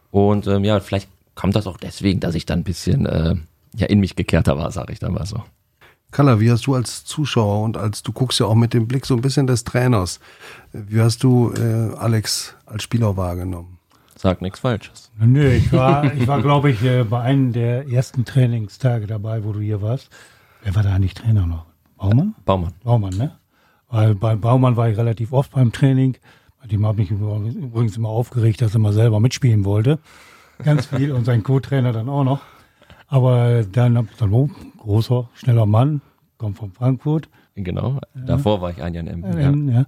Und 0.09 0.47
ähm, 0.47 0.63
ja, 0.63 0.79
vielleicht 0.79 1.09
kommt 1.35 1.55
das 1.55 1.67
auch 1.67 1.77
deswegen, 1.77 2.19
dass 2.19 2.35
ich 2.35 2.45
dann 2.45 2.59
ein 2.59 2.63
bisschen 2.63 3.05
äh, 3.05 3.35
ja, 3.75 3.87
in 3.87 3.99
mich 3.99 4.15
gekehrter 4.15 4.57
war, 4.57 4.71
sage 4.71 4.93
ich 4.93 4.99
dann 4.99 5.13
mal 5.13 5.25
so. 5.25 5.41
Kalla, 6.11 6.39
wie 6.39 6.51
hast 6.51 6.67
du 6.67 6.75
als 6.75 7.05
Zuschauer 7.05 7.63
und 7.63 7.75
als 7.75 8.03
du 8.03 8.11
guckst 8.11 8.39
ja 8.39 8.45
auch 8.45 8.55
mit 8.55 8.73
dem 8.75 8.87
Blick 8.87 9.05
so 9.05 9.15
ein 9.15 9.21
bisschen 9.21 9.47
des 9.47 9.63
Trainers, 9.63 10.19
wie 10.71 11.01
hast 11.01 11.23
du 11.23 11.51
äh, 11.53 11.95
Alex 11.95 12.55
als 12.67 12.83
Spieler 12.83 13.17
wahrgenommen? 13.17 13.79
Sag 14.15 14.41
nichts 14.41 14.59
Falsches. 14.59 15.11
Nö, 15.17 15.49
ich 15.49 15.73
war, 15.73 16.13
ich 16.13 16.27
war 16.27 16.41
glaube 16.41 16.69
ich, 16.69 16.83
äh, 16.83 17.03
bei 17.03 17.21
einem 17.21 17.51
der 17.51 17.87
ersten 17.89 18.25
Trainingstage 18.25 19.07
dabei, 19.07 19.43
wo 19.43 19.53
du 19.53 19.59
hier 19.59 19.81
warst. 19.81 20.09
Wer 20.61 20.75
war 20.75 20.83
da 20.83 20.93
eigentlich 20.93 21.15
Trainer 21.15 21.47
noch? 21.47 21.65
Baumann? 21.97 22.35
Baumann. 22.45 22.73
Baumann, 22.83 23.17
ne? 23.17 23.31
Weil 23.89 24.13
bei 24.13 24.35
Baumann 24.35 24.77
war 24.77 24.89
ich 24.89 24.97
relativ 24.97 25.33
oft 25.33 25.51
beim 25.51 25.71
Training. 25.71 26.15
Bei 26.61 26.67
dem 26.67 26.85
habe 26.85 27.01
ich 27.01 27.09
mich 27.09 27.19
übrigens 27.19 27.97
immer 27.97 28.09
aufgeregt, 28.09 28.61
dass 28.61 28.75
er 28.75 28.79
mal 28.79 28.93
selber 28.93 29.19
mitspielen 29.19 29.65
wollte 29.65 29.99
ganz 30.63 30.87
viel 30.87 31.11
und 31.11 31.25
sein 31.25 31.43
Co-Trainer 31.43 31.93
dann 31.93 32.09
auch 32.09 32.23
noch. 32.23 32.41
Aber 33.07 33.63
dann 33.63 33.97
oh, 33.97 34.49
großer, 34.79 35.29
schneller 35.35 35.65
Mann, 35.65 36.01
kommt 36.37 36.57
von 36.57 36.71
Frankfurt. 36.71 37.29
Genau, 37.55 37.99
davor 38.15 38.61
war 38.61 38.71
ich 38.71 38.81
ein 38.81 38.93
Jahr 38.93 39.05
in 39.05 39.23
Emden. 39.23 39.69
Ja. 39.69 39.81
ja. 39.81 39.85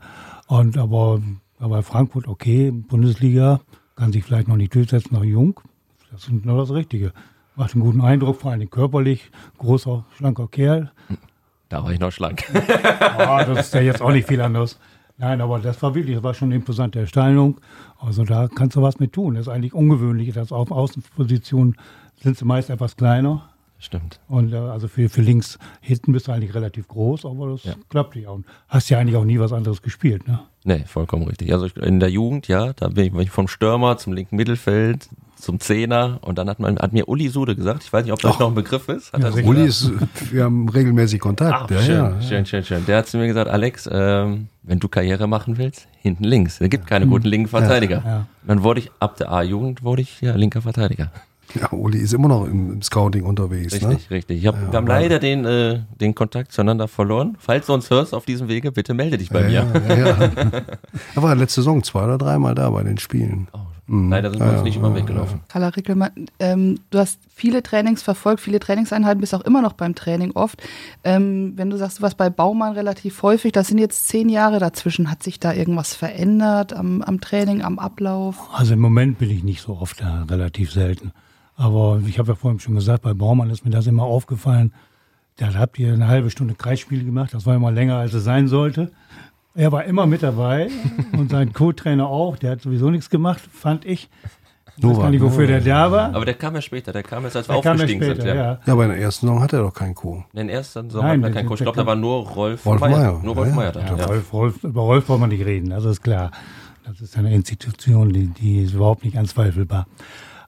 Und 0.47 0.77
aber, 0.77 1.21
aber 1.59 1.81
Frankfurt, 1.81 2.27
okay, 2.27 2.69
Bundesliga, 2.71 3.61
kann 3.95 4.11
sich 4.11 4.23
vielleicht 4.23 4.47
noch 4.47 4.57
nicht 4.57 4.75
durchsetzen, 4.75 5.15
noch 5.15 5.23
jung. 5.23 5.59
Das 6.11 6.27
ist 6.27 6.29
genau 6.29 6.57
das 6.57 6.71
Richtige. 6.71 7.13
Macht 7.55 7.73
einen 7.73 7.83
guten 7.83 8.01
Eindruck, 8.01 8.41
vor 8.41 8.51
allem 8.51 8.69
körperlich, 8.69 9.31
großer, 9.57 10.05
schlanker 10.15 10.47
Kerl. 10.47 10.91
Da 11.69 11.83
war 11.83 11.91
ich 11.91 11.99
noch 11.99 12.11
schlank. 12.11 12.43
ja, 12.53 13.43
das 13.43 13.67
ist 13.67 13.73
ja 13.73 13.81
jetzt 13.81 14.01
auch 14.01 14.11
nicht 14.11 14.27
viel 14.27 14.41
anders. 14.41 14.79
Nein, 15.17 15.39
aber 15.39 15.59
das 15.59 15.81
war 15.81 15.95
wirklich, 15.95 16.15
das 16.15 16.23
war 16.23 16.33
schon 16.33 16.49
eine 16.49 16.55
imposante 16.55 16.99
Erscheinung. 16.99 17.61
Also 17.97 18.25
da 18.25 18.49
kannst 18.53 18.75
du 18.75 18.81
was 18.81 18.99
mit 18.99 19.13
tun. 19.13 19.35
Das 19.35 19.47
ist 19.47 19.53
eigentlich 19.53 19.73
ungewöhnlich, 19.73 20.33
dass 20.33 20.51
auf 20.51 20.71
Außenpositionen 20.71 21.77
sind 22.21 22.37
sie 22.37 22.45
meist 22.45 22.69
etwas 22.69 22.97
kleiner. 22.97 23.49
Stimmt. 23.79 24.19
Und 24.27 24.53
äh, 24.53 24.57
also 24.57 24.87
für, 24.87 25.09
für 25.09 25.21
links 25.21 25.59
hinten 25.81 26.11
bist 26.13 26.27
du 26.27 26.31
eigentlich 26.31 26.55
relativ 26.55 26.87
groß, 26.87 27.25
aber 27.25 27.49
das 27.51 27.63
ja. 27.65 27.73
klappt 27.89 28.15
ja. 28.15 28.29
Und 28.29 28.45
hast 28.67 28.89
ja 28.89 28.99
eigentlich 28.99 29.15
auch 29.15 29.25
nie 29.25 29.39
was 29.39 29.53
anderes 29.53 29.81
gespielt, 29.81 30.27
ne? 30.27 30.39
Nee, 30.63 30.83
vollkommen 30.87 31.27
richtig. 31.27 31.53
Also 31.53 31.67
in 31.67 31.99
der 31.99 32.09
Jugend, 32.09 32.47
ja, 32.47 32.73
da 32.73 32.87
bin 32.87 33.19
ich 33.19 33.29
vom 33.29 33.47
Stürmer 33.47 33.97
zum 33.97 34.13
linken 34.13 34.35
Mittelfeld, 34.35 35.07
zum 35.35 35.59
Zehner 35.59 36.17
und 36.21 36.37
dann 36.39 36.49
hat 36.49 36.59
man 36.59 36.79
hat 36.79 36.93
mir 36.93 37.07
Uli 37.07 37.29
Sude 37.29 37.55
gesagt, 37.55 37.83
ich 37.83 37.93
weiß 37.93 38.03
nicht, 38.03 38.13
ob 38.13 38.19
das 38.19 38.39
noch 38.39 38.47
ein 38.47 38.55
Begriff 38.55 38.89
ist. 38.89 39.11
Ja, 39.15 39.31
Uli 39.31 39.65
ist, 39.65 39.91
wir 40.31 40.45
haben 40.45 40.67
regelmäßig 40.67 41.19
Kontakt. 41.19 41.53
Ach, 41.65 41.69
ja, 41.69 41.81
schön, 41.81 41.95
ja, 41.95 42.21
schön, 42.21 42.45
schön, 42.45 42.63
schön. 42.63 42.85
Der 42.87 42.97
hat 42.97 43.07
zu 43.07 43.17
mir 43.17 43.27
gesagt, 43.27 43.49
Alex, 43.49 43.87
ähm, 43.91 44.47
wenn 44.63 44.79
du 44.79 44.87
Karriere 44.87 45.27
machen 45.27 45.57
willst, 45.57 45.87
hinten 45.99 46.23
links. 46.23 46.59
Es 46.61 46.69
gibt 46.69 46.87
keine 46.87 47.05
guten 47.05 47.27
linken 47.27 47.49
Verteidiger. 47.49 48.25
Dann 48.47 48.63
wurde 48.63 48.79
ich 48.79 48.91
ab 48.99 49.17
der 49.17 49.31
A-Jugend 49.31 49.83
wurde 49.83 50.01
ich 50.01 50.21
ja 50.21 50.35
linker 50.35 50.61
Verteidiger. 50.61 51.11
Ja, 51.53 51.71
Uli 51.71 51.99
ist 51.99 52.13
immer 52.13 52.27
noch 52.27 52.45
im, 52.45 52.73
im 52.73 52.81
Scouting 52.81 53.23
unterwegs. 53.23 53.73
Richtig, 53.73 53.89
Ne? 53.89 53.97
richtig. 54.11 54.39
Ich 54.39 54.47
hab, 54.47 54.55
wir 54.71 54.75
haben 54.77 54.87
leider 54.87 55.19
den, 55.19 55.45
äh, 55.45 55.81
den 56.01 56.15
Kontakt 56.15 56.51
zueinander 56.51 56.87
verloren. 56.87 57.37
Falls 57.39 57.67
du 57.67 57.73
uns 57.73 57.89
hörst 57.89 58.13
auf 58.13 58.25
diesem 58.25 58.47
Wege, 58.47 58.71
bitte 58.71 58.93
melde 58.93 59.17
dich 59.17 59.29
bei 59.29 59.43
mir. 59.43 59.65
Ja, 59.89 59.95
ja, 59.95 60.07
ja. 60.07 60.31
Er 61.15 61.23
war 61.23 61.35
letzte 61.35 61.61
Saison 61.61 61.83
zwei 61.83 62.03
oder 62.03 62.17
dreimal 62.17 62.55
da 62.55 62.69
bei 62.69 62.83
den 62.83 62.97
Spielen. 62.97 63.47
Oh, 63.53 63.59
Leider 63.87 64.31
sind 64.31 64.39
wir 64.39 64.51
uns 64.51 64.63
nicht 64.63 64.77
über 64.77 64.89
den 64.89 64.95
Weg 64.95 65.05
gelaufen. 65.05 65.41
Carla 65.47 65.67
Rickelmann, 65.69 66.09
ähm, 66.39 66.79
du 66.89 66.97
hast 66.97 67.19
viele 67.33 67.61
Trainings 67.61 68.01
verfolgt, 68.01 68.41
viele 68.41 68.59
Trainingseinheiten, 68.59 69.21
bist 69.21 69.35
auch 69.35 69.41
immer 69.41 69.61
noch 69.61 69.73
beim 69.73 69.93
Training 69.93 70.31
oft. 70.31 70.63
Ähm, 71.03 71.53
wenn 71.55 71.69
du 71.69 71.77
sagst, 71.77 71.99
du 71.99 72.01
warst 72.01 72.17
bei 72.17 72.31
Baumann 72.31 72.73
relativ 72.73 73.21
häufig, 73.21 73.51
das 73.51 73.67
sind 73.67 73.77
jetzt 73.77 74.07
zehn 74.07 74.27
Jahre 74.27 74.57
dazwischen. 74.59 75.11
Hat 75.11 75.21
sich 75.21 75.39
da 75.39 75.53
irgendwas 75.53 75.93
verändert 75.93 76.73
am, 76.73 77.03
am 77.03 77.21
Training, 77.21 77.61
am 77.61 77.77
Ablauf? 77.77 78.49
Also 78.53 78.73
im 78.73 78.79
Moment 78.79 79.19
bin 79.19 79.29
ich 79.29 79.43
nicht 79.43 79.61
so 79.61 79.77
oft 79.77 80.01
da, 80.01 80.23
relativ 80.23 80.71
selten. 80.71 81.11
Aber 81.57 82.01
ich 82.05 82.19
habe 82.19 82.29
ja 82.29 82.35
vorhin 82.35 82.59
schon 82.59 82.75
gesagt, 82.75 83.03
bei 83.03 83.13
Baumann 83.13 83.49
ist 83.49 83.63
mir 83.65 83.71
das 83.71 83.87
immer 83.87 84.03
aufgefallen. 84.03 84.73
Da 85.37 85.53
habt 85.53 85.79
ihr 85.79 85.93
eine 85.93 86.07
halbe 86.07 86.29
Stunde 86.29 86.53
Kreisspiel 86.55 87.03
gemacht. 87.03 87.33
Das 87.33 87.45
war 87.45 87.55
immer 87.55 87.71
länger, 87.71 87.95
als 87.97 88.13
es 88.13 88.23
sein 88.23 88.47
sollte. 88.47 88.91
Er 89.53 89.71
war 89.71 89.85
immer 89.85 90.05
mit 90.05 90.21
dabei 90.23 90.69
und 91.17 91.31
sein 91.31 91.53
Co-Trainer 91.53 92.07
auch. 92.07 92.37
Der 92.37 92.51
hat 92.51 92.61
sowieso 92.61 92.89
nichts 92.89 93.09
gemacht, 93.09 93.41
fand 93.51 93.85
ich. 93.85 94.09
Ich 94.77 94.83
weiß 94.83 94.97
gar 94.97 95.09
nicht, 95.09 95.21
wofür 95.21 95.47
der 95.47 95.61
da 95.61 95.89
war. 95.89 96.13
Aber 96.13 96.25
der 96.25 96.33
kam 96.33 96.53
ja 96.55 96.61
später, 96.61 96.91
der 96.91 97.03
kam 97.03 97.23
jetzt, 97.23 97.37
als 97.37 97.47
wir 97.47 97.53
Der 97.53 97.61
kam 97.63 97.77
ja 97.77 97.83
aufgestiegen 97.85 98.03
später, 98.03 98.21
sind. 98.21 98.27
Ja. 98.27 98.35
ja. 98.35 98.59
Ja, 98.65 98.73
aber 98.73 98.83
in 98.83 98.89
der 98.89 98.99
ersten 98.99 99.25
Saison 99.27 99.41
hatte 99.41 99.55
er 99.55 99.61
doch 99.63 99.73
keinen 99.73 99.95
Co. 99.95 100.25
In 100.33 100.37
den 100.39 100.49
ersten 100.49 100.89
Sommer 100.89 101.07
Nein, 101.07 101.21
wir 101.21 101.29
der- 101.29 101.35
keinen 101.35 101.47
Coach. 101.47 101.61
Ich 101.61 101.65
der 101.65 101.71
glaube, 101.71 101.85
da 101.85 101.87
war 101.87 101.95
nur 101.95 102.27
Rolf, 102.27 102.65
Rolf 102.65 102.81
Meier. 102.81 102.97
Meier. 102.97 103.19
Nur 103.23 103.35
Rolf 103.35 103.47
Ja, 103.49 103.55
Meier 103.55 103.71
da. 103.71 103.79
Ja, 103.85 103.95
Ja. 103.95 104.05
Rolf, 104.07 104.33
Rolf, 104.33 104.63
über 104.65 104.81
Rolf 104.81 105.07
braucht 105.07 105.21
man 105.21 105.29
nicht 105.29 105.45
reden, 105.45 105.69
das 105.69 105.85
ist 105.85 106.01
klar. 106.01 106.31
Das 106.85 106.99
ist 106.99 107.17
eine 107.17 107.33
Institution, 107.33 108.11
die, 108.11 108.27
die 108.27 108.63
ist 108.63 108.73
überhaupt 108.73 109.05
nicht 109.05 109.17
anzweifelbar. 109.17 109.87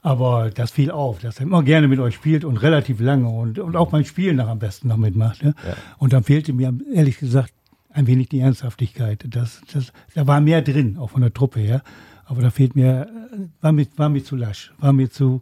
Aber 0.07 0.51
das 0.51 0.71
fiel 0.71 0.89
auf, 0.89 1.19
dass 1.19 1.35
er 1.39 1.41
immer 1.41 1.63
gerne 1.63 1.89
mit 1.89 1.99
euch 1.99 2.15
spielt 2.15 2.45
und 2.45 2.55
relativ 2.55 3.01
lange 3.01 3.27
und, 3.27 3.59
und 3.59 3.75
auch 3.75 3.89
beim 3.89 4.05
Spielen 4.05 4.37
nach 4.37 4.47
am 4.47 4.57
besten 4.57 4.87
noch 4.87 4.95
mitmacht. 4.95 5.43
Ne? 5.43 5.53
Und 5.97 6.13
dann 6.13 6.23
fehlte 6.23 6.53
mir 6.53 6.73
ehrlich 6.93 7.19
gesagt 7.19 7.53
ein 7.89 8.07
wenig 8.07 8.29
die 8.29 8.39
Ernsthaftigkeit. 8.39 9.25
Das, 9.27 9.59
das, 9.73 9.91
da 10.15 10.25
war 10.25 10.39
mehr 10.39 10.61
drin, 10.61 10.97
auch 10.97 11.09
von 11.09 11.19
der 11.19 11.33
Truppe 11.33 11.59
her. 11.59 11.81
Aber 12.23 12.41
da 12.41 12.51
fehlt 12.51 12.73
mir, 12.73 13.09
äh, 13.33 13.37
war 13.59 13.73
mir, 13.73 13.85
war 13.97 14.07
mir 14.07 14.23
zu 14.23 14.37
lasch, 14.37 14.71
war 14.79 14.93
mir 14.93 15.11
zu, 15.11 15.41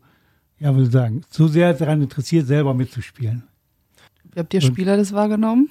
ja, 0.57 0.73
würde 0.73 0.87
ich 0.87 0.91
sagen, 0.91 1.21
zu 1.29 1.47
sehr 1.47 1.71
daran 1.75 2.01
interessiert, 2.01 2.47
selber 2.47 2.73
mitzuspielen. 2.73 3.43
Wie 4.33 4.39
habt 4.39 4.51
ihr 4.51 4.61
Spieler 4.61 4.97
das 4.97 5.13
wahrgenommen? 5.13 5.69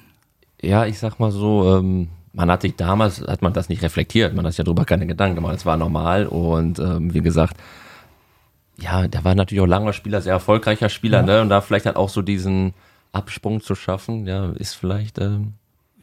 Ja, 0.61 0.85
ich 0.85 0.99
sag 0.99 1.19
mal 1.19 1.31
so, 1.31 1.79
ähm, 1.79 2.07
man 2.31 2.49
hat 2.49 2.61
sich 2.61 2.77
damals, 2.77 3.19
hat 3.19 3.41
man 3.41 3.51
das 3.51 3.67
nicht 3.67 3.83
reflektiert, 3.83 4.33
man 4.33 4.45
hat 4.45 4.53
sich 4.53 4.59
ja 4.59 4.63
darüber 4.63 4.85
keine 4.85 5.05
Gedanken 5.05 5.35
gemacht, 5.35 5.57
es 5.57 5.65
war 5.65 5.75
normal 5.75 6.27
und 6.27 6.79
ähm, 6.79 7.13
wie 7.13 7.21
gesagt, 7.21 7.57
ja, 8.79 9.07
der 9.07 9.23
war 9.23 9.35
natürlich 9.35 9.61
auch 9.61 9.67
langer 9.67 9.93
Spieler, 9.93 10.21
sehr 10.21 10.33
erfolgreicher 10.33 10.89
Spieler, 10.89 11.21
ne, 11.21 11.41
und 11.41 11.49
da 11.49 11.61
vielleicht 11.61 11.85
halt 11.85 11.95
auch 11.95 12.09
so 12.09 12.21
diesen 12.21 12.73
Absprung 13.11 13.61
zu 13.61 13.75
schaffen, 13.75 14.27
ja, 14.27 14.51
ist 14.51 14.73
vielleicht, 14.73 15.19
ähm, 15.19 15.53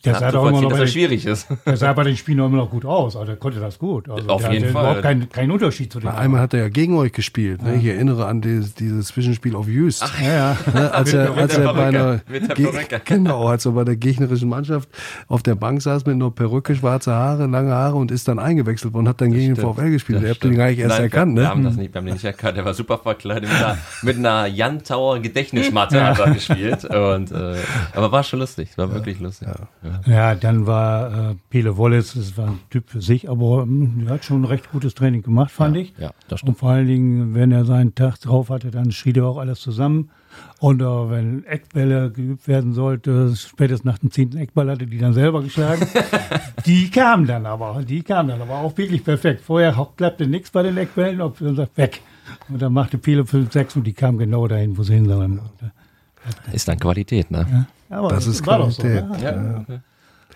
Der 0.05 0.17
sah 0.17 0.33
doch 0.33 0.49
immer 0.49 0.61
noch 0.61 0.71
dass 0.71 0.79
bei 0.79 0.85
das 0.85 0.93
den, 0.93 0.93
schwierig 0.93 1.27
ist. 1.27 1.47
der 1.65 1.77
sah 1.77 1.93
bei 1.95 2.03
den 2.05 2.17
Spielen 2.17 2.41
auch 2.41 2.47
immer 2.47 2.57
noch 2.57 2.71
gut 2.71 2.85
aus. 2.85 3.15
Also 3.15 3.27
der 3.27 3.37
konnte 3.37 3.61
das 3.61 3.79
gut. 3.79 4.09
Also 4.11 4.29
Auf 4.29 4.51
jeden 4.51 4.71
Fall. 4.71 4.83
überhaupt 4.83 5.03
keinen 5.03 5.29
kein 5.29 5.51
Unterschied 5.51 5.93
zu 5.93 6.01
den 6.01 6.11
Na, 6.13 6.19
einmal 6.19 6.41
hat 6.41 6.55
er 6.55 6.61
ja 6.61 6.69
gegen 6.69 6.97
euch 6.97 7.13
gespielt. 7.13 7.63
Ne? 7.63 7.77
Ich 7.77 7.85
erinnere 7.85 8.27
an 8.27 8.41
dieses, 8.41 8.75
dieses 8.75 9.09
Zwischenspiel 9.09 9.55
auf 9.55 9.69
Jüst. 9.69 10.05
Ja, 10.21 10.33
ja. 10.33 10.57
Ne, 10.75 10.93
als 10.93 11.13
Mit 11.13 11.21
er, 11.21 11.37
als 11.37 11.57
er 11.57 11.73
bei 11.75 11.85
einer, 11.87 12.21
genau, 13.05 13.47
als 13.47 13.65
er 13.65 13.73
bei 13.73 13.85
der 13.85 13.97
gegnerischen 13.97 14.49
Mannschaft 14.49 14.89
auf 15.29 15.43
der 15.43 15.55
Bank 15.55 15.81
saß 15.83 16.05
mit 16.07 16.15
einer 16.17 16.31
Perücke, 16.31 16.75
schwarze 16.75 17.13
Haare, 17.13 17.47
lange 17.47 17.73
Haare 17.73 17.97
und 17.97 18.11
ist 18.11 18.27
dann 18.27 18.39
eingewechselt 18.39 18.93
worden 18.95 19.05
und 19.05 19.09
hat 19.11 19.21
dann 19.21 19.31
gegen 19.31 19.55
den 19.55 19.57
Stimmt. 19.57 19.77
VfL 19.77 19.91
gespielt. 19.91 20.19
Das 20.19 20.25
Ihr 20.25 20.31
habt 20.31 20.45
den 20.45 20.57
gar 20.57 20.69
nicht 20.69 20.79
erst 20.81 20.95
Nein, 20.97 21.03
erkannt, 21.03 21.37
Wir, 21.37 21.43
wir 21.43 21.49
haben 21.49 21.63
ne? 21.63 21.69
das 21.69 21.77
nicht, 21.77 21.95
wir 21.95 21.99
haben 22.01 22.07
den 22.07 22.15
nicht 22.15 22.25
erkannt. 22.25 22.57
Der 22.57 22.65
war 22.65 22.75
super 22.75 22.99
verkleidet 22.99 23.49
mit 23.49 23.59
einer, 23.59 23.79
mit 24.03 24.17
einer 24.17 24.47
Jantauer 24.47 25.21
Gedächtnismatte 25.21 26.03
hat 26.05 26.19
er 26.19 26.31
gespielt. 26.35 26.85
Und, 26.85 27.31
äh, 27.31 27.57
aber 27.95 28.11
war 28.13 28.25
schon 28.25 28.41
lustig, 28.41 28.77
war 28.77 28.93
wirklich 28.93 29.21
lustig. 29.21 29.49
Ja. 29.49 29.91
Ja, 30.07 30.35
dann 30.35 30.67
war 30.67 31.31
äh, 31.31 31.35
Pele 31.51 31.77
Wollitz, 31.77 32.15
das 32.15 32.37
war 32.37 32.49
ein 32.49 32.59
Typ 32.71 32.89
für 32.89 33.01
sich, 33.01 33.29
aber 33.29 33.63
hm, 33.63 34.05
er 34.07 34.15
hat 34.15 34.25
schon 34.25 34.43
ein 34.43 34.45
recht 34.45 34.71
gutes 34.71 34.95
Training 34.95 35.23
gemacht, 35.23 35.51
fand 35.51 35.77
ich. 35.77 35.93
Ja, 35.99 36.11
das 36.29 36.43
Und 36.43 36.49
stimmt. 36.49 36.59
vor 36.59 36.71
allen 36.71 36.87
Dingen, 36.87 37.35
wenn 37.35 37.53
er 37.53 37.65
seinen 37.65 37.95
Tag 37.95 38.21
drauf 38.21 38.51
hatte, 38.51 38.71
dann 38.71 38.93
schrieb 38.93 39.17
er 39.17 39.27
auch 39.27 39.39
alles 39.39 39.61
zusammen. 39.61 40.11
Und 40.61 40.81
äh, 40.81 40.85
wenn 40.85 41.45
Eckbälle 41.45 42.11
geübt 42.11 42.49
werden 42.49 42.73
sollte, 42.73 43.35
spätestens 43.37 43.85
nach 43.85 43.99
dem 43.99 44.11
zehnten 44.11 44.39
Eckball 44.39 44.71
hatte 44.71 44.87
die 44.87 44.99
dann 44.99 45.13
selber 45.13 45.43
geschlagen. 45.43 45.87
die 46.67 46.91
kamen 46.91 47.27
dann 47.27 47.45
aber, 47.47 47.83
die 47.83 48.03
kamen 48.03 48.31
dann 48.31 48.43
aber 48.43 48.59
auch 48.61 48.77
wirklich 48.79 49.05
perfekt. 49.05 49.43
Vorher 49.43 49.87
klappte 49.97 50.27
nichts 50.27 50.51
bei 50.51 50.63
den 50.63 50.77
Eckbällen, 50.77 51.21
ob 51.21 51.39
dann 51.39 51.57
sagt, 51.57 51.77
weg. 51.77 52.01
Und 52.49 52.63
dann 52.63 52.73
machte 52.73 52.99
Pele 52.99 53.27
5, 53.27 53.53
6 53.53 53.77
und 53.77 53.87
die 53.87 53.93
kamen 53.93 54.19
genau 54.19 54.47
dahin, 54.49 54.79
wo 54.79 54.83
sie 54.83 54.95
hin 54.95 55.07
sollen. 55.07 55.41
Ist 56.53 56.69
dann 56.69 56.79
Qualität, 56.79 57.31
ne? 57.31 57.67
Ja, 57.91 57.99
aber 57.99 58.09
Das 58.11 58.27
ist 58.27 58.47
war 58.47 58.59
doch 58.59 58.71
so, 58.71 58.83
Qualität. 58.83 59.09
ne? 59.23 59.67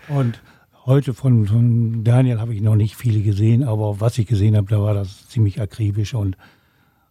Ja. 0.09 0.15
Und 0.15 0.41
heute 0.85 1.13
von, 1.13 1.47
von 1.47 2.03
Daniel 2.03 2.39
habe 2.39 2.53
ich 2.53 2.61
noch 2.61 2.75
nicht 2.75 2.95
viele 2.95 3.21
gesehen, 3.21 3.63
aber 3.63 3.99
was 3.99 4.17
ich 4.17 4.27
gesehen 4.27 4.55
habe, 4.55 4.67
da 4.69 4.81
war 4.81 4.93
das 4.93 5.27
ziemlich 5.29 5.59
akribisch 5.61 6.13
und 6.13 6.37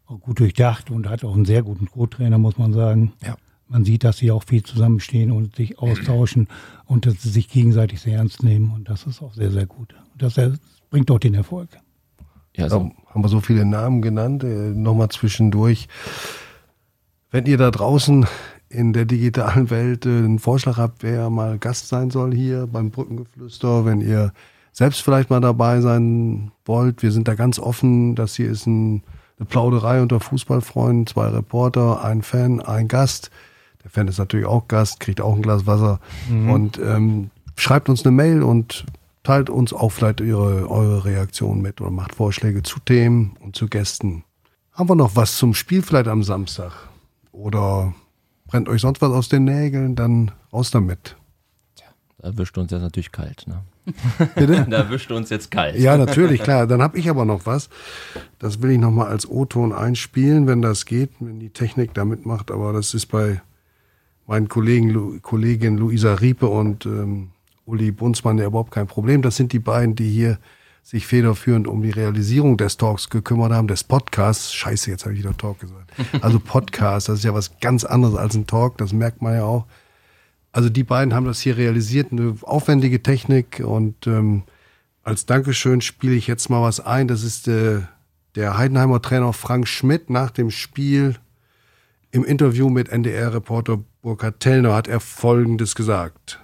auch 0.06 0.20
gut 0.20 0.38
durchdacht 0.40 0.90
und 0.90 1.08
hat 1.08 1.24
auch 1.24 1.34
einen 1.34 1.44
sehr 1.44 1.62
guten 1.62 1.86
Co-Trainer, 1.90 2.38
muss 2.38 2.58
man 2.58 2.72
sagen. 2.72 3.12
Ja. 3.24 3.36
Man 3.68 3.84
sieht, 3.84 4.04
dass 4.04 4.18
sie 4.18 4.30
auch 4.30 4.44
viel 4.44 4.62
zusammenstehen 4.62 5.32
und 5.32 5.56
sich 5.56 5.80
austauschen 5.80 6.46
und 6.84 7.04
dass 7.06 7.20
sie 7.22 7.30
sich 7.30 7.48
gegenseitig 7.48 8.00
sehr 8.00 8.18
ernst 8.18 8.44
nehmen 8.44 8.70
und 8.72 8.88
das 8.88 9.04
ist 9.06 9.20
auch 9.20 9.34
sehr, 9.34 9.50
sehr 9.50 9.66
gut. 9.66 9.94
Und 10.12 10.22
das 10.22 10.38
bringt 10.90 11.10
auch 11.10 11.18
den 11.18 11.34
Erfolg. 11.34 11.70
Ja, 12.56 12.64
Ja, 12.64 12.70
so. 12.70 12.92
haben 13.10 13.24
wir 13.24 13.28
so 13.28 13.40
viele 13.40 13.64
Namen 13.64 14.00
genannt. 14.02 14.44
Äh, 14.44 14.46
Nochmal 14.70 15.08
zwischendurch. 15.08 15.88
Wenn 17.32 17.46
ihr 17.46 17.58
da 17.58 17.72
draußen 17.72 18.26
in 18.68 18.92
der 18.92 19.04
digitalen 19.04 19.70
Welt 19.70 20.06
äh, 20.06 20.10
einen 20.10 20.38
Vorschlag 20.38 20.76
habt, 20.76 21.02
wer 21.02 21.30
mal 21.30 21.58
Gast 21.58 21.88
sein 21.88 22.10
soll 22.10 22.34
hier 22.34 22.66
beim 22.66 22.90
Brückengeflüster, 22.90 23.84
wenn 23.84 24.00
ihr 24.00 24.32
selbst 24.72 25.02
vielleicht 25.02 25.30
mal 25.30 25.40
dabei 25.40 25.80
sein 25.80 26.52
wollt, 26.66 27.02
wir 27.02 27.10
sind 27.10 27.28
da 27.28 27.34
ganz 27.34 27.58
offen. 27.58 28.14
Das 28.14 28.34
hier 28.34 28.50
ist 28.50 28.66
ein, 28.66 29.02
eine 29.38 29.46
Plauderei 29.46 30.02
unter 30.02 30.20
Fußballfreunden, 30.20 31.06
zwei 31.06 31.28
Reporter, 31.28 32.04
ein 32.04 32.22
Fan, 32.22 32.60
ein 32.60 32.86
Gast. 32.86 33.30
Der 33.82 33.90
Fan 33.90 34.08
ist 34.08 34.18
natürlich 34.18 34.46
auch 34.46 34.68
Gast, 34.68 35.00
kriegt 35.00 35.20
auch 35.20 35.34
ein 35.34 35.42
Glas 35.42 35.66
Wasser 35.66 36.00
und 36.28 36.78
ähm, 36.78 37.30
schreibt 37.56 37.88
uns 37.88 38.04
eine 38.04 38.14
Mail 38.14 38.42
und 38.42 38.84
teilt 39.22 39.48
uns 39.48 39.72
auch 39.72 39.90
vielleicht 39.90 40.20
ihre, 40.20 40.68
eure 40.68 41.04
Reaktion 41.04 41.62
mit 41.62 41.80
oder 41.80 41.90
macht 41.90 42.14
Vorschläge 42.14 42.62
zu 42.62 42.78
Themen 42.80 43.36
und 43.40 43.56
zu 43.56 43.68
Gästen. 43.68 44.24
Haben 44.72 44.90
wir 44.90 44.94
noch 44.94 45.16
was 45.16 45.38
zum 45.38 45.54
Spiel 45.54 45.82
vielleicht 45.82 46.08
am 46.08 46.22
Samstag? 46.22 46.72
Oder 47.32 47.94
brennt 48.46 48.68
euch 48.68 48.80
sonst 48.80 49.02
was 49.02 49.12
aus 49.12 49.28
den 49.28 49.44
Nägeln? 49.44 49.94
Dann 49.96 50.30
raus 50.52 50.70
damit. 50.70 51.16
Da 52.18 52.28
erwischt 52.28 52.56
uns 52.58 52.72
jetzt 52.72 52.80
natürlich 52.82 53.12
kalt, 53.12 53.44
ne? 53.46 53.62
Bitte? 54.34 54.66
Da 54.68 54.78
erwischt 54.78 55.12
uns 55.12 55.30
jetzt 55.30 55.50
kalt. 55.50 55.76
Ja, 55.76 55.96
natürlich, 55.96 56.42
klar. 56.42 56.66
Dann 56.66 56.82
habe 56.82 56.98
ich 56.98 57.08
aber 57.08 57.24
noch 57.24 57.46
was. 57.46 57.68
Das 58.38 58.60
will 58.62 58.72
ich 58.72 58.78
noch 58.78 58.90
mal 58.90 59.06
als 59.06 59.28
O-Ton 59.28 59.72
einspielen, 59.72 60.46
wenn 60.46 60.60
das 60.60 60.86
geht, 60.86 61.10
wenn 61.20 61.38
die 61.38 61.50
Technik 61.50 61.94
da 61.94 62.04
mitmacht. 62.04 62.50
Aber 62.50 62.72
das 62.72 62.94
ist 62.94 63.06
bei 63.06 63.40
meinen 64.26 64.48
Kollegen, 64.48 64.90
Lu 64.90 65.20
Kollegin 65.20 65.76
Luisa 65.76 66.14
Riepe 66.14 66.48
und 66.48 66.84
ähm, 66.86 67.30
Uli 67.64 67.92
Bunzmann 67.92 68.38
ja 68.38 68.46
überhaupt 68.46 68.72
kein 68.72 68.86
Problem. 68.86 69.22
Das 69.22 69.36
sind 69.36 69.52
die 69.52 69.58
beiden, 69.58 69.94
die 69.94 70.10
hier 70.10 70.38
sich 70.86 71.04
federführend 71.04 71.66
um 71.66 71.82
die 71.82 71.90
Realisierung 71.90 72.56
des 72.56 72.76
Talks 72.76 73.10
gekümmert 73.10 73.50
haben, 73.50 73.66
des 73.66 73.82
Podcasts. 73.82 74.54
Scheiße, 74.54 74.88
jetzt 74.88 75.04
habe 75.04 75.14
ich 75.14 75.18
wieder 75.18 75.36
Talk 75.36 75.58
gesagt. 75.58 75.92
Also 76.22 76.38
Podcast, 76.38 77.08
das 77.08 77.18
ist 77.18 77.24
ja 77.24 77.34
was 77.34 77.58
ganz 77.58 77.82
anderes 77.82 78.14
als 78.14 78.36
ein 78.36 78.46
Talk, 78.46 78.78
das 78.78 78.92
merkt 78.92 79.20
man 79.20 79.34
ja 79.34 79.42
auch. 79.42 79.66
Also 80.52 80.68
die 80.68 80.84
beiden 80.84 81.12
haben 81.12 81.26
das 81.26 81.40
hier 81.40 81.56
realisiert, 81.56 82.12
eine 82.12 82.36
aufwendige 82.42 83.02
Technik 83.02 83.60
und 83.64 84.06
ähm, 84.06 84.44
als 85.02 85.26
Dankeschön 85.26 85.80
spiele 85.80 86.14
ich 86.14 86.28
jetzt 86.28 86.50
mal 86.50 86.62
was 86.62 86.78
ein. 86.78 87.08
Das 87.08 87.24
ist 87.24 87.48
äh, 87.48 87.80
der 88.36 88.56
Heidenheimer 88.56 89.02
Trainer 89.02 89.32
Frank 89.32 89.66
Schmidt 89.66 90.08
nach 90.08 90.30
dem 90.30 90.52
Spiel 90.52 91.16
im 92.12 92.24
Interview 92.24 92.70
mit 92.70 92.90
NDR-Reporter 92.90 93.80
Burkhard 94.02 94.38
Tellner 94.38 94.74
hat 94.74 94.86
er 94.86 95.00
Folgendes 95.00 95.74
gesagt. 95.74 96.38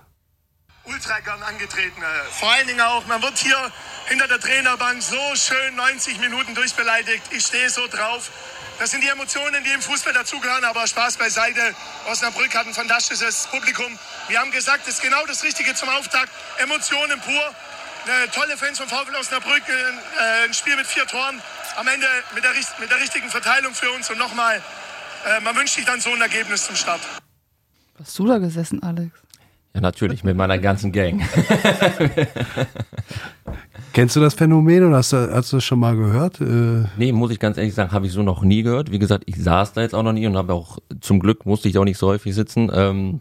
Ultra 0.85 1.21
gern 1.21 1.43
angetreten. 1.43 2.03
Äh, 2.03 2.33
Vor 2.39 2.51
allen 2.51 2.67
Dingen 2.67 2.81
auch, 2.81 3.07
man 3.07 3.23
wird 3.23 3.39
hier 3.39 3.73
hinter 4.07 4.29
der 4.29 4.41
Trainerbank 4.41 5.03
so 5.03 5.19
schön 5.35 5.77
90 5.77 6.19
Minuten 6.19 6.55
durchbeleidigt. 6.55 7.23
Ich 7.31 7.47
stehe 7.47 7.71
so 7.71 7.87
drauf. 7.89 8.31
Das 8.79 8.91
sind 8.91 9.03
die 9.05 9.09
Emotionen, 9.09 9.63
die 9.65 9.71
im 9.71 9.83
Fußball 9.83 10.13
dazugehören, 10.13 10.65
aber 10.65 10.87
Spaß 10.87 11.17
beiseite. 11.17 11.75
Osnabrück 12.11 12.55
hat 12.55 12.67
ein 12.67 12.75
fantastisches 12.75 13.47
Publikum. 13.49 13.97
Wir 14.29 14.41
haben 14.41 14.51
gesagt, 14.51 14.87
das 14.87 14.95
ist 14.95 15.03
genau 15.03 15.25
das 15.27 15.45
Richtige 15.45 15.75
zum 15.75 15.89
Auftakt. 15.89 16.31
Emotionen 16.59 17.21
pur. 17.21 17.55
Tolle 18.35 18.57
Fans 18.57 18.79
von 18.79 18.89
VfL 18.89 19.15
Osnabrück. 19.15 19.63
Äh, 19.69 20.45
Ein 20.47 20.55
Spiel 20.55 20.75
mit 20.75 20.87
vier 20.87 21.07
Toren. 21.07 21.41
Am 21.77 21.87
Ende 21.87 22.07
mit 22.35 22.43
der, 22.43 22.51
mit 22.81 22.91
der 22.91 22.99
richtigen 22.99 23.31
Verteilung 23.31 23.75
für 23.75 23.91
uns. 23.93 24.11
Und 24.11 24.19
nochmal, 24.19 24.61
äh, 25.27 25.41
man 25.41 25.55
wünscht 25.55 25.75
sich 25.77 25.85
dann 25.85 26.01
so 26.01 26.11
ein 26.13 26.21
Ergebnis 26.21 26.67
zum 26.67 26.75
Start. 26.75 27.01
Hast 28.01 28.19
du 28.19 28.27
da 28.27 28.39
gesessen, 28.39 28.83
Alex? 28.83 29.13
Ja, 29.75 29.81
natürlich, 29.81 30.23
mit 30.23 30.37
meiner 30.37 30.59
ganzen 30.59 30.93
Gang. 30.93 31.23
Kennst 33.93 34.17
du 34.17 34.21
das 34.21 34.35
Phänomen 34.35 34.85
oder 34.87 34.97
hast 34.97 35.13
du, 35.13 35.33
hast 35.35 35.53
du 35.53 35.59
das 35.59 35.65
schon 35.65 35.79
mal 35.79 35.95
gehört? 35.97 36.41
Äh, 36.41 36.85
Nee, 36.97 37.13
muss 37.13 37.31
ich 37.31 37.39
ganz 37.39 37.59
ehrlich 37.59 37.75
sagen, 37.75 37.93
habe 37.93 38.07
ich 38.07 38.13
so 38.13 38.23
noch 38.23 38.43
nie 38.43 38.63
gehört. 38.63 38.91
Wie 38.91 38.99
gesagt, 38.99 39.25
ich 39.27 39.37
saß 39.37 39.75
da 39.75 39.83
jetzt 39.83 39.95
auch 39.95 40.03
noch 40.03 40.13
nie 40.13 40.27
und 40.27 40.37
habe 40.37 40.55
auch, 40.55 40.79
zum 41.01 41.21
Glück 41.21 41.45
musste 41.47 41.69
ich 41.69 41.79
auch 41.79 41.85
nicht 41.85 41.99
so 41.99 42.09
häufig 42.09 42.35
sitzen. 42.35 42.71
Ähm, 42.75 43.21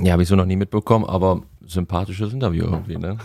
ja, 0.00 0.12
habe 0.12 0.22
ich 0.22 0.28
so 0.28 0.36
noch 0.36 0.46
nie 0.46 0.56
mitbekommen, 0.56 1.04
aber 1.04 1.42
sympathisches 1.66 2.32
Interview 2.32 2.64
irgendwie, 2.64 2.96
ne? 2.96 3.16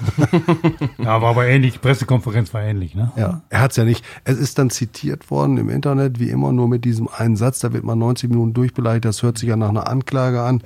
Ja, 0.98 1.22
war 1.22 1.32
aber 1.32 1.48
ähnlich, 1.48 1.74
die 1.74 1.80
Pressekonferenz 1.80 2.54
war 2.54 2.62
ähnlich, 2.62 2.96
ne? 2.96 3.12
Ja, 3.16 3.42
er 3.50 3.62
hat's 3.62 3.76
ja 3.76 3.86
nicht. 3.86 4.04
Es 4.24 4.38
ist 4.38 4.58
dann 4.58 4.70
zitiert 4.70 5.32
worden 5.32 5.58
im 5.58 5.70
Internet, 5.70 6.20
wie 6.20 6.30
immer, 6.30 6.52
nur 6.52 6.68
mit 6.68 6.86
diesem 6.86 7.08
einen 7.08 7.36
Satz. 7.36 7.60
Da 7.60 7.74
wird 7.74 7.84
man 7.84 8.00
90 8.00 8.30
Minuten 8.30 8.54
durchbeleidigt. 8.54 9.06
Das 9.06 9.24
hört 9.24 9.38
sich 9.38 9.50
ja 9.50 9.56
nach 9.56 9.70
einer 9.70 9.88
Anklage 9.88 10.42
an. 10.42 10.62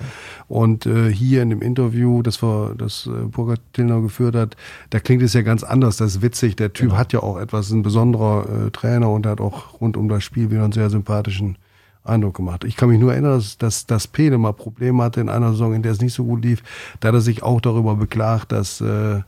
Und 0.48 0.86
äh, 0.86 1.12
hier 1.12 1.42
in 1.42 1.50
dem 1.50 1.62
Interview, 1.62 2.22
das 2.22 2.42
wir, 2.42 2.76
das 2.78 3.08
äh, 3.08 3.26
Burkhard 3.26 3.62
Tillner 3.74 4.02
geführt 4.02 4.36
hat, 4.36 4.56
da 4.90 5.00
klingt 5.00 5.24
es 5.24 5.34
ja 5.34 5.42
ganz 5.42 5.64
anders. 5.64 5.98
Das 5.98 6.16
ist 6.16 6.22
witzig. 6.22 6.56
Der 6.56 6.74
Typ 6.74 6.94
hat 6.94 7.14
ja 7.14 7.22
auch 7.22 7.38
etwas, 7.38 7.72
ein 7.72 7.84
besonderer 7.84 8.68
äh, 8.68 8.72
Trainer 8.72 9.10
und 9.10 9.26
er 9.26 9.34
hat 9.34 9.42
auch 9.42 9.82
rund 9.82 9.98
um 9.98 10.10
das 10.10 10.24
Spiel 10.24 10.52
wieder 10.52 10.64
einen 10.64 10.74
sehr 10.74 10.90
sympathischen 10.90 11.58
Eindruck 12.04 12.36
gemacht. 12.36 12.64
Ich 12.64 12.76
kann 12.76 12.90
mich 12.90 13.00
nur 13.00 13.14
erinnern, 13.14 13.38
dass, 13.38 13.58
dass, 13.58 13.86
dass 13.86 14.08
Pele 14.08 14.38
mal 14.38 14.54
Probleme 14.54 15.04
hatte 15.04 15.22
in 15.22 15.30
einer 15.30 15.52
Saison, 15.52 15.74
in 15.74 15.84
der 15.84 15.92
es 15.94 16.02
nicht 16.02 16.14
so 16.14 16.26
gut 16.26 16.44
lief. 16.44 16.64
Da 17.00 17.10
hat 17.10 17.16
er 17.16 17.22
sich 17.22 17.44
auch 17.44 17.62
darüber 17.62 17.96
beklagt, 17.96 18.52
dass, 18.52 18.82
äh, 18.82 19.22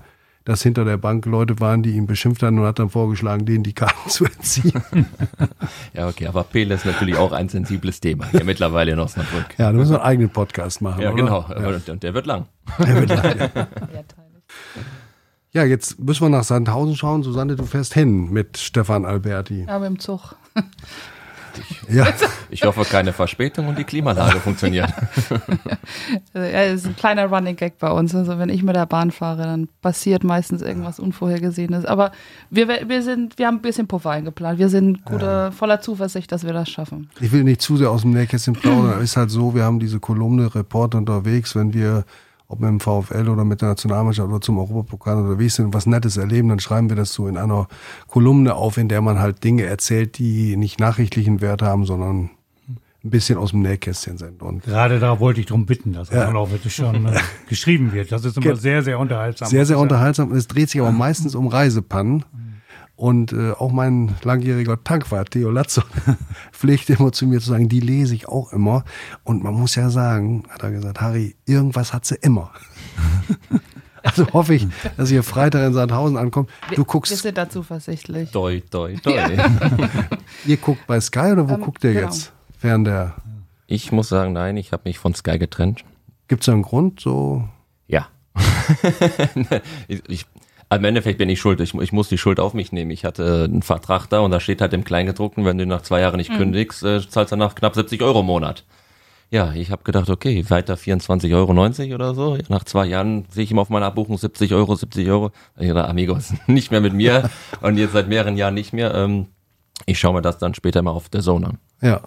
dass 0.44 0.62
hinter 0.62 0.86
der 0.86 0.98
Bank 0.98 1.26
Leute 1.26 1.60
waren, 1.60 1.84
die 1.84 1.92
ihn 1.92 2.06
beschimpft 2.06 2.44
haben 2.44 2.60
und 2.60 2.66
hat 2.66 2.78
dann 2.80 2.90
vorgeschlagen, 2.90 3.46
denen 3.46 3.64
die 3.64 3.74
Karten 3.74 4.10
zu 4.10 4.26
entziehen. 4.26 4.84
Ja, 5.94 6.10
okay, 6.10 6.28
aber 6.28 6.44
Pele 6.44 6.76
ist 6.76 6.86
natürlich 6.86 7.16
auch 7.16 7.32
ein 7.32 7.48
sensibles 7.48 8.02
Thema 8.02 8.28
hier 8.30 8.44
mittlerweile 8.44 8.92
in 8.92 9.00
Osnabrück. 9.00 9.46
ja, 9.58 9.72
da 9.72 9.74
müssen 9.74 9.92
wir 9.94 10.02
einen 10.02 10.10
eigenen 10.10 10.30
Podcast 10.30 10.82
machen. 10.82 11.02
Ja, 11.02 11.14
oder? 11.14 11.24
genau. 11.24 11.46
Und, 11.48 11.90
und 11.90 12.04
der 12.04 12.14
wird 12.14 12.26
lang. 12.26 12.48
Ja, 15.54 15.64
jetzt 15.64 15.98
müssen 16.00 16.26
wir 16.26 16.30
nach 16.30 16.44
Sandhausen 16.44 16.98
schauen. 16.98 17.24
Susanne, 17.24 17.56
du 17.56 17.64
fährst 17.64 17.94
hin 17.94 18.30
mit 18.30 18.58
Stefan 18.58 19.06
Alberti. 19.06 19.64
Ja, 19.66 19.80
mit 19.80 19.88
dem 19.88 20.00
Zug. 21.56 21.90
Ja, 21.90 22.08
Ich 22.50 22.64
hoffe, 22.64 22.84
keine 22.86 23.14
Verspätung 23.14 23.68
und 23.68 23.78
die 23.78 23.84
Klimaanlage 23.84 24.40
funktioniert. 24.40 24.90
Also, 26.34 26.48
ja, 26.48 26.66
das 26.66 26.82
ist 26.82 26.88
ein 26.88 26.96
kleiner 26.96 27.26
Running 27.28 27.56
Gag 27.56 27.78
bei 27.78 27.90
uns. 27.92 28.16
Also 28.16 28.38
wenn 28.40 28.50
ich 28.50 28.64
mit 28.64 28.76
der 28.76 28.86
Bahn 28.86 29.12
fahre, 29.12 29.44
dann 29.44 29.68
passiert 29.82 30.24
meistens 30.24 30.62
irgendwas 30.62 31.00
Unvorhergesehenes. 31.00 31.86
Aber 31.86 32.12
wir, 32.50 32.68
wir 32.68 33.02
sind, 33.04 33.38
wir 33.38 33.48
haben 33.48 33.58
ein 33.58 33.62
bisschen 33.62 33.88
Puffer 33.88 34.12
eingeplant. 34.12 34.58
Wir 34.60 34.70
sind 34.70 35.06
guter, 35.06 35.52
voller 35.52 35.82
Zuversicht, 35.82 36.32
dass 36.32 36.44
wir 36.44 36.54
das 36.54 36.70
schaffen. 36.70 37.10
ich 37.20 37.32
will 37.32 37.44
nicht 37.44 37.62
zu 37.62 37.78
sehr 37.78 37.92
aus 37.92 38.02
dem 38.02 38.12
Nähkästchen 38.12 38.54
plaudern. 38.54 38.96
Es 38.98 39.12
ist 39.12 39.18
halt 39.18 39.30
so, 39.30 39.54
wir 39.54 39.64
haben 39.64 39.80
diese 39.80 40.00
Kolumne 40.00 40.54
Reporter 40.54 40.98
unterwegs, 40.98 41.56
wenn 41.56 41.74
wir 41.74 42.04
ob 42.48 42.60
mit 42.60 42.70
dem 42.70 42.80
VfL 42.80 43.28
oder 43.30 43.44
mit 43.44 43.62
der 43.62 43.70
Nationalmannschaft 43.70 44.30
oder 44.30 44.42
zum 44.42 44.60
Europapokal 44.60 45.18
unterwegs 45.18 45.56
sind 45.56 45.66
und 45.66 45.74
was 45.74 45.86
Nettes 45.86 46.18
erleben, 46.18 46.50
dann 46.50 46.60
schreiben 46.60 46.90
wir 46.90 46.96
das 46.96 47.14
so 47.14 47.28
in 47.28 47.38
einer 47.38 47.68
Kolumne 48.08 48.56
auf, 48.56 48.78
in 48.78 48.88
der 48.88 49.02
man 49.02 49.20
halt 49.20 49.44
Dinge 49.44 49.64
erzählt, 49.64 50.18
die 50.18 50.56
nicht 50.56 50.80
nachrichtlichen 50.80 51.42
Wert 51.42 51.62
haben, 51.62 51.86
sondern 51.86 52.30
ein 53.06 53.10
bisschen 53.10 53.38
aus 53.38 53.52
dem 53.52 53.62
Nähkästchen 53.62 54.18
sind. 54.18 54.42
Und 54.42 54.64
Gerade 54.64 55.00
da 55.00 55.20
wollte 55.20 55.40
ich 55.40 55.46
darum 55.46 55.66
bitten, 55.66 55.94
dass 55.94 56.10
das 56.10 56.34
auch 56.34 56.50
bitte 56.50 56.70
schon 56.70 57.06
äh, 57.06 57.20
geschrieben 57.50 57.94
wird. 57.94 58.12
Das 58.12 58.26
ist 58.26 58.38
immer 58.38 58.56
sehr, 58.56 58.82
sehr 58.82 59.00
unterhaltsam. 59.00 59.48
sehr, 59.48 59.66
sehr 59.66 59.78
unterhaltsam. 59.78 60.32
Und 60.32 60.38
es 60.38 60.48
dreht 60.48 60.70
sich 60.70 60.82
aber 60.82 60.92
meistens 60.92 61.36
um 61.36 61.48
Reisepannen. 61.48 62.26
Und 62.96 63.34
äh, 63.34 63.52
auch 63.52 63.72
mein 63.72 64.16
langjähriger 64.24 64.82
Tankwart, 64.84 65.32
Theo 65.32 65.52
Latzo, 65.52 65.82
pflegt 66.54 66.90
immer 66.90 67.12
zu 67.12 67.28
mir 67.28 67.42
zu 67.42 67.50
sagen, 67.50 67.68
die 67.68 67.82
lese 67.82 68.16
ich 68.16 68.28
auch 68.30 68.54
immer. 68.54 68.86
Und 69.24 69.44
man 69.44 69.54
muss 69.54 69.76
ja 69.76 69.90
sagen, 69.90 70.44
hat 70.50 70.64
er 70.64 70.72
gesagt, 70.72 71.02
Harry, 71.02 71.36
irgendwas 71.46 71.92
hat 71.92 72.06
sie 72.06 72.16
immer. 72.22 72.52
also 74.04 74.32
hoffe 74.32 74.56
ich, 74.56 74.68
dass 74.96 75.12
ihr 75.12 75.24
Freitag 75.24 75.68
in 75.68 75.74
Sandhausen 75.74 76.16
ankommt. 76.16 76.50
Du 76.70 76.78
Wir 76.78 76.86
guckst, 76.86 77.18
sind 77.18 77.38
da 77.38 77.50
zuversichtlich. 77.50 78.32
Doi, 78.32 78.64
doi, 78.70 78.96
doi. 79.04 79.22
ihr 80.46 80.58
guckt 80.58 80.88
bei 80.88 81.02
Sky 81.02 81.32
oder 81.34 81.50
wo 81.50 81.56
Ähm, 81.56 81.62
guckt 81.62 81.84
ihr 81.84 81.94
genau. 81.94 82.06
jetzt? 82.06 82.32
Fern 82.58 82.86
der. 82.86 83.16
Ich 83.68 83.92
muss 83.92 84.08
sagen, 84.10 84.32
nein, 84.34 84.56
ich 84.58 84.72
habe 84.72 84.84
mich 84.86 85.00
von 85.00 85.14
Sky 85.16 85.38
getrennt. 85.38 85.84
Gibt 86.28 86.44
es 86.44 86.50
einen 86.50 86.62
Grund? 86.62 87.00
So, 87.02 87.48
Ja. 87.88 88.08
ich, 89.88 90.02
ich, 90.08 90.26
im 90.70 90.84
Endeffekt 90.84 91.18
bin 91.18 91.30
ich 91.30 91.40
schuld. 91.40 91.60
Ich, 91.60 91.74
ich 91.74 91.92
muss 91.92 92.10
die 92.10 92.18
Schuld 92.18 92.40
auf 92.40 92.54
mich 92.54 92.72
nehmen. 92.72 92.92
Ich 92.92 93.06
hatte 93.06 93.46
einen 93.46 93.62
Vertrag 93.62 94.08
da 94.08 94.20
und 94.20 94.32
da 94.32 94.40
steht 94.40 94.62
halt 94.62 94.74
im 94.74 94.84
Kleingedruckten, 94.84 95.46
wenn 95.46 95.58
du 95.58 95.66
nach 95.66 95.82
zwei 95.82 96.02
Jahren 96.02 96.18
nicht 96.18 96.36
kündigst, 96.36 96.84
äh, 96.84 97.08
zahlst 97.08 97.32
du 97.32 97.36
nach 97.36 97.56
knapp 97.56 97.76
70 97.76 98.02
Euro 98.02 98.22
im 98.22 98.26
Monat. 98.26 98.66
Ja, 99.32 99.54
ich 99.54 99.72
habe 99.72 99.84
gedacht, 99.84 100.10
okay, 100.10 100.46
weiter 100.50 100.76
24,90 100.76 101.34
Euro 101.34 101.96
oder 101.96 102.14
so. 102.14 102.38
Nach 102.48 102.64
zwei 102.64 102.86
Jahren 102.86 103.26
sehe 103.30 103.44
ich 103.44 103.52
immer 103.52 103.62
auf 103.62 103.70
meiner 103.70 103.88
Abbuchung 103.88 104.18
70 104.18 104.54
Euro, 104.54 104.76
70 104.76 105.10
Euro. 105.10 105.32
Dachte, 105.56 105.88
Amigos, 105.88 106.34
nicht 106.48 106.72
mehr 106.72 106.82
mit 106.82 106.94
mir 106.94 107.30
und 107.62 107.78
jetzt 107.78 107.94
seit 107.94 108.08
mehreren 108.08 108.38
Jahren 108.38 108.54
nicht 108.54 108.74
mehr. 108.74 108.94
Ähm, 108.94 109.28
ich 109.86 110.00
schaue 110.00 110.14
mir 110.14 110.22
das 110.22 110.38
dann 110.38 110.54
später 110.54 110.82
mal 110.82 110.92
auf 110.92 111.10
der 111.10 111.22
Zone 111.22 111.48
an. 111.48 111.58
ja. 111.82 112.02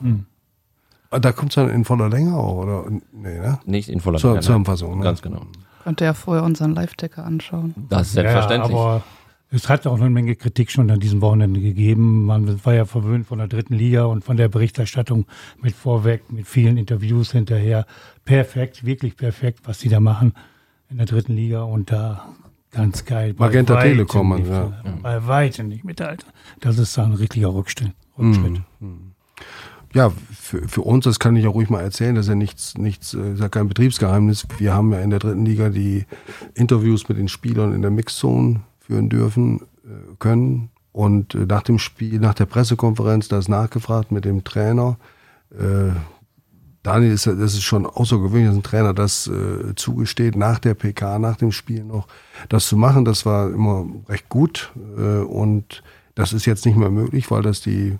Da 1.10 1.32
kommt 1.32 1.52
es 1.52 1.54
dann 1.54 1.70
in 1.70 1.86
voller 1.86 2.10
Länge 2.10 2.36
auch, 2.36 2.56
oder? 2.64 2.84
Nee, 3.12 3.38
ne? 3.38 3.58
Nicht 3.64 3.88
in 3.88 4.00
voller 4.00 4.18
Zur 4.18 4.32
Länge, 4.32 4.42
Zusammenfassung, 4.42 4.98
ne? 4.98 5.04
Ganz 5.04 5.22
genau. 5.22 5.40
Könnt 5.88 6.02
ihr 6.02 6.04
ja 6.04 6.12
vorher 6.12 6.44
unseren 6.44 6.74
Live-Ticker 6.74 7.24
anschauen. 7.24 7.74
Das 7.88 8.08
ist 8.08 8.12
selbstverständlich. 8.12 8.76
Ja, 8.76 8.78
aber 8.78 9.02
es 9.50 9.70
hat 9.70 9.86
auch 9.86 9.98
eine 9.98 10.10
Menge 10.10 10.36
Kritik 10.36 10.70
schon 10.70 10.90
an 10.90 11.00
diesem 11.00 11.22
Wochenende 11.22 11.60
gegeben. 11.60 12.26
Man 12.26 12.62
war 12.62 12.74
ja 12.74 12.84
verwöhnt 12.84 13.26
von 13.26 13.38
der 13.38 13.48
dritten 13.48 13.72
Liga 13.72 14.04
und 14.04 14.22
von 14.22 14.36
der 14.36 14.48
Berichterstattung 14.48 15.24
mit 15.62 15.74
vorweg, 15.74 16.30
mit 16.30 16.46
vielen 16.46 16.76
Interviews 16.76 17.32
hinterher. 17.32 17.86
Perfekt, 18.26 18.84
wirklich 18.84 19.16
perfekt, 19.16 19.60
was 19.64 19.78
die 19.78 19.88
da 19.88 19.98
machen 19.98 20.34
in 20.90 20.98
der 20.98 21.06
dritten 21.06 21.34
Liga 21.34 21.62
und 21.62 21.90
da 21.90 22.34
ganz 22.70 23.06
geil. 23.06 23.32
Bei 23.32 23.46
Magenta 23.46 23.76
weitem 23.76 23.92
Telekom, 23.92 24.36
nicht, 24.36 24.46
ja. 24.46 24.70
Bei 25.02 25.26
weitem 25.26 25.68
nicht 25.68 25.84
mithalten. 25.84 26.28
Das 26.60 26.76
ist 26.76 26.98
ein 26.98 27.14
richtiger 27.14 27.54
Rückschritt. 27.54 27.92
Rückschritt. 28.18 28.60
Ja, 29.94 30.12
für, 30.38 30.68
für 30.68 30.82
uns, 30.82 31.04
das 31.04 31.18
kann 31.18 31.36
ich 31.36 31.46
auch 31.46 31.54
ruhig 31.54 31.70
mal 31.70 31.80
erzählen, 31.80 32.14
das 32.14 32.26
ist 32.26 32.30
ja 32.30 32.34
nichts, 32.34 32.76
nichts, 32.76 33.14
äh, 33.14 33.32
ist 33.32 33.40
ja 33.40 33.48
kein 33.48 33.68
Betriebsgeheimnis. 33.68 34.46
Wir 34.58 34.74
haben 34.74 34.92
ja 34.92 35.00
in 35.00 35.10
der 35.10 35.18
dritten 35.18 35.44
Liga 35.44 35.70
die 35.70 36.04
Interviews 36.54 37.08
mit 37.08 37.18
den 37.18 37.28
Spielern 37.28 37.72
in 37.72 37.82
der 37.82 37.90
Mixzone 37.90 38.60
führen 38.80 39.08
dürfen 39.08 39.60
äh, 39.84 40.14
können. 40.18 40.70
Und 40.92 41.34
äh, 41.34 41.46
nach 41.46 41.62
dem 41.62 41.78
Spiel, 41.78 42.18
nach 42.20 42.34
der 42.34 42.46
Pressekonferenz, 42.46 43.28
da 43.28 43.38
ist 43.38 43.48
nachgefragt 43.48 44.12
mit 44.12 44.24
dem 44.24 44.44
Trainer. 44.44 44.98
Äh, 45.50 45.92
Daniel 46.82 47.12
ist, 47.12 47.26
das 47.26 47.54
ist 47.54 47.62
schon 47.62 47.86
außergewöhnlich, 47.86 48.48
dass 48.48 48.56
ein 48.56 48.62
Trainer 48.62 48.94
das 48.94 49.26
äh, 49.26 49.74
zugesteht, 49.74 50.36
nach 50.36 50.58
der 50.58 50.74
PK, 50.74 51.18
nach 51.18 51.36
dem 51.36 51.52
Spiel 51.52 51.84
noch, 51.84 52.08
das 52.48 52.66
zu 52.66 52.76
machen. 52.76 53.04
Das 53.04 53.26
war 53.26 53.50
immer 53.50 53.86
recht 54.08 54.28
gut. 54.28 54.72
Äh, 54.96 55.20
und 55.20 55.82
das 56.14 56.32
ist 56.32 56.46
jetzt 56.46 56.66
nicht 56.66 56.76
mehr 56.76 56.90
möglich, 56.90 57.30
weil 57.30 57.42
das 57.42 57.60
die 57.60 57.98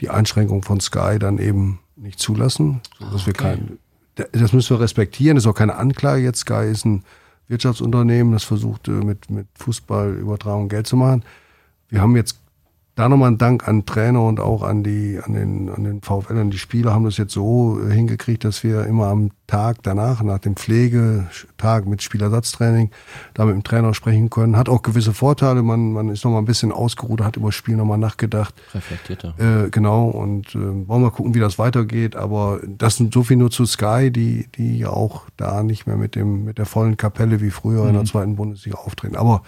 die 0.00 0.10
Einschränkung 0.10 0.62
von 0.62 0.80
Sky 0.80 1.18
dann 1.18 1.38
eben 1.38 1.80
nicht 1.96 2.18
zulassen. 2.18 2.80
So 2.98 3.10
dass 3.10 3.26
wir 3.26 3.32
kein, 3.32 3.78
das 4.14 4.52
müssen 4.52 4.76
wir 4.76 4.80
respektieren. 4.80 5.36
Das 5.36 5.44
ist 5.44 5.50
auch 5.50 5.54
keine 5.54 5.76
Anklage 5.76 6.22
jetzt. 6.22 6.40
Sky 6.40 6.70
ist 6.70 6.84
ein 6.84 7.04
Wirtschaftsunternehmen, 7.48 8.32
das 8.32 8.44
versucht 8.44 8.88
äh, 8.88 8.92
mit, 8.92 9.30
mit 9.30 9.46
Fußballübertragung 9.54 10.68
Geld 10.68 10.86
zu 10.86 10.96
machen. 10.96 11.24
Wir 11.88 12.02
haben 12.02 12.14
jetzt 12.14 12.38
da 12.98 13.08
nochmal 13.08 13.28
einen 13.28 13.38
Dank 13.38 13.68
an 13.68 13.86
Trainer 13.86 14.22
und 14.24 14.40
auch 14.40 14.64
an 14.64 14.82
die, 14.82 15.20
an 15.22 15.32
den, 15.32 15.70
an 15.70 15.84
den 15.84 16.02
VfL, 16.02 16.36
an 16.36 16.50
die 16.50 16.58
Spieler 16.58 16.92
haben 16.92 17.04
das 17.04 17.16
jetzt 17.16 17.32
so 17.32 17.78
äh, 17.80 17.92
hingekriegt, 17.92 18.42
dass 18.42 18.64
wir 18.64 18.86
immer 18.86 19.06
am 19.06 19.30
Tag 19.46 19.84
danach, 19.84 20.20
nach 20.24 20.40
dem 20.40 20.56
Pflegetag 20.56 21.86
mit 21.86 22.02
Spielersatztraining, 22.02 22.90
da 23.34 23.44
mit 23.44 23.54
dem 23.54 23.62
Trainer 23.62 23.94
sprechen 23.94 24.30
können. 24.30 24.56
Hat 24.56 24.68
auch 24.68 24.82
gewisse 24.82 25.14
Vorteile. 25.14 25.62
Man, 25.62 25.92
man 25.92 26.08
ist 26.08 26.24
nochmal 26.24 26.42
ein 26.42 26.46
bisschen 26.46 26.72
ausgeruht, 26.72 27.20
hat 27.20 27.36
über 27.36 27.48
das 27.48 27.54
Spiel 27.54 27.76
nochmal 27.76 27.98
nachgedacht. 27.98 28.52
Reflektierter. 28.74 29.34
Äh, 29.38 29.70
genau, 29.70 30.08
und 30.08 30.56
äh, 30.56 30.58
wollen 30.58 30.88
wir 30.88 30.98
mal 30.98 31.10
gucken, 31.10 31.36
wie 31.36 31.40
das 31.40 31.56
weitergeht. 31.56 32.16
Aber 32.16 32.58
das 32.66 32.96
sind 32.96 33.14
so 33.14 33.22
viel 33.22 33.36
nur 33.36 33.52
zu 33.52 33.64
Sky, 33.64 34.10
die, 34.10 34.48
die 34.56 34.76
ja 34.76 34.90
auch 34.90 35.22
da 35.36 35.62
nicht 35.62 35.86
mehr 35.86 35.96
mit 35.96 36.16
dem, 36.16 36.44
mit 36.44 36.58
der 36.58 36.66
vollen 36.66 36.96
Kapelle 36.96 37.40
wie 37.40 37.50
früher 37.50 37.86
in 37.86 37.94
der 37.94 38.06
zweiten 38.06 38.34
Bundesliga 38.34 38.78
auftreten. 38.78 39.14
Aber 39.14 39.42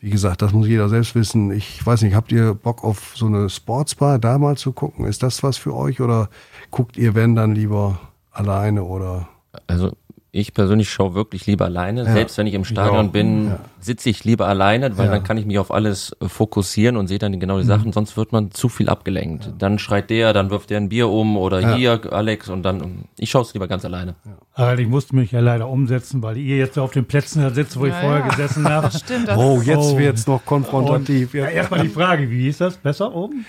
wie 0.00 0.10
gesagt, 0.10 0.42
das 0.42 0.52
muss 0.52 0.68
jeder 0.68 0.88
selbst 0.88 1.14
wissen. 1.14 1.50
Ich 1.50 1.84
weiß 1.84 2.02
nicht, 2.02 2.14
habt 2.14 2.30
ihr 2.30 2.54
Bock 2.54 2.84
auf 2.84 3.14
so 3.16 3.26
eine 3.26 3.50
Sportsbar 3.50 4.18
da 4.18 4.38
mal 4.38 4.56
zu 4.56 4.72
gucken? 4.72 5.06
Ist 5.06 5.22
das 5.22 5.42
was 5.42 5.56
für 5.56 5.74
euch 5.74 6.00
oder 6.00 6.28
guckt 6.70 6.96
ihr, 6.96 7.14
wenn 7.14 7.34
dann 7.34 7.54
lieber 7.54 8.00
alleine 8.30 8.84
oder? 8.84 9.28
Also 9.66 9.92
ich 10.30 10.52
persönlich 10.52 10.90
schaue 10.90 11.14
wirklich 11.14 11.46
lieber 11.46 11.64
alleine. 11.64 12.04
Selbst 12.04 12.36
wenn 12.36 12.46
ich 12.46 12.52
im 12.54 12.64
Stadion 12.64 13.06
Ja. 13.06 13.10
bin, 13.12 13.52
sitze 13.80 14.10
ich 14.10 14.24
lieber 14.24 14.46
alleine, 14.46 14.96
weil 14.98 15.06
Ja. 15.06 15.12
dann 15.12 15.22
kann 15.24 15.38
ich 15.38 15.46
mich 15.46 15.58
auf 15.58 15.72
alles 15.72 16.14
äh, 16.20 16.28
fokussieren 16.28 16.96
und 16.98 17.06
sehe 17.08 17.18
dann 17.18 17.40
genau 17.40 17.58
die 17.58 17.64
Sachen. 17.64 17.92
Sonst 17.92 18.16
wird 18.18 18.30
man 18.32 18.50
zu 18.50 18.68
viel 18.68 18.90
abgelenkt. 18.90 19.50
Dann 19.58 19.78
schreit 19.78 20.10
der, 20.10 20.34
dann 20.34 20.50
wirft 20.50 20.68
der 20.68 20.78
ein 20.78 20.90
Bier 20.90 21.08
um 21.08 21.36
oder 21.38 21.60
Ja. 21.60 21.74
hier 21.76 22.12
Alex 22.12 22.50
und 22.50 22.62
dann 22.62 23.04
ich 23.18 23.30
schaue 23.30 23.42
es 23.42 23.54
lieber 23.54 23.68
ganz 23.68 23.84
alleine. 23.86 24.16
Aber 24.52 24.78
ich 24.78 24.86
musste 24.88 25.16
mich 25.16 25.32
ja 25.32 25.40
leider 25.40 25.68
umsetzen, 25.68 26.20
weil 26.22 26.36
ihr 26.36 26.58
jetzt 26.58 26.78
auf 26.78 26.90
den 26.90 27.06
Plätzen 27.06 27.40
da 27.42 27.50
sitzt, 27.50 27.78
wo 27.80 27.86
ich 27.86 27.92
Ja, 27.92 28.00
vorher 28.00 28.20
ja. 28.20 28.28
gesessen 28.28 28.68
habe. 28.68 28.88
Das 28.88 29.00
stimmt. 29.00 29.28
Das 29.28 29.38
Oh, 29.38 29.62
jetzt 29.62 29.78
Oh. 29.94 29.98
wird's 29.98 30.26
noch 30.26 30.44
konfrontativ. 30.44 31.32
Ja, 31.32 31.46
erstmal 31.46 31.80
die 31.80 31.88
Frage, 31.88 32.30
wie 32.30 32.48
ist 32.48 32.60
das? 32.60 32.76
Besser 32.76 33.14
oben? 33.14 33.46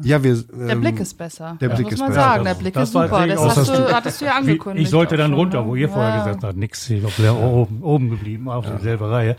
Ja, 0.00 0.22
wir, 0.24 0.34
der 0.36 0.70
ähm, 0.70 0.80
Blick 0.80 0.98
ist 1.00 1.14
besser. 1.18 1.58
der 1.60 1.68
das 1.68 1.76
Blick 1.78 1.86
muss 1.86 1.92
ist 1.94 2.00
man 2.00 2.08
besser. 2.08 2.20
sagen. 2.22 2.44
Der 2.44 2.54
Blick 2.54 2.74
das 2.74 2.84
ist 2.84 2.92
super. 2.92 3.26
Das 3.26 3.56
hast 3.56 3.68
du, 3.68 3.94
hattest 3.94 4.20
du 4.20 4.24
ja 4.24 4.32
angekündigt. 4.36 4.84
ich 4.84 4.90
sollte 4.90 5.16
dann 5.18 5.34
runter, 5.34 5.60
ne? 5.62 5.66
wo 5.68 5.74
ihr 5.76 5.88
vorher 5.88 6.14
Ja. 6.16 6.24
gesagt 6.24 6.44
habt, 6.44 6.56
nix, 6.56 6.88
ich 6.88 7.00
glaube, 7.00 7.14
der 7.18 7.36
oben, 7.36 7.82
oben 7.82 8.08
geblieben, 8.10 8.48
auf 8.48 8.64
derselbe 8.66 9.10
Reihe. 9.10 9.36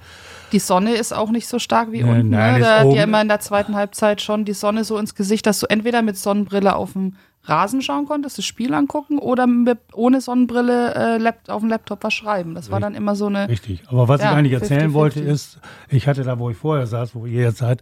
Die 0.52 0.60
Sonne 0.60 0.94
ist 0.94 1.12
auch 1.12 1.32
nicht 1.32 1.48
so 1.48 1.58
stark 1.58 1.92
wie 1.92 2.04
Nein, 2.04 2.10
unten. 2.18 2.30
nein, 2.30 2.54
ne? 2.56 2.60
Da 2.60 2.80
hat 2.82 2.94
ja 2.94 3.04
immer 3.06 3.22
in 3.24 3.28
der 3.30 3.40
zweiten 3.40 3.74
Halbzeit 3.76 4.22
schon 4.22 4.46
die 4.46 4.54
Sonne 4.54 4.84
so 4.84 5.00
ins 5.00 5.16
Gesicht, 5.16 5.48
dass 5.48 5.60
du 5.60 5.66
entweder 5.68 6.04
mit 6.04 6.18
Sonnenbrille 6.18 6.76
auf 6.76 6.94
dem 6.94 7.16
Rasen 7.46 7.82
schauen 7.82 8.06
konntest, 8.06 8.38
das 8.38 8.46
Spiel 8.46 8.74
angucken 8.74 9.18
oder 9.18 9.48
mit, 9.48 9.80
ohne 9.94 10.22
Sonnenbrille 10.22 11.18
äh, 11.20 11.52
auf 11.52 11.60
dem 11.62 11.70
Laptop 11.70 12.04
was 12.04 12.14
schreiben. 12.14 12.56
Das 12.56 12.72
war 12.72 12.80
dann 12.80 12.96
immer 12.96 13.16
so 13.16 13.26
eine. 13.26 13.50
Richtig. 13.50 13.84
Aber 13.88 14.08
was 14.08 14.22
Ja, 14.22 14.32
ich 14.32 14.38
eigentlich 14.38 14.54
erzählen 14.54 14.92
50-50. 14.92 14.94
wollte, 14.94 15.20
ist, 15.20 15.60
ich 15.90 16.08
hatte 16.08 16.24
da, 16.24 16.40
wo 16.40 16.50
ich 16.52 16.56
vorher 16.58 16.88
saß, 16.88 17.16
wo 17.16 17.26
ihr 17.26 17.42
jetzt 17.42 17.58
seid, 17.58 17.82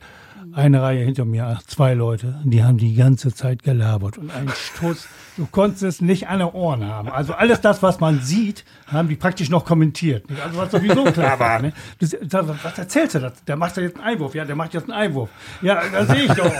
eine 0.53 0.81
Reihe 0.81 1.03
hinter 1.03 1.25
mir, 1.25 1.59
zwei 1.67 1.93
Leute, 1.93 2.39
die 2.43 2.63
haben 2.63 2.77
die 2.77 2.95
ganze 2.95 3.33
Zeit 3.33 3.63
gelabert 3.63 4.17
und 4.17 4.31
einen 4.31 4.49
Stoß. 4.49 5.07
Du 5.37 5.47
konntest 5.49 5.83
es 5.83 6.01
nicht 6.01 6.27
an 6.27 6.39
den 6.39 6.49
Ohren 6.49 6.85
haben. 6.85 7.09
Also 7.09 7.33
alles 7.33 7.61
das, 7.61 7.81
was 7.81 7.99
man 7.99 8.21
sieht, 8.21 8.65
haben 8.87 9.07
die 9.07 9.15
praktisch 9.15 9.49
noch 9.49 9.63
kommentiert. 9.63 10.25
Also 10.43 10.57
was 10.57 10.71
sowieso 10.71 11.05
klar 11.05 11.39
war. 11.39 11.61
Ne? 11.61 11.73
Das, 11.99 12.15
das, 12.21 12.45
was 12.63 12.77
erzählst 12.77 13.15
du 13.15 13.19
das? 13.19 13.43
Der 13.45 13.55
macht 13.55 13.77
ja 13.77 13.83
jetzt 13.83 13.95
einen 13.95 14.05
Einwurf. 14.05 14.35
Ja, 14.35 14.43
der 14.43 14.55
macht 14.55 14.73
jetzt 14.73 14.83
einen 14.83 14.93
Einwurf. 14.99 15.29
Ja, 15.61 15.81
das 15.91 16.07
sehe 16.09 16.23
ich 16.23 16.33
doch. 16.33 16.51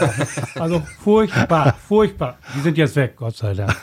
Also 0.60 0.82
furchtbar, 1.00 1.74
furchtbar. 1.86 2.38
Die 2.56 2.60
sind 2.60 2.78
jetzt 2.78 2.96
weg, 2.96 3.14
Gott 3.16 3.36
sei 3.36 3.54
Dank. 3.54 3.76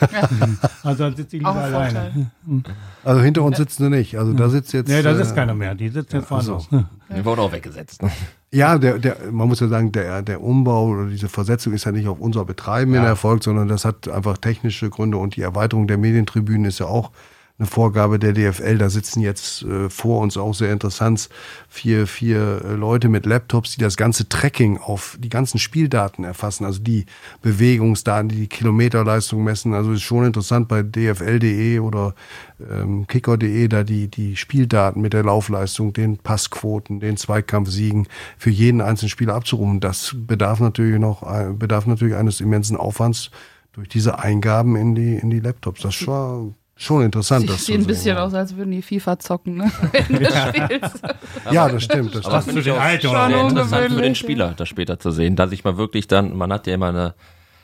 Also 0.82 1.04
dann 1.04 1.14
sitze 1.16 1.36
ich 1.36 1.42
lieber 1.42 1.54
ein 1.54 1.74
alleine. 1.74 2.30
Vorteil. 2.44 2.74
Also 3.04 3.20
hinter 3.20 3.42
uns 3.42 3.56
sitzen 3.58 3.84
sie 3.84 3.90
nicht. 3.90 4.18
Also 4.18 4.32
da 4.32 4.48
sitzt 4.48 4.72
jetzt. 4.72 4.88
Nee, 4.88 5.02
das 5.02 5.18
äh, 5.18 5.22
ist 5.22 5.34
keiner 5.34 5.54
mehr. 5.54 5.74
Die 5.74 5.88
sitzen 5.88 6.16
jetzt 6.16 6.32
also. 6.32 6.64
woanders. 6.70 6.90
Die 7.16 7.24
wurden 7.24 7.40
auch 7.40 7.52
weggesetzt. 7.52 8.00
Ja, 8.52 8.78
der, 8.78 8.98
der, 8.98 9.30
man 9.30 9.46
muss 9.46 9.60
ja 9.60 9.68
sagen, 9.68 9.92
der, 9.92 10.22
der 10.22 10.42
Umbau 10.42 10.88
oder 10.88 11.06
diese 11.06 11.28
Versetzung 11.28 11.72
ist 11.72 11.84
ja 11.84 11.92
nicht 11.92 12.08
auf 12.08 12.18
unser 12.18 12.44
Betreiben 12.44 12.94
hin 12.94 13.04
erfolgt, 13.04 13.44
sondern 13.44 13.68
das 13.68 13.84
hat 13.84 14.08
einfach 14.08 14.38
technische 14.38 14.90
Gründe 14.90 15.18
und 15.18 15.36
die 15.36 15.42
Erweiterung 15.42 15.86
der 15.86 15.98
Medientribünen 15.98 16.64
ist 16.64 16.80
ja 16.80 16.86
auch 16.86 17.12
eine 17.60 17.66
Vorgabe 17.66 18.18
der 18.18 18.32
DFL. 18.32 18.78
Da 18.78 18.88
sitzen 18.88 19.20
jetzt 19.20 19.62
äh, 19.62 19.90
vor 19.90 20.20
uns 20.20 20.36
auch 20.38 20.54
sehr 20.54 20.72
interessant 20.72 21.28
vier, 21.68 22.06
vier 22.06 22.62
äh, 22.64 22.74
Leute 22.74 23.08
mit 23.10 23.26
Laptops, 23.26 23.74
die 23.74 23.80
das 23.80 23.98
ganze 23.98 24.28
Tracking 24.28 24.78
auf 24.78 25.18
die 25.20 25.28
ganzen 25.28 25.58
Spieldaten 25.58 26.24
erfassen, 26.24 26.64
also 26.64 26.80
die 26.80 27.04
Bewegungsdaten, 27.42 28.30
die 28.30 28.36
die 28.36 28.48
Kilometerleistung 28.48 29.44
messen. 29.44 29.74
Also 29.74 29.92
ist 29.92 30.02
schon 30.02 30.24
interessant 30.24 30.68
bei 30.68 30.82
dfl.de 30.82 31.80
oder 31.80 32.14
ähm, 32.70 33.06
kicker.de 33.06 33.68
da 33.68 33.84
die, 33.84 34.08
die 34.08 34.36
Spieldaten 34.36 35.02
mit 35.02 35.12
der 35.12 35.24
Laufleistung, 35.24 35.92
den 35.92 36.16
Passquoten, 36.16 36.98
den 37.00 37.18
Zweikampfsiegen 37.18 38.08
für 38.38 38.50
jeden 38.50 38.80
einzelnen 38.80 39.10
Spieler 39.10 39.34
abzurufen. 39.34 39.80
Das 39.80 40.16
bedarf 40.16 40.60
natürlich 40.60 40.98
noch, 40.98 41.22
äh, 41.22 41.52
bedarf 41.52 41.86
natürlich 41.86 42.14
eines 42.14 42.40
immensen 42.40 42.78
Aufwands 42.78 43.30
durch 43.72 43.88
diese 43.88 44.18
Eingaben 44.18 44.76
in 44.76 44.94
die, 44.94 45.16
in 45.16 45.28
die 45.28 45.40
Laptops. 45.40 45.82
Das 45.82 46.06
war 46.06 46.46
schon 46.82 47.02
interessant. 47.02 47.42
Sie 47.42 47.46
das 47.48 47.66
sehen 47.66 47.80
ein 47.82 47.86
bisschen 47.86 48.16
aus, 48.16 48.34
als 48.34 48.56
würden 48.56 48.70
die 48.72 48.82
FIFA 48.82 49.18
zocken, 49.18 49.56
ne? 49.56 49.70
Ja, 51.50 51.68
das 51.68 51.84
stimmt. 51.84 52.14
Das 52.14 52.24
Aber 52.26 52.40
stimmt. 52.42 52.56
finde 52.56 52.60
ich 52.70 52.76
auch 52.76 52.80
Alter. 52.80 53.08
sehr 53.10 53.30
Schon 53.30 53.48
interessant 53.48 53.92
für 53.92 54.02
den 54.02 54.14
Spieler, 54.14 54.54
das 54.56 54.68
später 54.68 54.98
zu 54.98 55.10
sehen, 55.10 55.36
dass 55.36 55.52
ich 55.52 55.64
mal 55.64 55.76
wirklich 55.76 56.06
dann, 56.08 56.36
man 56.36 56.52
hat 56.52 56.66
ja 56.66 56.74
immer 56.74 56.88
eine, 56.88 57.14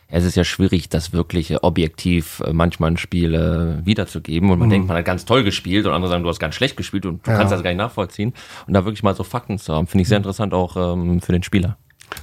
es 0.08 0.24
ist 0.24 0.36
ja 0.36 0.44
schwierig, 0.44 0.88
das 0.88 1.12
wirklich 1.12 1.50
äh, 1.50 1.56
objektiv 1.62 2.40
äh, 2.46 2.52
manchmal 2.52 2.92
ein 2.92 2.96
Spiel 2.96 3.34
äh, 3.34 3.84
wiederzugeben 3.86 4.50
und 4.50 4.58
man 4.60 4.70
denkt, 4.70 4.86
man 4.86 4.96
hat 4.96 5.04
ganz 5.04 5.24
toll 5.24 5.42
gespielt 5.44 5.86
und 5.86 5.92
andere 5.92 6.10
sagen, 6.10 6.22
du 6.22 6.28
hast 6.28 6.38
ganz 6.38 6.54
schlecht 6.54 6.76
gespielt 6.76 7.06
und 7.06 7.26
du 7.26 7.30
Ja. 7.30 7.38
kannst 7.38 7.52
das 7.52 7.62
gar 7.62 7.70
nicht 7.70 7.78
nachvollziehen 7.78 8.32
und 8.66 8.74
da 8.74 8.84
wirklich 8.84 9.02
mal 9.02 9.14
so 9.16 9.24
Fakten 9.24 9.58
zu 9.58 9.74
haben, 9.74 9.86
finde 9.86 10.02
ich 10.02 10.08
sehr 10.08 10.18
interessant 10.18 10.54
auch 10.54 10.76
ähm, 10.76 11.20
für 11.20 11.32
den 11.32 11.42
Spieler. 11.42 11.76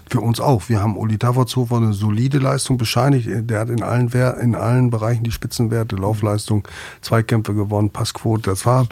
Für 0.09 0.21
uns 0.21 0.39
auch. 0.39 0.69
Wir 0.69 0.81
haben 0.81 0.97
Uli 0.97 1.17
Taffertshofer 1.17 1.77
eine 1.77 1.93
solide 1.93 2.37
Leistung 2.37 2.77
bescheinigt. 2.77 3.27
Der 3.29 3.59
hat 3.59 3.69
in 3.69 3.83
allen, 3.83 4.09
in 4.41 4.55
allen 4.55 4.89
Bereichen 4.89 5.23
die 5.23 5.31
Spitzenwerte, 5.31 5.95
Laufleistung, 5.95 6.67
Zweikämpfe 7.01 7.53
gewonnen, 7.53 7.89
Passquote. 7.89 8.49
Das 8.49 8.65
war, 8.65 8.87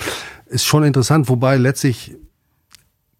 ist 0.47 0.65
schon 0.65 0.83
interessant. 0.83 1.29
Wobei 1.29 1.57
letztlich 1.57 2.15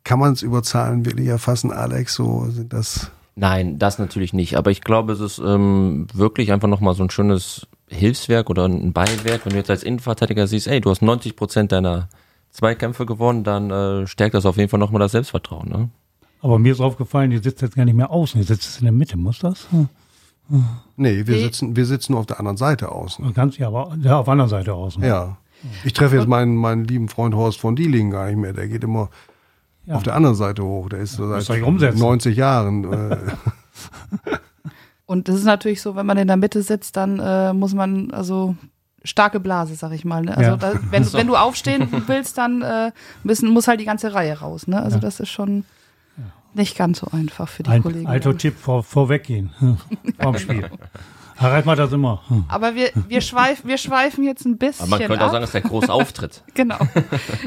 kann 0.04 0.20
man 0.20 0.34
es 0.34 0.42
über 0.42 0.64
Zahlen 0.64 1.06
wirklich 1.06 1.28
erfassen, 1.28 1.72
Alex. 1.72 2.16
So 2.16 2.48
sind 2.50 2.74
das. 2.74 3.12
Nein, 3.36 3.80
das 3.80 4.00
natürlich 4.00 4.34
nicht. 4.34 4.58
Aber 4.58 4.72
ich 4.72 4.82
glaube, 4.82 5.14
es 5.14 5.20
ist 5.20 5.40
ähm, 5.40 6.08
wirklich 6.14 6.52
einfach 6.52 6.68
nochmal 6.68 6.96
so 6.96 7.04
ein 7.04 7.10
schönes 7.10 7.68
Hilfswerk 7.88 8.50
oder 8.50 8.66
ein 8.66 8.94
Beiwerk. 8.94 9.46
Wenn 9.46 9.52
du 9.52 9.58
jetzt 9.58 9.70
als 9.70 9.84
Innenverteidiger 9.84 10.48
siehst, 10.48 10.68
ey, 10.68 10.82
du 10.82 10.90
hast 10.90 11.02
90 11.02 11.36
Prozent 11.36 11.72
deiner 11.72 12.10
Zweikämpfe 12.52 13.06
gewonnen, 13.06 13.44
dann 13.44 13.72
äh, 13.72 14.08
stärkt 14.08 14.34
das 14.34 14.46
auf 14.46 14.58
jeden 14.58 14.70
Fall 14.70 14.80
nochmal 14.80 15.00
das 15.00 15.14
Selbstvertrauen. 15.14 15.70
Ne? 15.70 15.90
Aber 16.42 16.58
mir 16.60 16.72
ist 16.72 16.80
aufgefallen, 16.82 17.32
ihr 17.32 17.42
sitzt 17.42 17.62
jetzt 17.62 17.76
gar 17.76 17.86
nicht 17.86 17.94
mehr 17.96 18.10
außen, 18.12 18.40
ihr 18.42 18.46
sitzt 18.48 18.64
jetzt 18.66 18.80
in 18.80 18.86
der 18.86 18.92
Mitte, 18.94 19.18
muss 19.18 19.40
das? 19.40 19.68
Hm. 19.72 19.88
Nee, 20.98 21.26
wir 21.28 21.36
Nee. 21.36 21.44
sitzen, 21.44 21.76
wir 21.76 21.86
sitzen 21.86 22.12
nur 22.14 22.20
auf 22.22 22.26
der 22.26 22.40
anderen 22.40 22.58
Seite 22.58 22.92
außen. 22.92 23.34
Ganz, 23.34 23.58
ja, 23.58 23.68
aber 23.68 23.96
ja, 24.02 24.18
auf 24.20 24.26
der 24.26 24.32
anderen 24.34 24.50
Seite 24.50 24.74
außen. 24.74 25.02
Ja. 25.04 25.38
Ich 25.86 25.94
treffe 25.94 26.18
jetzt 26.18 26.28
meinen, 26.28 26.56
meinen 26.56 26.84
lieben 26.86 27.08
Freund 27.08 27.36
Horst 27.36 27.60
von 27.60 27.76
Dieling 27.76 28.10
gar 28.10 28.26
nicht 28.28 28.38
mehr. 28.38 28.52
Der 28.54 28.68
geht 28.68 28.84
immer 28.84 29.10
Ja. 29.86 29.96
auf 29.96 30.04
der 30.04 30.16
anderen 30.16 30.36
Seite 30.36 30.64
hoch. 30.64 30.90
Der 30.90 31.00
ist 31.00 31.20
müsst 31.20 31.48
seit 31.48 31.58
ihr 31.58 31.62
euch 31.64 31.68
umsetzen. 31.68 32.00
90 32.00 32.36
Jahren. 32.36 32.92
Äh, 32.92 33.18
Und 35.06 35.28
das 35.28 35.36
ist 35.36 35.44
natürlich 35.46 35.82
so, 35.82 35.96
wenn 35.96 36.06
man 36.06 36.18
in 36.18 36.28
der 36.28 36.38
Mitte 36.38 36.62
sitzt, 36.64 36.96
dann 36.98 37.20
äh, 37.20 37.54
muss 37.54 37.74
man, 37.74 38.12
also 38.12 38.56
starke 39.04 39.40
Blase, 39.40 39.76
sag 39.76 39.92
ich 39.92 40.06
mal. 40.06 40.22
Ne? 40.24 40.36
Also 40.38 40.52
Ja. 40.52 40.58
da, 40.58 40.74
wenn, 40.90 41.14
wenn 41.14 41.28
du 41.28 41.36
aufstehen 41.36 41.88
willst, 42.08 42.38
dann 42.38 42.62
äh, 42.62 42.92
müssen, 43.24 43.50
muss 43.50 43.68
halt 43.68 43.80
die 43.82 43.86
ganze 43.86 44.14
Reihe 44.14 44.40
raus. 44.40 44.68
Ne? 44.68 44.82
Also 44.82 44.98
Ja. 44.98 45.02
das 45.02 45.20
ist 45.20 45.30
schon 45.30 45.66
nicht 46.54 46.78
ganz 46.78 47.00
so 47.00 47.08
einfach 47.12 47.48
für 47.48 47.64
die 47.64 47.70
Ein 47.70 47.84
Kollegen. 47.84 48.08
alter. 48.08 48.38
Tipp 48.38 48.58
vor, 48.58 48.84
vorweggehen 48.84 49.52
hm, 49.60 49.78
vom 50.20 50.38
Spiel. 50.38 50.70
Harald 51.38 51.66
macht 51.66 51.80
das 51.80 51.92
immer. 51.92 52.22
Hm. 52.28 52.46
Aber 52.48 52.76
wir, 52.76 52.92
wir, 53.08 53.22
schweif, 53.22 53.66
wir 53.66 53.78
schweifen 53.78 54.24
jetzt 54.24 54.46
ein 54.46 54.58
bisschen 54.58 54.84
Aber 54.84 55.00
man 55.00 55.08
könnte 55.08 55.24
ab. 55.24 55.30
auch 55.30 55.32
sagen, 55.32 55.44
es 55.44 55.50
ist 55.50 55.54
der 55.54 55.62
große 55.62 55.92
Auftritt. 55.92 56.44
Genau. 56.54 56.78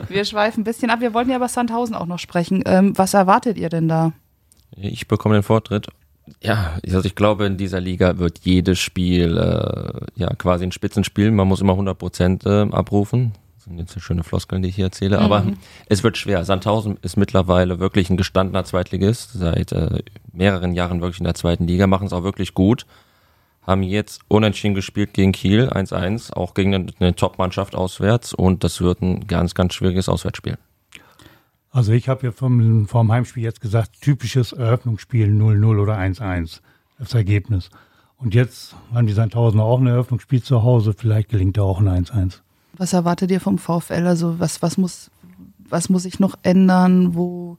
Wir 0.08 0.24
schweifen 0.24 0.62
ein 0.62 0.64
bisschen 0.64 0.90
ab. 0.90 1.00
Wir 1.00 1.14
wollten 1.14 1.30
ja 1.30 1.36
über 1.36 1.48
Sandhausen 1.48 1.94
auch 1.94 2.06
noch 2.06 2.18
sprechen. 2.18 2.62
Ähm, 2.66 2.96
was 2.98 3.14
erwartet 3.14 3.56
ihr 3.56 3.68
denn 3.68 3.86
da? 3.88 4.12
Ich 4.76 5.06
bekomme 5.06 5.36
den 5.36 5.44
Vortritt. 5.44 5.86
Ja, 6.40 6.78
also 6.84 7.04
ich 7.04 7.14
glaube, 7.14 7.44
in 7.46 7.56
dieser 7.56 7.80
Liga 7.80 8.18
wird 8.18 8.40
jedes 8.42 8.80
Spiel 8.80 9.36
äh, 9.36 10.06
ja 10.16 10.34
quasi 10.34 10.64
ein 10.64 10.72
Spitzenspiel. 10.72 11.30
Man 11.30 11.46
muss 11.46 11.60
immer 11.60 11.74
100 11.74 11.96
Prozent 11.96 12.46
äh, 12.46 12.62
abrufen. 12.70 13.32
Das 13.64 13.70
sind 13.70 13.78
jetzt 13.78 13.98
schöne 13.98 14.24
Floskeln, 14.24 14.60
die 14.60 14.68
ich 14.68 14.74
hier 14.74 14.84
erzähle. 14.84 15.20
Aber 15.20 15.46
es 15.86 16.02
wird 16.02 16.18
schwer. 16.18 16.44
Sandhausen 16.44 16.98
ist 17.00 17.16
mittlerweile 17.16 17.78
wirklich 17.80 18.10
ein 18.10 18.18
gestandener 18.18 18.64
Zweitligist. 18.64 19.32
Seit 19.32 19.72
äh, 19.72 20.02
mehreren 20.34 20.74
Jahren 20.74 21.00
wirklich 21.00 21.20
in 21.20 21.24
der 21.24 21.34
zweiten 21.34 21.66
Liga. 21.66 21.86
Machen 21.86 22.06
es 22.06 22.12
auch 22.12 22.24
wirklich 22.24 22.52
gut. 22.52 22.84
Haben 23.66 23.82
jetzt 23.82 24.20
unentschieden 24.28 24.74
gespielt 24.74 25.14
gegen 25.14 25.32
Kiel 25.32 25.70
1-1. 25.70 26.34
Auch 26.34 26.52
gegen 26.52 26.74
eine, 26.74 26.86
eine 27.00 27.14
Top-Mannschaft 27.14 27.74
auswärts. 27.74 28.34
Und 28.34 28.64
das 28.64 28.82
wird 28.82 29.00
ein 29.00 29.26
ganz, 29.26 29.54
ganz 29.54 29.72
schwieriges 29.72 30.10
Auswärtsspiel. 30.10 30.58
Also 31.70 31.92
ich 31.92 32.10
habe 32.10 32.26
ja 32.26 32.32
vom, 32.32 32.86
vom 32.86 33.10
Heimspiel 33.10 33.44
jetzt 33.44 33.62
gesagt, 33.62 34.02
typisches 34.02 34.52
Eröffnungsspiel 34.52 35.28
0-0 35.28 35.80
oder 35.80 35.96
1-1, 35.98 36.60
das 36.98 37.14
Ergebnis. 37.14 37.70
Und 38.18 38.34
jetzt 38.34 38.76
haben 38.92 39.06
die 39.06 39.14
Sandhausener 39.14 39.64
auch 39.64 39.80
ein 39.80 39.86
Eröffnungsspiel 39.86 40.42
zu 40.42 40.62
Hause, 40.62 40.92
vielleicht 40.92 41.30
gelingt 41.30 41.56
da 41.56 41.62
auch 41.62 41.80
ein 41.80 41.88
1-1. 41.88 42.42
Was 42.76 42.92
erwartet 42.92 43.30
ihr 43.30 43.40
vom 43.40 43.58
VfL? 43.58 44.06
Also 44.06 44.38
was, 44.38 44.62
was 44.62 44.76
muss, 44.78 45.10
was 45.68 45.88
muss 45.88 46.02
sich 46.02 46.20
noch 46.20 46.36
ändern? 46.42 47.14
Wo, 47.14 47.58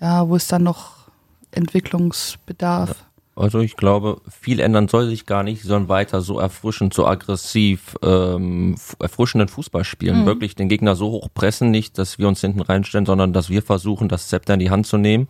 ja, 0.00 0.28
wo 0.28 0.36
ist 0.36 0.50
dann 0.52 0.62
noch 0.62 1.08
Entwicklungsbedarf? 1.50 3.04
Also 3.34 3.60
ich 3.60 3.76
glaube, 3.76 4.22
viel 4.30 4.60
ändern 4.60 4.88
soll 4.88 5.08
sich 5.08 5.26
gar 5.26 5.42
nicht, 5.42 5.60
sie 5.60 5.68
sollen 5.68 5.90
weiter 5.90 6.22
so 6.22 6.40
erfrischend, 6.40 6.94
so 6.94 7.06
aggressiv, 7.06 7.94
ähm, 8.02 8.76
erfrischenden 8.98 9.48
Fußball 9.48 9.84
spielen. 9.84 10.24
Wirklich 10.24 10.54
den 10.54 10.70
Gegner 10.70 10.96
so 10.96 11.10
hoch 11.10 11.28
pressen, 11.34 11.70
nicht, 11.70 11.98
dass 11.98 12.18
wir 12.18 12.28
uns 12.28 12.40
hinten 12.40 12.62
reinstellen, 12.62 13.04
sondern 13.04 13.34
dass 13.34 13.50
wir 13.50 13.60
versuchen, 13.60 14.08
das 14.08 14.28
Zepter 14.28 14.54
in 14.54 14.60
die 14.60 14.70
Hand 14.70 14.86
zu 14.86 14.96
nehmen 14.96 15.28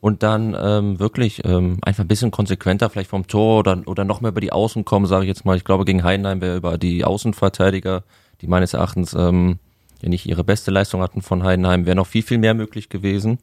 und 0.00 0.22
dann 0.22 0.56
ähm, 0.60 1.00
wirklich 1.00 1.44
ähm, 1.44 1.78
einfach 1.82 2.04
ein 2.04 2.08
bisschen 2.08 2.30
konsequenter 2.30 2.90
vielleicht 2.90 3.10
vom 3.10 3.26
Tor 3.26 3.60
oder, 3.60 3.82
oder 3.86 4.04
noch 4.04 4.20
mehr 4.20 4.30
über 4.30 4.40
die 4.40 4.52
Außen 4.52 4.84
kommen, 4.84 5.06
sage 5.06 5.24
ich 5.24 5.28
jetzt 5.28 5.44
mal. 5.44 5.56
Ich 5.56 5.64
glaube, 5.64 5.84
gegen 5.84 6.04
Heidenheim 6.04 6.40
wäre 6.40 6.56
über 6.56 6.78
die 6.78 7.04
Außenverteidiger, 7.04 8.04
die 8.42 8.48
meines 8.48 8.74
Erachtens 8.74 9.14
ähm, 9.14 9.58
ja 10.02 10.08
nicht 10.08 10.26
ihre 10.26 10.44
beste 10.44 10.70
Leistung 10.70 11.00
hatten 11.00 11.22
von 11.22 11.44
Heidenheim, 11.44 11.86
wäre 11.86 11.96
noch 11.96 12.06
viel, 12.06 12.22
viel 12.22 12.38
mehr 12.38 12.54
möglich 12.54 12.88
gewesen. 12.88 13.38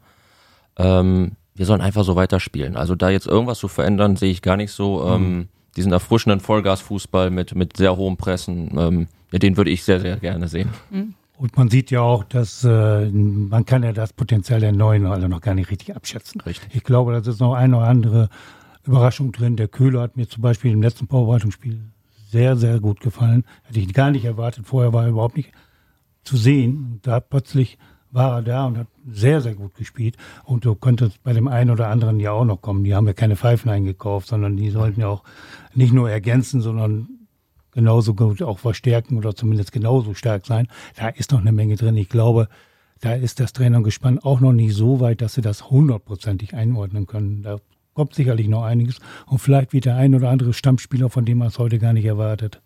Ähm, 0.76 1.32
wir 1.54 1.66
sollen 1.66 1.80
einfach 1.80 2.04
so 2.04 2.14
weiterspielen. 2.14 2.76
Also 2.76 2.94
da 2.94 3.10
jetzt 3.10 3.26
irgendwas 3.26 3.58
zu 3.58 3.68
verändern, 3.68 4.16
sehe 4.16 4.30
ich 4.30 4.42
gar 4.42 4.56
nicht 4.56 4.72
so. 4.72 5.04
Ähm, 5.06 5.48
diesen 5.76 5.92
erfrischenden 5.92 6.40
Vollgasfußball 6.40 7.30
mit, 7.30 7.54
mit 7.54 7.76
sehr 7.76 7.96
hohem 7.96 8.16
Pressen, 8.16 8.76
ähm, 8.76 9.08
ja, 9.30 9.38
den 9.38 9.56
würde 9.56 9.70
ich 9.70 9.84
sehr, 9.84 10.00
sehr 10.00 10.16
gerne 10.16 10.48
sehen. 10.48 10.70
Und 11.36 11.56
man 11.56 11.70
sieht 11.70 11.90
ja 11.90 12.00
auch, 12.00 12.24
dass 12.24 12.64
äh, 12.64 13.08
man 13.08 13.64
kann 13.64 13.82
ja 13.82 13.92
das 13.92 14.12
Potenzial 14.12 14.60
der 14.60 14.72
Neuen 14.72 15.06
also 15.06 15.28
noch 15.28 15.40
gar 15.40 15.54
nicht 15.54 15.70
richtig 15.70 15.94
abschätzen. 15.94 16.40
Richtig. 16.40 16.74
Ich 16.74 16.84
glaube, 16.84 17.12
da 17.12 17.18
ist 17.18 17.40
noch 17.40 17.54
eine 17.54 17.76
oder 17.76 17.86
andere 17.86 18.28
Überraschung 18.84 19.32
drin. 19.32 19.56
Der 19.56 19.68
Köhler 19.68 20.02
hat 20.02 20.16
mir 20.16 20.28
zum 20.28 20.42
Beispiel 20.42 20.72
im 20.72 20.82
letzten 20.82 21.06
Vorbereitungsspiel 21.06 21.80
sehr, 22.30 22.56
sehr 22.56 22.80
gut 22.80 23.00
gefallen. 23.00 23.44
Hätte 23.64 23.80
ich 23.80 23.92
gar 23.92 24.10
nicht 24.10 24.24
erwartet. 24.24 24.66
Vorher 24.66 24.92
war 24.92 25.04
er 25.04 25.10
überhaupt 25.10 25.36
nicht 25.36 25.52
zu 26.22 26.36
sehen. 26.36 27.00
Da 27.02 27.20
plötzlich 27.20 27.78
war 28.10 28.36
er 28.36 28.42
da 28.42 28.66
und 28.66 28.78
hat 28.78 28.88
sehr, 29.10 29.40
sehr 29.40 29.54
gut 29.54 29.74
gespielt. 29.74 30.16
Und 30.44 30.64
so 30.64 30.74
könnte 30.74 31.06
es 31.06 31.18
bei 31.18 31.32
dem 31.32 31.48
einen 31.48 31.70
oder 31.70 31.88
anderen 31.88 32.20
ja 32.20 32.32
auch 32.32 32.44
noch 32.44 32.60
kommen. 32.60 32.84
Die 32.84 32.94
haben 32.94 33.06
ja 33.06 33.12
keine 33.12 33.36
Pfeifen 33.36 33.70
eingekauft, 33.70 34.28
sondern 34.28 34.56
die 34.56 34.70
sollten 34.70 35.00
ja 35.00 35.08
auch 35.08 35.24
nicht 35.74 35.92
nur 35.92 36.10
ergänzen, 36.10 36.60
sondern 36.60 37.08
genauso 37.72 38.14
gut 38.14 38.42
auch 38.42 38.58
verstärken 38.58 39.16
oder 39.16 39.34
zumindest 39.34 39.72
genauso 39.72 40.14
stark 40.14 40.46
sein. 40.46 40.66
Da 40.96 41.08
ist 41.08 41.32
noch 41.32 41.40
eine 41.40 41.52
Menge 41.52 41.76
drin. 41.76 41.96
Ich 41.96 42.08
glaube, 42.08 42.48
da 43.00 43.14
ist 43.14 43.40
das 43.40 43.52
Trainergespann 43.52 44.18
auch 44.18 44.40
noch 44.40 44.52
nicht 44.52 44.74
so 44.74 45.00
weit, 45.00 45.20
dass 45.22 45.34
sie 45.34 45.40
das 45.40 45.70
hundertprozentig 45.70 46.54
einordnen 46.54 47.06
können. 47.06 47.42
Da 47.42 47.58
kommt 47.94 48.14
sicherlich 48.14 48.48
noch 48.48 48.64
einiges 48.64 48.98
und 49.26 49.38
vielleicht 49.38 49.72
wieder 49.72 49.96
ein 49.96 50.14
oder 50.14 50.30
andere 50.30 50.52
Stammspieler, 50.52 51.10
von 51.10 51.24
dem 51.24 51.38
man 51.38 51.48
es 51.48 51.58
heute 51.58 51.78
gar 51.78 51.92
nicht 51.92 52.04
erwartet. 52.04 52.60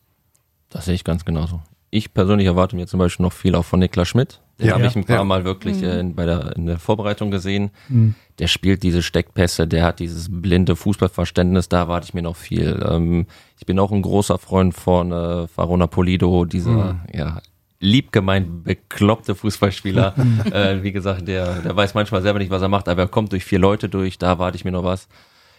Das 0.70 0.85
sehe 0.87 0.95
ich 0.95 1.05
ganz 1.05 1.25
genauso. 1.25 1.61
Ich 1.91 2.12
persönlich 2.12 2.47
erwarte 2.47 2.75
mir 2.75 2.87
zum 2.89 2.99
Beispiel 2.99 3.22
noch 3.25 3.33
viel 3.33 3.55
auch 3.55 3.64
von 3.64 3.79
Niklas 3.79 4.09
Schmidt. 4.09 4.41
Den 4.59 4.66
Ja. 4.68 4.75
habe 4.75 4.87
ich 4.87 4.97
ein 4.97 5.05
paar 5.05 5.16
Ja. 5.18 5.25
Mal 5.25 5.45
wirklich 5.45 5.83
äh, 5.83 6.01
in, 6.01 6.14
bei 6.16 6.27
der, 6.27 6.57
in 6.57 6.66
der 6.66 6.79
Vorbereitung 6.79 7.31
gesehen. 7.31 7.70
Mhm. 7.89 8.14
Der 8.41 8.49
spielt 8.49 8.83
diese 8.83 9.01
Steckpässe, 9.03 9.68
der 9.68 9.85
hat 9.85 10.01
dieses 10.01 10.29
blinde 10.29 10.75
Fußballverständnis, 10.75 11.68
da 11.68 11.79
erwarte 11.83 12.07
ich 12.09 12.14
mir 12.14 12.22
noch 12.22 12.35
viel. 12.37 12.85
Ähm, 12.89 13.27
ich 13.59 13.66
bin 13.66 13.79
auch 13.79 13.93
ein 13.93 14.03
großer 14.03 14.39
Freund 14.39 14.75
von 14.75 15.12
äh, 15.12 15.47
Farona 15.47 15.87
Polido, 15.87 16.45
dieser 16.45 17.01
ja, 17.12 17.41
liebgemeint 17.85 18.64
bekloppte 18.64 19.35
Fußballspieler. 19.35 20.14
äh, 20.53 20.82
wie 20.82 20.93
gesagt, 20.93 21.28
der, 21.28 21.61
der 21.61 21.76
weiß 21.76 21.95
manchmal 21.95 22.22
selber 22.22 22.39
nicht, 22.39 22.51
was 22.51 22.62
er 22.62 22.68
macht, 22.68 22.89
aber 22.89 23.03
er 23.03 23.09
kommt 23.09 23.32
durch 23.32 23.45
vier 23.45 23.59
Leute 23.59 23.89
durch, 23.89 24.18
da 24.18 24.28
erwarte 24.28 24.57
ich 24.57 24.64
mir 24.64 24.72
noch 24.72 24.85
was. 24.85 25.09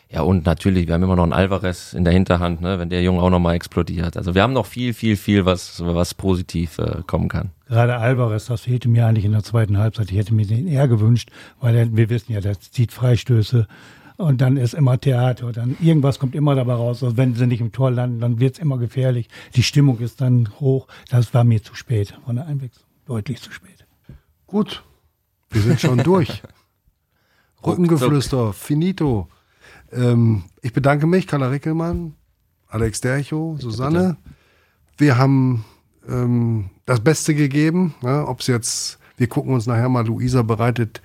Ja, 0.09 0.21
und 0.21 0.45
natürlich, 0.45 0.87
wir 0.87 0.93
haben 0.93 1.03
immer 1.03 1.15
noch 1.15 1.23
einen 1.23 1.33
Alvarez 1.33 1.93
in 1.93 2.03
der 2.03 2.13
Hinterhand, 2.13 2.61
ne, 2.61 2.77
wenn 2.77 2.89
der 2.89 3.01
Junge 3.01 3.21
auch 3.21 3.31
nochmal 3.31 3.55
explodiert. 3.55 4.17
Also 4.17 4.35
wir 4.35 4.43
haben 4.43 4.53
noch 4.53 4.67
viel, 4.67 4.93
viel, 4.93 5.17
viel, 5.17 5.45
was, 5.45 5.83
was 5.83 6.13
positiv 6.13 6.77
äh, 6.77 7.01
kommen 7.07 7.27
kann. 7.27 7.49
Gerade 7.67 7.97
Alvarez, 7.97 8.45
das 8.45 8.61
fehlte 8.61 8.87
mir 8.87 9.07
eigentlich 9.07 9.25
in 9.25 9.31
der 9.31 9.43
zweiten 9.43 9.79
Halbzeit. 9.79 10.11
Ich 10.11 10.17
hätte 10.17 10.35
mir 10.35 10.45
den 10.45 10.67
eher 10.67 10.87
gewünscht, 10.87 11.31
weil 11.59 11.75
er, 11.75 11.95
wir 11.95 12.09
wissen 12.09 12.33
ja, 12.33 12.39
der 12.39 12.59
zieht 12.59 12.91
Freistöße 12.91 13.67
und 14.17 14.41
dann 14.41 14.57
ist 14.57 14.73
immer 14.73 14.99
Theater. 14.99 15.51
Dann 15.51 15.77
irgendwas 15.81 16.19
kommt 16.19 16.35
immer 16.35 16.55
dabei 16.55 16.73
raus. 16.73 17.03
Also 17.03 17.17
wenn 17.17 17.35
sie 17.35 17.47
nicht 17.47 17.61
im 17.61 17.71
Tor 17.71 17.91
landen, 17.91 18.19
dann 18.19 18.39
wird's 18.39 18.59
immer 18.59 18.77
gefährlich. 18.77 19.29
Die 19.55 19.63
Stimmung 19.63 19.99
ist 19.99 20.21
dann 20.21 20.49
hoch. 20.59 20.87
Das 21.09 21.33
war 21.33 21.43
mir 21.43 21.61
zu 21.63 21.75
spät 21.75 22.17
von 22.25 22.35
der 22.35 22.47
Einwechslung. 22.47 22.85
Deutlich 23.05 23.41
zu 23.41 23.51
spät. 23.51 23.85
Gut, 24.47 24.83
wir 25.49 25.61
sind 25.61 25.81
schon 25.81 25.99
durch. 25.99 26.41
Rückengeflüster, 27.65 28.53
finito. 28.53 29.27
Ähm, 29.91 30.43
ich 30.61 30.73
bedanke 30.73 31.07
mich, 31.07 31.27
Carla 31.27 31.47
Rickelmann, 31.47 32.13
Alex 32.67 33.01
Dercho, 33.01 33.57
Susanne. 33.59 34.17
Wir 34.97 35.17
haben 35.17 35.65
ähm, 36.07 36.69
das 36.85 36.99
Beste 36.99 37.35
gegeben. 37.35 37.95
Ne? 38.01 38.25
Ob 38.27 38.41
es 38.41 38.47
jetzt, 38.47 38.99
wir 39.17 39.27
gucken 39.27 39.53
uns 39.53 39.65
nachher 39.65 39.89
mal, 39.89 40.05
Luisa 40.05 40.43
bereitet 40.43 41.01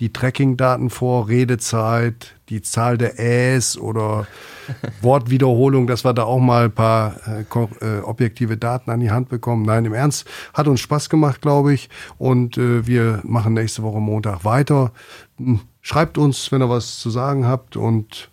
die 0.00 0.12
Tracking-Daten 0.12 0.90
vor, 0.90 1.28
Redezeit, 1.28 2.34
die 2.48 2.62
Zahl 2.62 2.98
der 2.98 3.18
Äs 3.18 3.78
oder 3.78 4.26
Wortwiederholung, 5.02 5.86
dass 5.86 6.04
wir 6.04 6.12
da 6.12 6.24
auch 6.24 6.40
mal 6.40 6.64
ein 6.64 6.72
paar 6.72 7.16
äh, 7.28 7.44
äh, 7.80 8.00
objektive 8.00 8.56
Daten 8.56 8.90
an 8.90 9.00
die 9.00 9.10
Hand 9.10 9.28
bekommen. 9.28 9.64
Nein, 9.64 9.84
im 9.84 9.94
Ernst, 9.94 10.28
hat 10.52 10.66
uns 10.66 10.80
Spaß 10.80 11.08
gemacht, 11.08 11.42
glaube 11.42 11.72
ich. 11.72 11.88
Und 12.18 12.58
äh, 12.58 12.86
wir 12.86 13.20
machen 13.24 13.54
nächste 13.54 13.82
Woche 13.82 14.00
Montag 14.00 14.44
weiter. 14.44 14.92
Hm, 15.38 15.60
Schreibt 15.86 16.16
uns, 16.16 16.50
wenn 16.50 16.62
ihr 16.62 16.70
was 16.70 16.98
zu 16.98 17.10
sagen 17.10 17.46
habt 17.46 17.76
und 17.76 18.30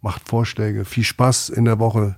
macht 0.00 0.28
Vorschläge. 0.28 0.84
Viel 0.84 1.04
Spaß 1.04 1.48
in 1.48 1.64
der 1.64 1.78
Woche. 1.78 2.16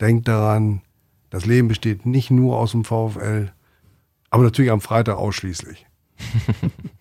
Denkt 0.00 0.26
daran, 0.26 0.82
das 1.30 1.46
Leben 1.46 1.68
besteht 1.68 2.06
nicht 2.06 2.28
nur 2.28 2.58
aus 2.58 2.72
dem 2.72 2.82
VfL, 2.84 3.52
aber 4.30 4.42
natürlich 4.42 4.72
am 4.72 4.80
Freitag 4.80 5.16
ausschließlich. 5.16 5.86